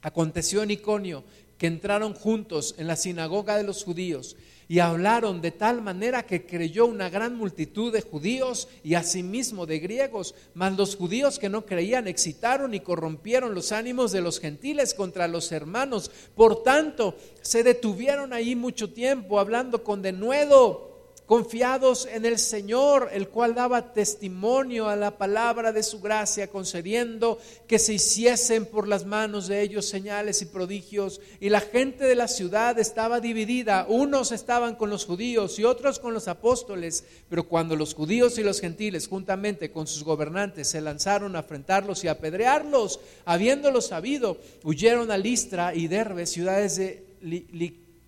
Aconteció 0.01 0.61
en 0.63 0.71
Iconio 0.71 1.23
que 1.57 1.67
entraron 1.67 2.13
juntos 2.13 2.75
en 2.77 2.87
la 2.87 2.95
sinagoga 2.95 3.57
de 3.57 3.63
los 3.63 3.83
judíos 3.83 4.35
y 4.69 4.79
hablaron 4.79 5.41
de 5.41 5.51
tal 5.51 5.81
manera 5.81 6.25
que 6.25 6.45
creyó 6.45 6.85
una 6.85 7.09
gran 7.09 7.35
multitud 7.35 7.91
de 7.93 8.01
judíos 8.01 8.67
y 8.83 8.95
asimismo 8.95 9.65
de 9.65 9.79
griegos, 9.79 10.35
mas 10.53 10.75
los 10.75 10.97
judíos 10.97 11.39
que 11.39 11.49
no 11.49 11.65
creían 11.65 12.07
excitaron 12.07 12.73
y 12.73 12.81
corrompieron 12.81 13.55
los 13.55 13.71
ánimos 13.71 14.11
de 14.11 14.21
los 14.21 14.39
gentiles 14.39 14.93
contra 14.93 15.27
los 15.27 15.51
hermanos. 15.53 16.11
Por 16.35 16.63
tanto, 16.63 17.15
se 17.41 17.63
detuvieron 17.63 18.33
ahí 18.33 18.55
mucho 18.55 18.91
tiempo 18.91 19.39
hablando 19.39 19.83
con 19.83 20.01
denuedo 20.01 20.86
confiados 21.27 22.07
en 22.09 22.25
el 22.25 22.39
Señor, 22.39 23.09
el 23.11 23.27
cual 23.27 23.53
daba 23.53 23.91
testimonio 23.91 24.87
a 24.87 24.95
la 24.95 25.17
palabra 25.17 25.73
de 25.73 25.83
su 25.83 25.99
gracia, 25.99 26.47
concediendo 26.47 27.37
que 27.67 27.79
se 27.79 27.93
hiciesen 27.95 28.65
por 28.65 28.87
las 28.87 29.05
manos 29.05 29.49
de 29.49 29.61
ellos 29.61 29.85
señales 29.85 30.41
y 30.41 30.45
prodigios. 30.45 31.19
Y 31.41 31.49
la 31.49 31.59
gente 31.59 32.05
de 32.05 32.15
la 32.15 32.29
ciudad 32.29 32.79
estaba 32.79 33.19
dividida, 33.19 33.85
unos 33.89 34.31
estaban 34.31 34.75
con 34.75 34.89
los 34.89 35.05
judíos 35.05 35.59
y 35.59 35.65
otros 35.65 35.99
con 35.99 36.13
los 36.13 36.29
apóstoles, 36.29 37.03
pero 37.29 37.43
cuando 37.43 37.75
los 37.75 37.93
judíos 37.93 38.37
y 38.37 38.43
los 38.43 38.61
gentiles, 38.61 39.09
juntamente 39.09 39.69
con 39.69 39.85
sus 39.85 40.05
gobernantes, 40.05 40.69
se 40.69 40.79
lanzaron 40.79 41.35
a 41.35 41.39
afrentarlos 41.39 42.05
y 42.05 42.07
apedrearlos, 42.07 43.01
habiéndolo 43.25 43.81
sabido, 43.81 44.37
huyeron 44.63 45.11
a 45.11 45.17
Listra 45.17 45.75
y 45.75 45.89
Derbe, 45.89 46.25
ciudades 46.25 46.77
de 46.77 47.03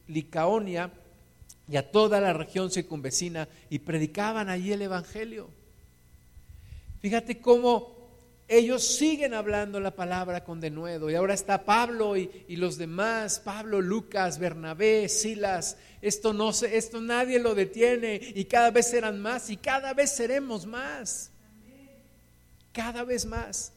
Licaonia, 0.08 0.94
y 1.70 1.78
a 1.78 1.92
toda 1.92 2.20
la 2.20 2.34
región 2.34 2.72
circunvecina 2.72 3.48
y 3.70 3.80
predicaban 3.80 4.50
allí 4.50 4.72
el 4.72 4.82
Evangelio. 4.82 5.50
Fíjate 7.00 7.40
cómo 7.40 8.00
ellos 8.48 8.84
siguen 8.84 9.36
hablando 9.36 9.80
la 9.80 9.96
palabra 9.96 10.44
con 10.44 10.60
denuedo. 10.60 11.10
Y 11.10 11.16
ahora 11.16 11.36
está 11.36 11.66
Pablo 11.66 12.18
y, 12.18 12.30
los 12.50 12.80
demás, 12.80 13.40
Pablo, 13.40 13.80
Lucas, 13.80 14.40
Bernabé, 14.40 15.08
Silas. 15.08 15.78
Esto 16.02 16.34
no 16.34 16.52
se, 16.52 16.76
esto 16.76 17.00
nadie 17.00 17.40
lo 17.40 17.54
detiene 17.54 18.20
y 18.36 18.46
cada 18.46 18.72
vez 18.72 18.90
serán 18.90 19.22
más 19.22 19.52
y 19.52 19.58
cada 19.58 19.94
vez 19.94 20.12
seremos 20.12 20.66
más. 20.66 21.30
Cada 22.74 23.04
vez 23.04 23.26
más. 23.26 23.74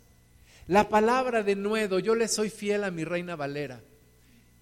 La 0.67 0.89
palabra 0.89 1.43
de 1.43 1.57
nuevo, 1.57 1.99
yo 1.99 2.15
le 2.15 2.27
soy 2.27 2.49
fiel 2.49 2.85
a 2.85 2.91
mi 2.91 3.05
reina 3.05 3.37
Valera. 3.37 3.83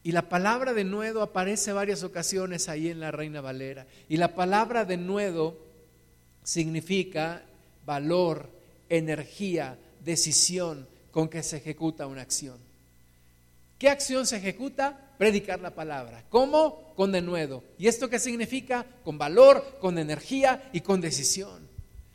Y 0.02 0.12
la 0.12 0.28
palabra 0.28 0.72
de 0.72 0.84
nuevo 0.84 1.20
aparece 1.20 1.72
varias 1.72 2.02
ocasiones 2.02 2.68
ahí 2.68 2.88
en 2.88 3.00
la 3.00 3.10
Reina 3.10 3.40
Valera. 3.40 3.86
Y 4.08 4.16
la 4.16 4.34
palabra 4.34 4.84
de 4.84 4.96
nuevo 4.96 5.58
significa 6.42 7.42
valor, 7.84 8.48
energía, 8.88 9.76
decisión 10.02 10.86
con 11.10 11.28
que 11.28 11.42
se 11.42 11.58
ejecuta 11.58 12.06
una 12.06 12.22
acción. 12.22 12.58
¿Qué 13.78 13.88
acción 13.90 14.26
se 14.26 14.36
ejecuta? 14.36 15.12
Predicar 15.18 15.60
la 15.60 15.74
palabra. 15.74 16.24
¿Cómo? 16.30 16.94
Con 16.96 17.12
denuedo. 17.12 17.62
¿Y 17.78 17.88
esto 17.88 18.08
qué 18.08 18.18
significa? 18.18 18.86
Con 19.04 19.18
valor, 19.18 19.78
con 19.80 19.98
energía 19.98 20.70
y 20.72 20.80
con 20.80 21.00
decisión 21.00 21.69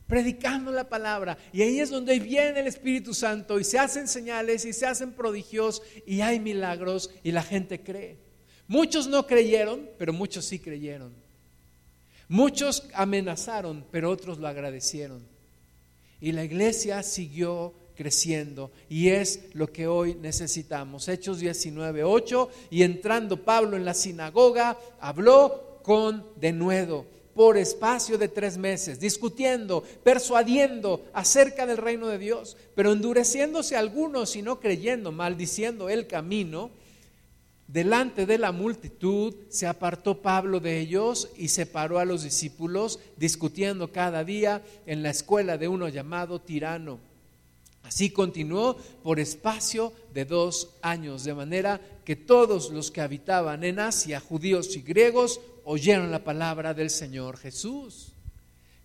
predicando 0.07 0.71
la 0.71 0.87
palabra. 0.87 1.37
Y 1.51 1.61
ahí 1.61 1.79
es 1.79 1.89
donde 1.89 2.19
viene 2.19 2.59
el 2.59 2.67
Espíritu 2.67 3.13
Santo 3.13 3.59
y 3.59 3.63
se 3.63 3.79
hacen 3.79 4.07
señales 4.07 4.65
y 4.65 4.73
se 4.73 4.85
hacen 4.85 5.13
prodigios 5.13 5.81
y 6.05 6.21
hay 6.21 6.39
milagros 6.39 7.09
y 7.23 7.31
la 7.31 7.43
gente 7.43 7.81
cree. 7.81 8.17
Muchos 8.67 9.07
no 9.07 9.25
creyeron, 9.27 9.89
pero 9.97 10.13
muchos 10.13 10.45
sí 10.45 10.59
creyeron. 10.59 11.13
Muchos 12.27 12.87
amenazaron, 12.93 13.85
pero 13.91 14.09
otros 14.09 14.39
lo 14.39 14.47
agradecieron. 14.47 15.23
Y 16.19 16.31
la 16.31 16.43
iglesia 16.43 17.03
siguió 17.03 17.73
creciendo 17.95 18.71
y 18.89 19.09
es 19.09 19.41
lo 19.53 19.71
que 19.71 19.87
hoy 19.87 20.15
necesitamos. 20.15 21.07
Hechos 21.07 21.39
19, 21.39 22.03
8 22.03 22.49
y 22.71 22.83
entrando 22.83 23.43
Pablo 23.43 23.77
en 23.77 23.85
la 23.85 23.93
sinagoga, 23.93 24.77
habló 24.99 25.79
con 25.83 26.25
denuedo 26.35 27.05
por 27.35 27.57
espacio 27.57 28.17
de 28.17 28.29
tres 28.29 28.57
meses, 28.57 28.99
discutiendo, 28.99 29.83
persuadiendo 30.03 31.05
acerca 31.13 31.67
del 31.67 31.77
reino 31.77 32.07
de 32.07 32.17
Dios, 32.17 32.55
pero 32.75 32.93
endureciéndose 32.93 33.75
algunos 33.75 34.37
y 34.37 34.41
no 34.41 34.61
creyendo, 34.61 35.11
maldiciendo 35.11 35.89
el 35.89 36.07
camino, 36.07 36.71
delante 37.67 38.25
de 38.25 38.37
la 38.37 38.53
multitud 38.53 39.35
se 39.49 39.67
apartó 39.67 40.21
Pablo 40.21 40.61
de 40.61 40.79
ellos 40.79 41.29
y 41.35 41.49
separó 41.49 41.99
a 41.99 42.05
los 42.05 42.23
discípulos, 42.23 42.99
discutiendo 43.17 43.91
cada 43.91 44.23
día 44.23 44.63
en 44.85 45.03
la 45.03 45.09
escuela 45.09 45.57
de 45.57 45.67
uno 45.67 45.89
llamado 45.89 46.39
tirano. 46.39 46.99
Así 47.83 48.09
continuó 48.11 48.77
por 49.03 49.19
espacio 49.19 49.91
de 50.13 50.23
dos 50.23 50.69
años, 50.81 51.25
de 51.25 51.33
manera 51.33 51.81
que 52.05 52.15
todos 52.15 52.71
los 52.71 52.91
que 52.91 53.01
habitaban 53.01 53.63
en 53.65 53.79
Asia, 53.79 54.21
judíos 54.21 54.75
y 54.75 54.81
griegos, 54.81 55.41
oyeron 55.65 56.11
la 56.11 56.23
palabra 56.23 56.73
del 56.73 56.89
Señor 56.89 57.37
Jesús. 57.37 58.13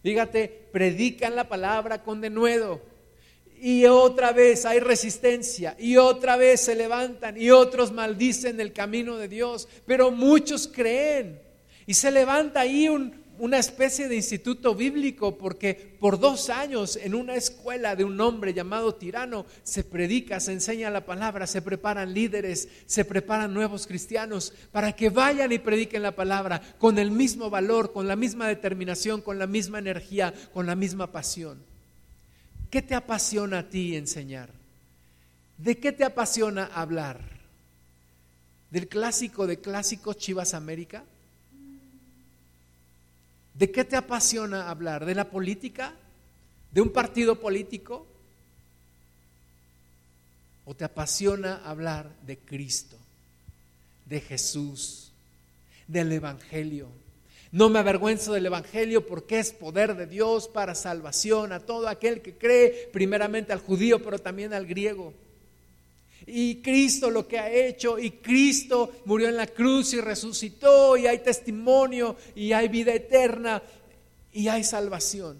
Fíjate, 0.03 0.69
predican 0.73 1.37
la 1.37 1.49
palabra 1.49 2.03
con 2.03 2.21
denuedo. 2.21 2.81
Y 3.61 3.85
otra 3.85 4.33
vez 4.33 4.65
hay 4.65 4.81
resistencia, 4.81 5.77
y 5.79 5.99
otra 5.99 6.37
vez 6.37 6.63
se 6.63 6.75
levantan, 6.75 7.39
y 7.39 7.51
otros 7.51 7.93
maldicen 7.93 8.59
el 8.59 8.73
camino 8.73 9.19
de 9.19 9.29
Dios, 9.29 9.69
pero 9.85 10.11
muchos 10.11 10.67
creen. 10.67 11.39
Y 11.85 11.93
se 11.93 12.11
levanta 12.11 12.61
ahí 12.61 12.89
un, 12.89 13.20
una 13.41 13.59
especie 13.59 14.07
de 14.07 14.17
instituto 14.17 14.75
bíblico 14.75 15.39
porque 15.39 15.97
por 15.99 16.21
dos 16.21 16.51
años 16.51 16.97
en 16.97 17.15
una 17.15 17.37
escuela 17.37 17.97
de 17.97 18.05
un 18.05 18.21
hombre 18.21 18.53
llamado 18.53 18.95
tirano 18.95 19.47
se 19.63 19.83
predica, 19.83 20.41
se 20.41 20.53
enseña 20.53 20.91
la 20.91 21.07
palabra, 21.07 21.47
se 21.47 21.63
preparan 21.63 22.13
líderes, 22.13 22.69
se 22.85 23.07
preparan 23.07 23.55
nuevos 23.55 23.87
cristianos 23.87 24.53
para 24.73 24.93
que 24.93 25.09
vayan 25.09 25.53
y 25.53 25.59
prediquen 25.59 26.03
la 26.03 26.15
palabra 26.15 26.61
con 26.79 26.99
el 26.99 27.11
mismo 27.11 27.49
valor, 27.49 27.95
con 27.95 28.07
la 28.07 28.15
misma 28.15 28.47
determinación, 28.47 29.23
con 29.23 29.39
la 29.39 29.47
misma 29.47 29.79
energía, 29.79 30.35
con 30.53 30.67
la 30.67 30.75
misma 30.75 31.11
pasión. 31.11 31.65
¿Qué 32.69 32.83
te 32.83 32.95
apasiona 32.95 33.61
a 33.61 33.69
ti 33.71 33.97
enseñar? 33.97 34.51
¿De 35.57 35.79
qué 35.79 35.93
te 35.93 36.05
apasiona 36.05 36.67
hablar? 36.67 37.21
¿Del 38.71 38.87
clásico 38.87 39.47
de 39.47 39.61
clásicos 39.61 40.19
Chivas 40.19 40.53
América? 40.53 41.05
¿De 43.55 43.71
qué 43.71 43.85
te 43.85 43.97
apasiona 43.97 44.71
hablar? 44.71 45.05
¿De 45.05 45.15
la 45.15 45.31
política? 45.31 45.95
¿De 46.73 46.81
un 46.81 46.91
partido 46.91 47.41
político? 47.41 48.07
¿O 50.65 50.75
te 50.75 50.85
apasiona 50.85 51.63
hablar 51.65 52.11
de 52.27 52.39
Cristo, 52.39 52.97
de 54.07 54.21
Jesús, 54.21 55.11
del 55.89 56.13
Evangelio? 56.13 56.89
No 57.53 57.69
me 57.69 57.81
avergüenzo 57.81 58.33
del 58.33 58.47
Evangelio 58.47 59.07
porque 59.07 59.41
es 59.41 59.53
poder 59.53 59.97
de 59.97 60.07
Dios 60.07 60.47
para 60.47 60.77
salvación 60.77 61.53
a 61.53 61.61
todo 61.61 61.89
aquel 61.89 62.23
que 62.23 62.35
cree, 62.35 62.89
primeramente 62.93 63.53
al 63.53 63.59
judío, 63.59 64.03
pero 64.03 64.21
también 64.21 64.55
al 64.55 64.67
griego 64.67 65.13
y 66.27 66.57
Cristo 66.57 67.11
lo 67.11 67.27
que 67.27 67.39
ha 67.39 67.51
hecho 67.51 67.99
y 67.99 68.11
Cristo 68.11 68.93
murió 69.05 69.29
en 69.29 69.37
la 69.37 69.47
cruz 69.47 69.95
y 69.95 70.01
resucitó 70.01 70.97
y 70.97 71.07
hay 71.07 71.19
testimonio 71.19 72.17
y 72.35 72.53
hay 72.53 72.69
vida 72.69 72.95
eterna 72.95 73.63
y 74.33 74.49
hay 74.49 74.65
salvación 74.65 75.39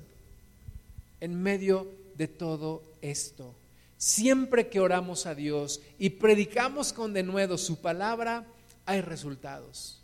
en 1.21 1.41
medio 1.41 1.87
de 2.17 2.29
todo 2.29 2.83
esto. 3.03 3.55
Siempre 3.99 4.69
que 4.69 4.81
oramos 4.81 5.27
a 5.27 5.35
Dios 5.35 5.81
y 5.99 6.11
predicamos 6.11 6.93
con 6.93 7.13
denuedo 7.13 7.59
su 7.59 7.81
palabra, 7.81 8.47
hay 8.87 9.03
resultados. 9.03 9.99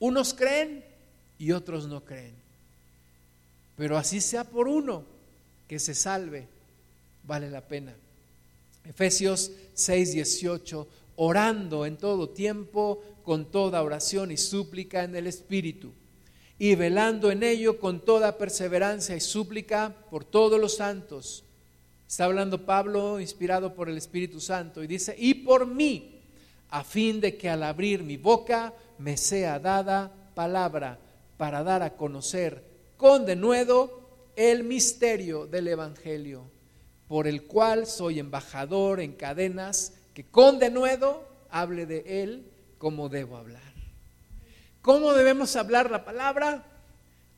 Unos 0.00 0.34
creen 0.34 0.84
y 1.38 1.52
otros 1.52 1.86
no 1.86 2.04
creen. 2.04 2.34
Pero 3.76 3.96
así 3.96 4.20
sea 4.20 4.44
por 4.44 4.68
uno 4.68 5.04
que 5.68 5.78
se 5.78 5.94
salve, 5.94 6.48
vale 7.24 7.50
la 7.50 7.60
pena. 7.60 7.94
Efesios 8.84 9.50
6, 9.76 10.12
18, 10.12 10.88
orando 11.16 11.84
en 11.84 11.98
todo 11.98 12.30
tiempo, 12.30 13.02
con 13.22 13.50
toda 13.50 13.82
oración 13.82 14.32
y 14.32 14.38
súplica 14.38 15.04
en 15.04 15.14
el 15.14 15.26
Espíritu, 15.26 15.92
y 16.58 16.74
velando 16.74 17.30
en 17.30 17.42
ello 17.42 17.78
con 17.78 18.00
toda 18.00 18.38
perseverancia 18.38 19.14
y 19.14 19.20
súplica 19.20 19.94
por 20.10 20.24
todos 20.24 20.58
los 20.58 20.76
santos. 20.76 21.44
Está 22.08 22.24
hablando 22.24 22.64
Pablo, 22.64 23.20
inspirado 23.20 23.74
por 23.74 23.90
el 23.90 23.98
Espíritu 23.98 24.40
Santo, 24.40 24.82
y 24.82 24.86
dice, 24.86 25.14
y 25.18 25.34
por 25.34 25.66
mí, 25.66 26.22
a 26.70 26.82
fin 26.82 27.20
de 27.20 27.36
que 27.36 27.50
al 27.50 27.62
abrir 27.62 28.02
mi 28.02 28.16
boca 28.16 28.72
me 28.98 29.18
sea 29.18 29.58
dada 29.58 30.10
palabra 30.34 30.98
para 31.36 31.62
dar 31.62 31.82
a 31.82 31.96
conocer 31.96 32.64
con 32.96 33.26
denuedo 33.26 34.00
el 34.36 34.64
misterio 34.64 35.46
del 35.46 35.68
Evangelio 35.68 36.55
por 37.08 37.26
el 37.26 37.44
cual 37.44 37.86
soy 37.86 38.18
embajador 38.18 39.00
en 39.00 39.12
cadenas, 39.12 39.92
que 40.14 40.24
con 40.24 40.58
denuedo 40.58 41.28
hable 41.50 41.86
de 41.86 42.22
él 42.22 42.50
como 42.78 43.08
debo 43.08 43.36
hablar. 43.36 43.62
¿Cómo 44.82 45.12
debemos 45.12 45.56
hablar 45.56 45.90
la 45.90 46.04
palabra? 46.04 46.64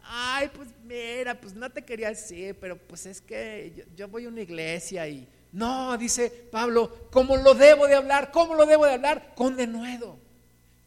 Ay, 0.03 0.51
pues 0.55 0.69
mira, 0.85 1.39
pues 1.39 1.55
no 1.55 1.71
te 1.71 1.83
quería 1.83 2.09
decir, 2.09 2.57
pero 2.61 2.77
pues 2.79 3.07
es 3.07 3.21
que 3.21 3.87
yo, 3.97 4.09
voy 4.09 4.25
a 4.25 4.29
una 4.29 4.41
iglesia 4.41 5.09
y... 5.09 5.27
No, 5.51 5.97
dice 5.97 6.29
Pablo, 6.29 7.09
¿cómo 7.11 7.37
lo 7.37 7.55
debo 7.55 7.87
de 7.87 7.95
hablar? 7.95 8.31
¿Cómo 8.33 8.55
lo 8.55 8.67
debo 8.67 8.85
de 8.85 8.93
hablar? 8.93 9.33
Con 9.35 9.57
denuedo. 9.57 10.19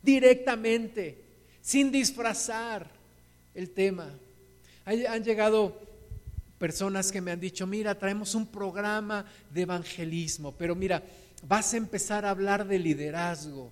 directamente, 0.04 1.24
sin 1.62 1.92
disfrazar 1.92 2.88
el 3.54 3.70
tema. 3.72 4.10
Han 4.86 5.24
llegado 5.24 5.80
personas 6.62 7.12
que 7.12 7.22
me 7.22 7.32
han 7.32 7.40
dicho, 7.40 7.66
mira, 7.66 7.98
traemos 7.98 8.36
un 8.36 8.46
programa 8.46 9.26
de 9.50 9.64
evangelismo, 9.64 10.52
pero 10.52 10.76
mira, 10.76 11.02
vas 11.48 11.74
a 11.74 11.78
empezar 11.78 12.24
a 12.24 12.30
hablar 12.30 12.68
de 12.68 12.78
liderazgo 12.78 13.72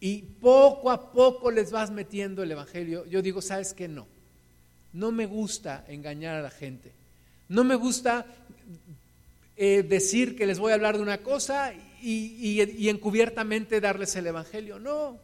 y 0.00 0.22
poco 0.22 0.90
a 0.90 1.12
poco 1.12 1.48
les 1.52 1.70
vas 1.70 1.92
metiendo 1.92 2.42
el 2.42 2.50
evangelio. 2.50 3.06
Yo 3.06 3.22
digo, 3.22 3.40
¿sabes 3.40 3.72
qué? 3.72 3.86
No. 3.86 4.08
No 4.92 5.12
me 5.12 5.26
gusta 5.26 5.84
engañar 5.86 6.34
a 6.34 6.42
la 6.42 6.50
gente. 6.50 6.90
No 7.48 7.62
me 7.62 7.76
gusta 7.76 8.26
eh, 9.56 9.84
decir 9.88 10.34
que 10.34 10.46
les 10.46 10.58
voy 10.58 10.72
a 10.72 10.74
hablar 10.74 10.96
de 10.96 11.04
una 11.04 11.18
cosa 11.18 11.72
y, 12.02 12.88
encubiertamente 12.88 13.80
darles 13.80 14.16
el 14.16 14.26
Evangelio. 14.26 14.80
No, 14.80 15.20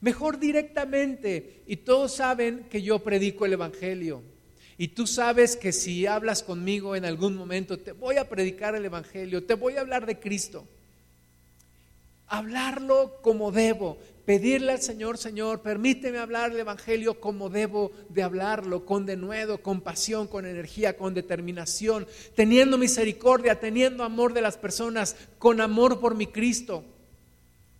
mejor 0.00 0.40
directamente. 0.40 1.62
Y 1.68 1.76
todos 1.76 2.16
saben 2.16 2.66
que 2.68 2.82
yo 2.82 2.98
predico 2.98 3.46
el 3.46 3.52
Evangelio. 3.52 4.33
Y 4.76 4.88
tú 4.88 5.06
sabes 5.06 5.56
que 5.56 5.72
si 5.72 6.06
hablas 6.06 6.42
conmigo 6.42 6.96
en 6.96 7.04
algún 7.04 7.36
momento, 7.36 7.78
te 7.78 7.92
voy 7.92 8.16
a 8.16 8.28
predicar 8.28 8.74
el 8.74 8.84
Evangelio, 8.84 9.44
te 9.44 9.54
voy 9.54 9.76
a 9.76 9.80
hablar 9.80 10.04
de 10.06 10.18
Cristo. 10.18 10.66
Hablarlo 12.26 13.18
como 13.22 13.52
debo, 13.52 13.98
pedirle 14.24 14.72
al 14.72 14.82
Señor, 14.82 15.18
Señor, 15.18 15.60
permíteme 15.60 16.18
hablar 16.18 16.50
el 16.50 16.58
Evangelio 16.58 17.20
como 17.20 17.50
debo 17.50 17.92
de 18.08 18.24
hablarlo, 18.24 18.84
con 18.84 19.06
denuedo, 19.06 19.62
con 19.62 19.80
pasión, 19.80 20.26
con 20.26 20.44
energía, 20.44 20.96
con 20.96 21.14
determinación, 21.14 22.06
teniendo 22.34 22.76
misericordia, 22.76 23.60
teniendo 23.60 24.02
amor 24.02 24.32
de 24.32 24.40
las 24.40 24.56
personas, 24.56 25.14
con 25.38 25.60
amor 25.60 26.00
por 26.00 26.16
mi 26.16 26.26
Cristo, 26.26 26.82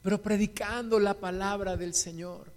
pero 0.02 0.22
predicando 0.22 1.00
la 1.00 1.14
palabra 1.14 1.76
del 1.76 1.94
Señor, 1.94 2.52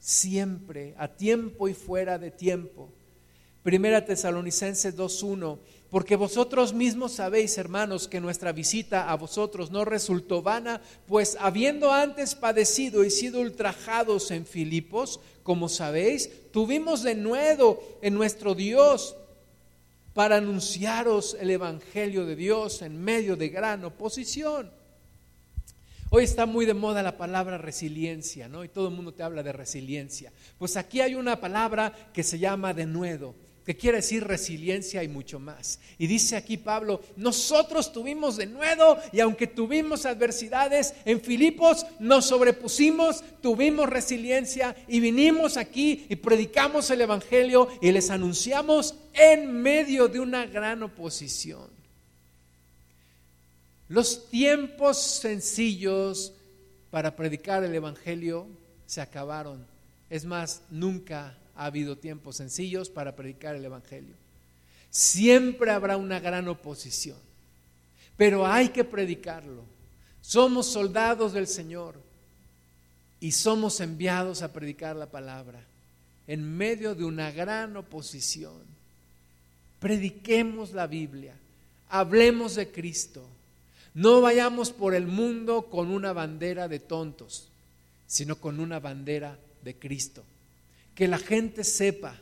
siempre, 0.00 0.94
a 0.98 1.06
tiempo 1.06 1.68
y 1.68 1.74
fuera 1.74 2.18
de 2.18 2.32
tiempo. 2.32 2.90
Primera 3.64 4.04
Tesalonicenses 4.04 4.96
2.1 4.96 5.58
porque 5.94 6.16
vosotros 6.16 6.74
mismos 6.74 7.12
sabéis, 7.12 7.56
hermanos, 7.56 8.08
que 8.08 8.20
nuestra 8.20 8.50
visita 8.50 9.08
a 9.08 9.16
vosotros 9.16 9.70
no 9.70 9.84
resultó 9.84 10.42
vana, 10.42 10.82
pues 11.06 11.36
habiendo 11.38 11.92
antes 11.92 12.34
padecido 12.34 13.04
y 13.04 13.10
sido 13.10 13.40
ultrajados 13.40 14.32
en 14.32 14.44
Filipos, 14.44 15.20
como 15.44 15.68
sabéis, 15.68 16.28
tuvimos 16.50 17.04
de 17.04 17.14
nuevo 17.14 17.80
en 18.02 18.14
nuestro 18.14 18.56
Dios 18.56 19.14
para 20.14 20.38
anunciaros 20.38 21.36
el 21.40 21.52
Evangelio 21.52 22.26
de 22.26 22.34
Dios 22.34 22.82
en 22.82 23.00
medio 23.00 23.36
de 23.36 23.50
gran 23.50 23.84
oposición. 23.84 24.72
Hoy 26.10 26.24
está 26.24 26.44
muy 26.44 26.66
de 26.66 26.74
moda 26.74 27.04
la 27.04 27.16
palabra 27.16 27.56
resiliencia, 27.56 28.48
¿no? 28.48 28.64
Y 28.64 28.68
todo 28.68 28.88
el 28.88 28.94
mundo 28.94 29.14
te 29.14 29.22
habla 29.22 29.44
de 29.44 29.52
resiliencia. 29.52 30.32
Pues 30.58 30.76
aquí 30.76 31.00
hay 31.00 31.14
una 31.14 31.40
palabra 31.40 32.10
que 32.12 32.24
se 32.24 32.40
llama 32.40 32.74
denuedo 32.74 33.43
que 33.64 33.76
quiere 33.76 33.98
decir 33.98 34.24
resiliencia 34.24 35.02
y 35.02 35.08
mucho 35.08 35.40
más. 35.40 35.80
Y 35.98 36.06
dice 36.06 36.36
aquí 36.36 36.58
Pablo, 36.58 37.00
nosotros 37.16 37.92
tuvimos 37.92 38.36
de 38.36 38.46
nuevo 38.46 38.98
y 39.12 39.20
aunque 39.20 39.46
tuvimos 39.46 40.04
adversidades 40.04 40.94
en 41.04 41.20
Filipos, 41.20 41.86
nos 41.98 42.26
sobrepusimos, 42.26 43.24
tuvimos 43.40 43.88
resiliencia 43.88 44.76
y 44.86 45.00
vinimos 45.00 45.56
aquí 45.56 46.06
y 46.08 46.16
predicamos 46.16 46.90
el 46.90 47.00
Evangelio 47.00 47.68
y 47.80 47.90
les 47.92 48.10
anunciamos 48.10 48.96
en 49.14 49.50
medio 49.50 50.08
de 50.08 50.20
una 50.20 50.44
gran 50.46 50.82
oposición. 50.82 51.70
Los 53.88 54.28
tiempos 54.28 54.98
sencillos 54.98 56.32
para 56.90 57.16
predicar 57.16 57.64
el 57.64 57.74
Evangelio 57.74 58.46
se 58.86 59.00
acabaron. 59.00 59.66
Es 60.10 60.24
más, 60.24 60.62
nunca 60.70 61.36
ha 61.56 61.66
habido 61.66 61.96
tiempos 61.96 62.36
sencillos 62.36 62.90
para 62.90 63.14
predicar 63.14 63.54
el 63.54 63.64
Evangelio. 63.64 64.14
Siempre 64.90 65.70
habrá 65.70 65.96
una 65.96 66.20
gran 66.20 66.48
oposición, 66.48 67.18
pero 68.16 68.46
hay 68.46 68.68
que 68.68 68.84
predicarlo. 68.84 69.64
Somos 70.20 70.66
soldados 70.66 71.32
del 71.32 71.46
Señor 71.46 71.96
y 73.20 73.32
somos 73.32 73.80
enviados 73.80 74.42
a 74.42 74.52
predicar 74.52 74.96
la 74.96 75.06
palabra 75.06 75.60
en 76.26 76.56
medio 76.56 76.94
de 76.94 77.04
una 77.04 77.30
gran 77.30 77.76
oposición. 77.76 78.62
Prediquemos 79.80 80.72
la 80.72 80.86
Biblia, 80.86 81.34
hablemos 81.88 82.54
de 82.54 82.70
Cristo. 82.70 83.26
No 83.92 84.20
vayamos 84.20 84.72
por 84.72 84.94
el 84.94 85.06
mundo 85.06 85.66
con 85.70 85.90
una 85.90 86.12
bandera 86.12 86.66
de 86.66 86.80
tontos, 86.80 87.48
sino 88.06 88.36
con 88.36 88.58
una 88.58 88.80
bandera 88.80 89.38
de 89.62 89.74
Cristo 89.76 90.24
que 90.94 91.08
la 91.08 91.18
gente 91.18 91.64
sepa 91.64 92.18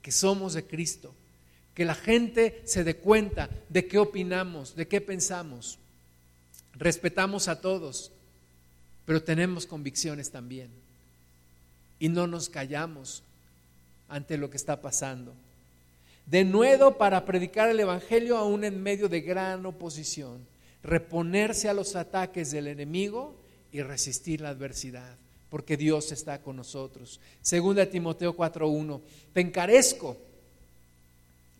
que 0.00 0.12
somos 0.12 0.54
de 0.54 0.64
Cristo, 0.64 1.14
que 1.74 1.84
la 1.84 1.94
gente 1.94 2.62
se 2.64 2.84
dé 2.84 2.96
cuenta 2.96 3.48
de 3.68 3.86
qué 3.86 3.98
opinamos, 3.98 4.76
de 4.76 4.86
qué 4.86 5.00
pensamos. 5.00 5.78
Respetamos 6.74 7.48
a 7.48 7.60
todos, 7.60 8.12
pero 9.04 9.22
tenemos 9.22 9.66
convicciones 9.66 10.30
también. 10.30 10.70
Y 11.98 12.08
no 12.08 12.26
nos 12.26 12.48
callamos 12.48 13.22
ante 14.08 14.36
lo 14.36 14.50
que 14.50 14.56
está 14.56 14.80
pasando. 14.80 15.34
De 16.26 16.44
nuevo 16.44 16.98
para 16.98 17.24
predicar 17.24 17.68
el 17.70 17.80
Evangelio 17.80 18.36
aún 18.36 18.64
en 18.64 18.82
medio 18.82 19.08
de 19.08 19.20
gran 19.20 19.64
oposición, 19.66 20.46
reponerse 20.82 21.68
a 21.68 21.74
los 21.74 21.96
ataques 21.96 22.50
del 22.50 22.68
enemigo 22.68 23.34
y 23.72 23.82
resistir 23.82 24.40
la 24.40 24.50
adversidad 24.50 25.16
porque 25.52 25.76
Dios 25.76 26.12
está 26.12 26.40
con 26.40 26.56
nosotros. 26.56 27.20
Segunda 27.42 27.84
Timoteo 27.84 28.34
4:1, 28.34 29.02
te 29.34 29.42
encarezco, 29.42 30.16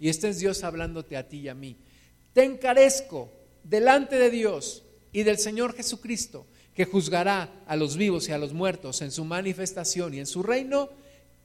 y 0.01 0.09
este 0.09 0.31
es 0.31 0.39
Dios 0.39 0.65
hablándote 0.65 1.15
a 1.15 1.29
ti 1.29 1.41
y 1.41 1.49
a 1.49 1.55
mí, 1.55 1.77
te 2.33 2.43
encarezco 2.43 3.29
delante 3.63 4.17
de 4.17 4.31
Dios 4.31 4.83
y 5.13 5.25
del 5.25 5.37
Señor 5.37 5.75
Jesucristo, 5.75 6.47
que 6.75 6.87
juzgará 6.87 7.51
a 7.67 7.77
los 7.77 7.99
vivos 7.99 8.31
y 8.31 8.33
a 8.33 8.39
los 8.39 8.55
muertos 8.55 9.03
en 9.03 9.11
su 9.11 9.27
manifestación 9.27 10.15
y 10.15 10.21
en 10.21 10.27
su 10.27 10.43
reino, 10.43 10.89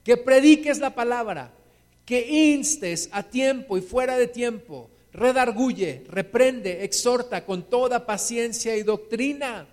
que 0.02 0.16
prediques 0.16 0.78
la 0.78 0.94
palabra, 0.94 1.52
que 2.06 2.54
instes 2.54 3.10
a 3.12 3.24
tiempo 3.24 3.76
y 3.76 3.82
fuera 3.82 4.16
de 4.16 4.26
tiempo, 4.26 4.88
redarguye, 5.12 6.06
reprende, 6.08 6.82
exhorta 6.82 7.44
con 7.44 7.68
toda 7.68 8.06
paciencia 8.06 8.74
y 8.74 8.84
doctrina 8.84 9.68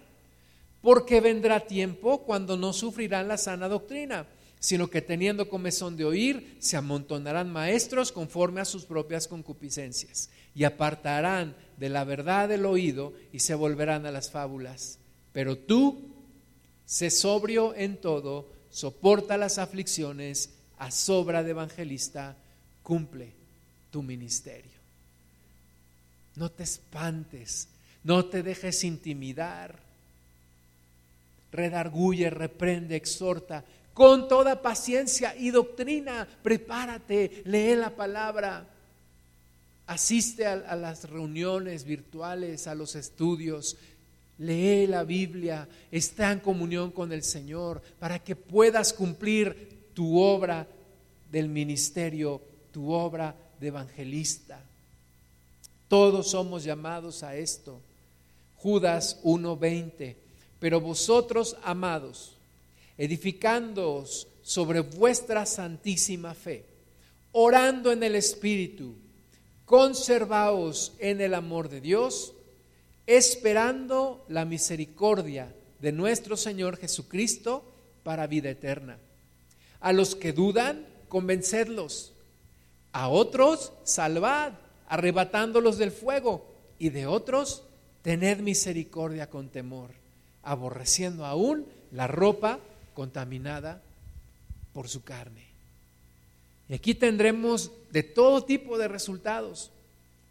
porque 0.86 1.20
vendrá 1.20 1.62
tiempo 1.62 2.22
cuando 2.22 2.58
no 2.58 2.72
sufrirán 2.72 3.28
la 3.28 3.40
sana 3.40 3.68
doctrina, 3.68 4.28
sino 4.60 4.88
que 4.88 5.02
teniendo 5.02 5.50
comezón 5.50 5.98
de 5.98 6.06
oír, 6.06 6.58
se 6.60 6.78
amontonarán 6.78 7.52
maestros 7.52 8.12
conforme 8.12 8.62
a 8.62 8.66
sus 8.66 8.86
propias 8.86 9.28
concupiscencias, 9.28 10.30
y 10.54 10.64
apartarán 10.64 11.56
de 11.78 11.90
la 11.90 12.04
verdad 12.04 12.52
el 12.52 12.68
oído 12.68 13.14
y 13.34 13.40
se 13.40 13.56
volverán 13.56 14.06
a 14.06 14.12
las 14.12 14.30
fábulas. 14.30 15.00
Pero 15.34 15.58
tú, 15.58 16.14
sé 16.86 17.10
sobrio 17.10 17.74
en 17.74 17.98
todo, 18.00 18.48
soporta 18.70 19.38
las 19.38 19.58
aflicciones, 19.58 20.52
a 20.78 20.92
sobra 20.92 21.42
de 21.42 21.50
evangelista, 21.50 22.38
cumple 22.84 23.34
tu 23.90 24.04
ministerio. 24.04 24.78
No 26.36 26.52
te 26.52 26.62
espantes, 26.62 27.70
no 28.04 28.26
te 28.26 28.44
dejes 28.44 28.84
intimidar 28.84 29.85
redarguye, 31.56 32.30
reprende, 32.30 32.96
exhorta, 32.96 33.64
con 33.94 34.28
toda 34.28 34.62
paciencia 34.62 35.36
y 35.36 35.52
doctrina. 35.52 36.28
Prepárate, 36.44 37.44
lee 37.46 37.76
la 37.76 37.90
palabra, 37.90 38.68
asiste 39.88 40.46
a, 40.46 40.76
las 40.76 41.10
reuniones 41.10 41.86
virtuales, 41.86 42.68
a 42.68 42.76
los 42.76 42.96
estudios, 42.96 43.78
lee 44.38 44.86
la 44.86 45.04
Biblia, 45.04 45.68
está 45.92 46.32
en 46.34 46.42
comunión 46.42 46.92
con 46.92 47.14
el 47.14 47.24
Señor 47.24 47.82
para 48.00 48.20
que 48.20 48.36
puedas 48.36 48.92
cumplir 48.92 49.90
tu 49.94 50.20
obra 50.20 50.68
del 51.32 51.48
ministerio, 51.48 52.42
tu 52.74 52.92
obra 52.92 53.34
de 53.62 53.68
evangelista. 53.68 54.60
Todos 55.88 56.32
somos 56.32 56.66
llamados 56.66 57.24
a 57.24 57.36
esto. 57.36 57.80
Judas 58.58 59.20
1:20 59.24 60.25
pero 60.60 60.80
vosotros, 60.80 61.58
amados, 61.64 62.38
edificándoos 62.98 64.28
sobre 64.42 64.80
vuestra 64.80 65.46
santísima 65.46 66.34
fe, 66.34 66.66
orando 67.32 67.92
en 67.92 68.04
el 68.04 68.16
Espíritu, 68.16 68.96
conservaos 69.66 70.94
en 71.00 71.22
el 71.22 71.34
amor 71.34 71.70
de 71.70 71.82
Dios, 71.82 72.34
esperando 73.06 74.26
la 74.30 74.46
misericordia 74.46 75.54
de 75.80 75.92
nuestro 75.92 76.38
Señor 76.38 76.78
Jesucristo 76.78 77.64
para 78.04 78.28
vida 78.28 78.50
eterna. 78.50 78.98
A 79.82 79.94
los 79.94 80.16
que 80.16 80.32
dudan, 80.32 80.86
convencedlos. 81.10 82.14
A 82.92 83.10
otros, 83.10 83.74
salvad, 83.84 84.54
arrebatándolos 84.88 85.78
del 85.78 85.92
fuego. 85.92 86.56
Y 86.80 86.90
de 86.90 87.08
otros, 87.08 87.64
tened 88.02 88.40
misericordia 88.40 89.30
con 89.30 89.50
temor 89.50 90.05
aborreciendo 90.46 91.26
aún 91.26 91.66
la 91.92 92.08
ropa 92.08 92.60
contaminada 92.94 93.82
por 94.74 94.88
su 94.88 95.04
carne. 95.04 95.46
Y 96.70 96.74
aquí 96.74 96.96
tendremos 96.96 97.72
de 97.92 98.04
todo 98.04 98.44
tipo 98.44 98.78
de 98.78 98.88
resultados, 98.88 99.72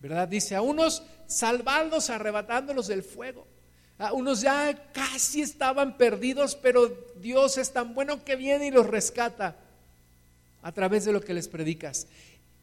¿verdad? 0.01 0.27
Dice, 0.27 0.57
a 0.57 0.63
unos 0.63 1.03
salvados 1.27 2.11
arrebatándolos 2.11 2.87
del 2.87 3.03
fuego. 3.03 3.47
A 3.99 4.13
unos 4.13 4.41
ya 4.41 4.91
casi 4.93 5.43
estaban 5.43 5.97
perdidos, 5.97 6.57
pero 6.57 6.89
Dios 7.17 7.59
es 7.59 7.73
tan 7.73 7.95
bueno 7.95 8.25
que 8.25 8.35
viene 8.35 8.67
y 8.67 8.71
los 8.71 8.87
rescata 8.87 9.57
a 10.63 10.73
través 10.73 11.05
de 11.05 11.13
lo 11.13 11.21
que 11.21 11.35
les 11.35 11.47
predicas. 11.47 12.09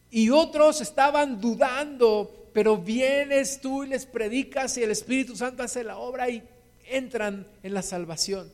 Y 0.10 0.30
otros 0.30 0.82
estaban 0.82 1.39
dudando, 1.39 2.49
pero 2.54 2.78
vienes 2.78 3.62
tú 3.62 3.86
y 3.86 3.88
les 3.88 4.06
predicas 4.06 4.78
y 4.78 4.84
el 4.84 4.91
Espíritu 4.91 5.38
Santo 5.38 5.64
hace 5.64 5.86
la 5.86 5.97
obra 5.97 6.30
y 6.30 6.43
entran 6.92 7.48
en 7.64 7.74
la 7.74 7.82
salvación. 7.82 8.50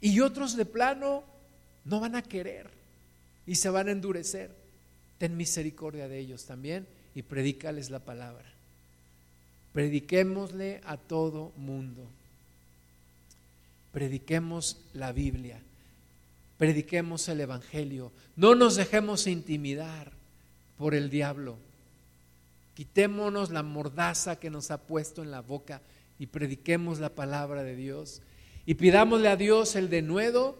Y 0.00 0.20
otros 0.20 0.56
de 0.56 0.64
plano 0.64 1.24
no 1.84 2.00
van 2.00 2.16
a 2.16 2.22
querer 2.22 2.70
y 3.46 3.54
se 3.56 3.70
van 3.70 3.88
a 3.88 3.92
endurecer. 3.92 4.50
Ten 5.18 5.36
misericordia 5.36 6.08
de 6.08 6.18
ellos 6.18 6.44
también 6.44 6.86
y 7.14 7.22
predícales 7.22 7.90
la 7.90 8.00
palabra. 8.00 8.44
Prediquémosle 9.72 10.80
a 10.84 10.96
todo 10.96 11.52
mundo. 11.56 12.06
Prediquemos 13.92 14.78
la 14.92 15.12
Biblia. 15.12 15.60
Prediquemos 16.58 17.28
el 17.28 17.40
Evangelio. 17.40 18.12
No 18.36 18.54
nos 18.54 18.76
dejemos 18.76 19.26
intimidar 19.26 20.12
por 20.78 20.94
el 20.94 21.10
diablo. 21.10 21.56
Quitémonos 22.74 23.50
la 23.50 23.62
mordaza 23.62 24.36
que 24.36 24.50
nos 24.50 24.70
ha 24.70 24.78
puesto 24.78 25.22
en 25.22 25.30
la 25.30 25.40
boca 25.40 25.80
y 26.18 26.26
prediquemos 26.26 26.98
la 26.98 27.14
palabra 27.14 27.62
de 27.62 27.76
Dios. 27.76 28.22
Y 28.66 28.74
pidámosle 28.74 29.28
a 29.28 29.36
Dios 29.36 29.76
el 29.76 29.88
denuedo 29.88 30.56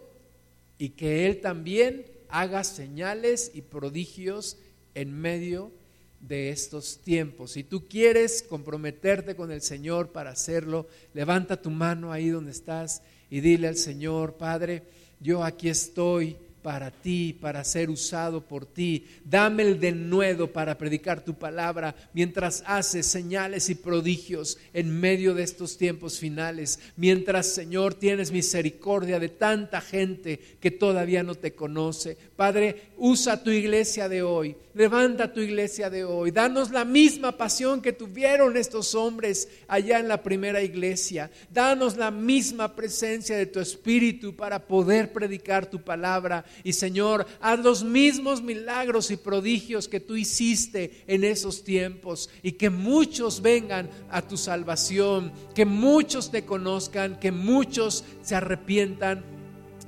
y 0.77 0.89
que 0.89 1.25
Él 1.25 1.41
también 1.41 2.05
haga 2.29 2.63
señales 2.63 3.51
y 3.53 3.61
prodigios 3.61 4.57
en 4.95 5.13
medio 5.13 5.71
de 6.19 6.49
estos 6.49 6.99
tiempos. 6.99 7.51
Si 7.51 7.63
tú 7.63 7.87
quieres 7.87 8.43
comprometerte 8.43 9.35
con 9.35 9.51
el 9.51 9.61
Señor 9.61 10.11
para 10.11 10.31
hacerlo, 10.31 10.87
levanta 11.13 11.61
tu 11.61 11.69
mano 11.69 12.11
ahí 12.11 12.29
donde 12.29 12.51
estás 12.51 13.01
y 13.29 13.41
dile 13.41 13.67
al 13.67 13.77
Señor, 13.77 14.35
Padre, 14.35 14.83
yo 15.19 15.43
aquí 15.43 15.69
estoy 15.69 16.37
para 16.63 16.89
ti, 16.89 17.37
para 17.39 17.63
ser 17.63 17.89
usado 17.89 18.41
por 18.41 18.65
ti. 18.65 19.05
Dame 19.23 19.63
el 19.63 19.79
denuedo 19.79 20.51
para 20.51 20.77
predicar 20.77 21.23
tu 21.23 21.35
palabra 21.35 21.93
mientras 22.13 22.63
haces 22.65 23.05
señales 23.05 23.69
y 23.69 23.75
prodigios 23.75 24.57
en 24.73 24.89
medio 24.99 25.35
de 25.35 25.43
estos 25.43 25.77
tiempos 25.77 26.17
finales. 26.17 26.79
Mientras, 26.95 27.47
Señor, 27.47 27.93
tienes 27.93 28.31
misericordia 28.31 29.19
de 29.19 29.29
tanta 29.29 29.81
gente 29.81 30.39
que 30.59 30.71
todavía 30.71 31.21
no 31.21 31.35
te 31.35 31.53
conoce. 31.53 32.17
Padre, 32.35 32.93
usa 32.97 33.43
tu 33.43 33.51
iglesia 33.51 34.07
de 34.09 34.23
hoy. 34.23 34.55
Levanta 34.73 35.31
tu 35.31 35.39
iglesia 35.39 35.89
de 35.91 36.03
hoy. 36.03 36.31
Danos 36.31 36.71
la 36.71 36.83
misma 36.83 37.37
pasión 37.37 37.79
que 37.79 37.93
tuvieron 37.93 38.57
estos 38.57 38.95
hombres 38.95 39.47
allá 39.67 39.99
en 39.99 40.07
la 40.07 40.23
primera 40.23 40.63
iglesia. 40.63 41.29
Danos 41.51 41.95
la 41.95 42.09
misma 42.09 42.75
presencia 42.75 43.37
de 43.37 43.45
tu 43.45 43.59
Espíritu 43.59 44.35
para 44.35 44.65
poder 44.65 45.13
predicar 45.13 45.67
tu 45.67 45.79
palabra 45.83 46.43
y 46.63 46.73
Señor, 46.73 47.25
haz 47.41 47.59
los 47.59 47.83
mismos 47.83 48.41
milagros 48.41 49.11
y 49.11 49.17
prodigios 49.17 49.87
que 49.87 49.99
tú 49.99 50.15
hiciste 50.15 51.03
en 51.07 51.23
esos 51.23 51.63
tiempos 51.63 52.29
y 52.41 52.53
que 52.53 52.69
muchos 52.69 53.41
vengan 53.41 53.89
a 54.09 54.21
tu 54.21 54.37
salvación, 54.37 55.31
que 55.55 55.65
muchos 55.65 56.31
te 56.31 56.45
conozcan, 56.45 57.19
que 57.19 57.31
muchos 57.31 58.03
se 58.21 58.35
arrepientan 58.35 59.23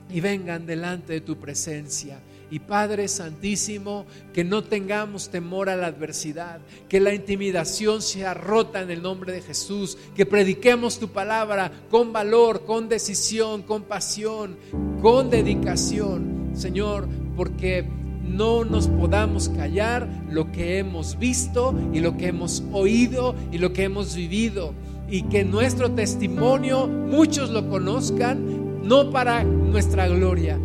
y 0.09 0.21
vengan 0.21 0.65
delante 0.65 1.13
de 1.13 1.21
tu 1.21 1.37
presencia. 1.37 2.19
Y 2.51 2.59
Padre 2.59 3.07
Santísimo, 3.07 4.05
que 4.33 4.43
no 4.43 4.63
tengamos 4.63 5.29
temor 5.29 5.69
a 5.69 5.75
la 5.75 5.87
adversidad, 5.87 6.59
que 6.87 6.99
la 6.99 7.13
intimidación 7.13 8.01
sea 8.01 8.33
rota 8.33 8.81
en 8.81 8.91
el 8.91 9.01
nombre 9.01 9.33
de 9.33 9.41
Jesús, 9.41 9.97
que 10.15 10.25
prediquemos 10.25 10.99
tu 10.99 11.09
palabra 11.09 11.71
con 11.89 12.13
valor, 12.13 12.65
con 12.65 12.89
decisión, 12.89 13.63
con 13.63 13.83
pasión, 13.83 14.57
con 15.01 15.29
dedicación 15.29 16.35
Señor, 16.55 17.07
porque 17.35 17.85
no 18.23 18.65
nos 18.65 18.87
podamos 18.87 19.49
callar 19.49 20.07
lo 20.29 20.51
que 20.51 20.79
hemos 20.79 21.19
visto 21.19 21.75
y 21.93 21.99
lo 21.99 22.17
que 22.17 22.27
hemos 22.27 22.63
oído 22.71 23.35
y 23.51 23.57
lo 23.57 23.73
que 23.73 23.83
hemos 23.83 24.15
vivido. 24.15 24.73
Y 25.07 25.23
que 25.23 25.43
nuestro 25.43 25.91
testimonio 25.91 26.87
muchos 26.87 27.51
lo 27.51 27.69
conozcan, 27.69 28.87
no 28.87 29.11
para 29.11 29.43
nuestra 29.43 30.07
gloria, 30.07 30.59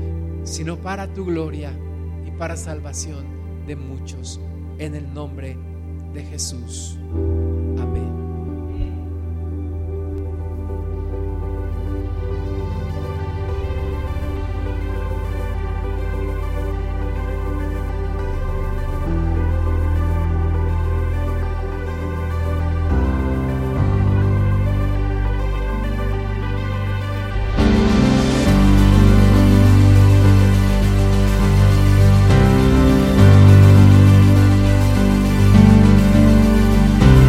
sino 0.45 0.76
para 0.76 1.12
tu 1.12 1.24
gloria 1.24 1.72
y 2.26 2.30
para 2.32 2.57
salvación 2.57 3.24
de 3.66 3.76
muchos. 3.76 4.41
En 4.78 4.95
el 4.95 5.12
nombre 5.12 5.57
de 6.14 6.22
Jesús. 6.22 6.99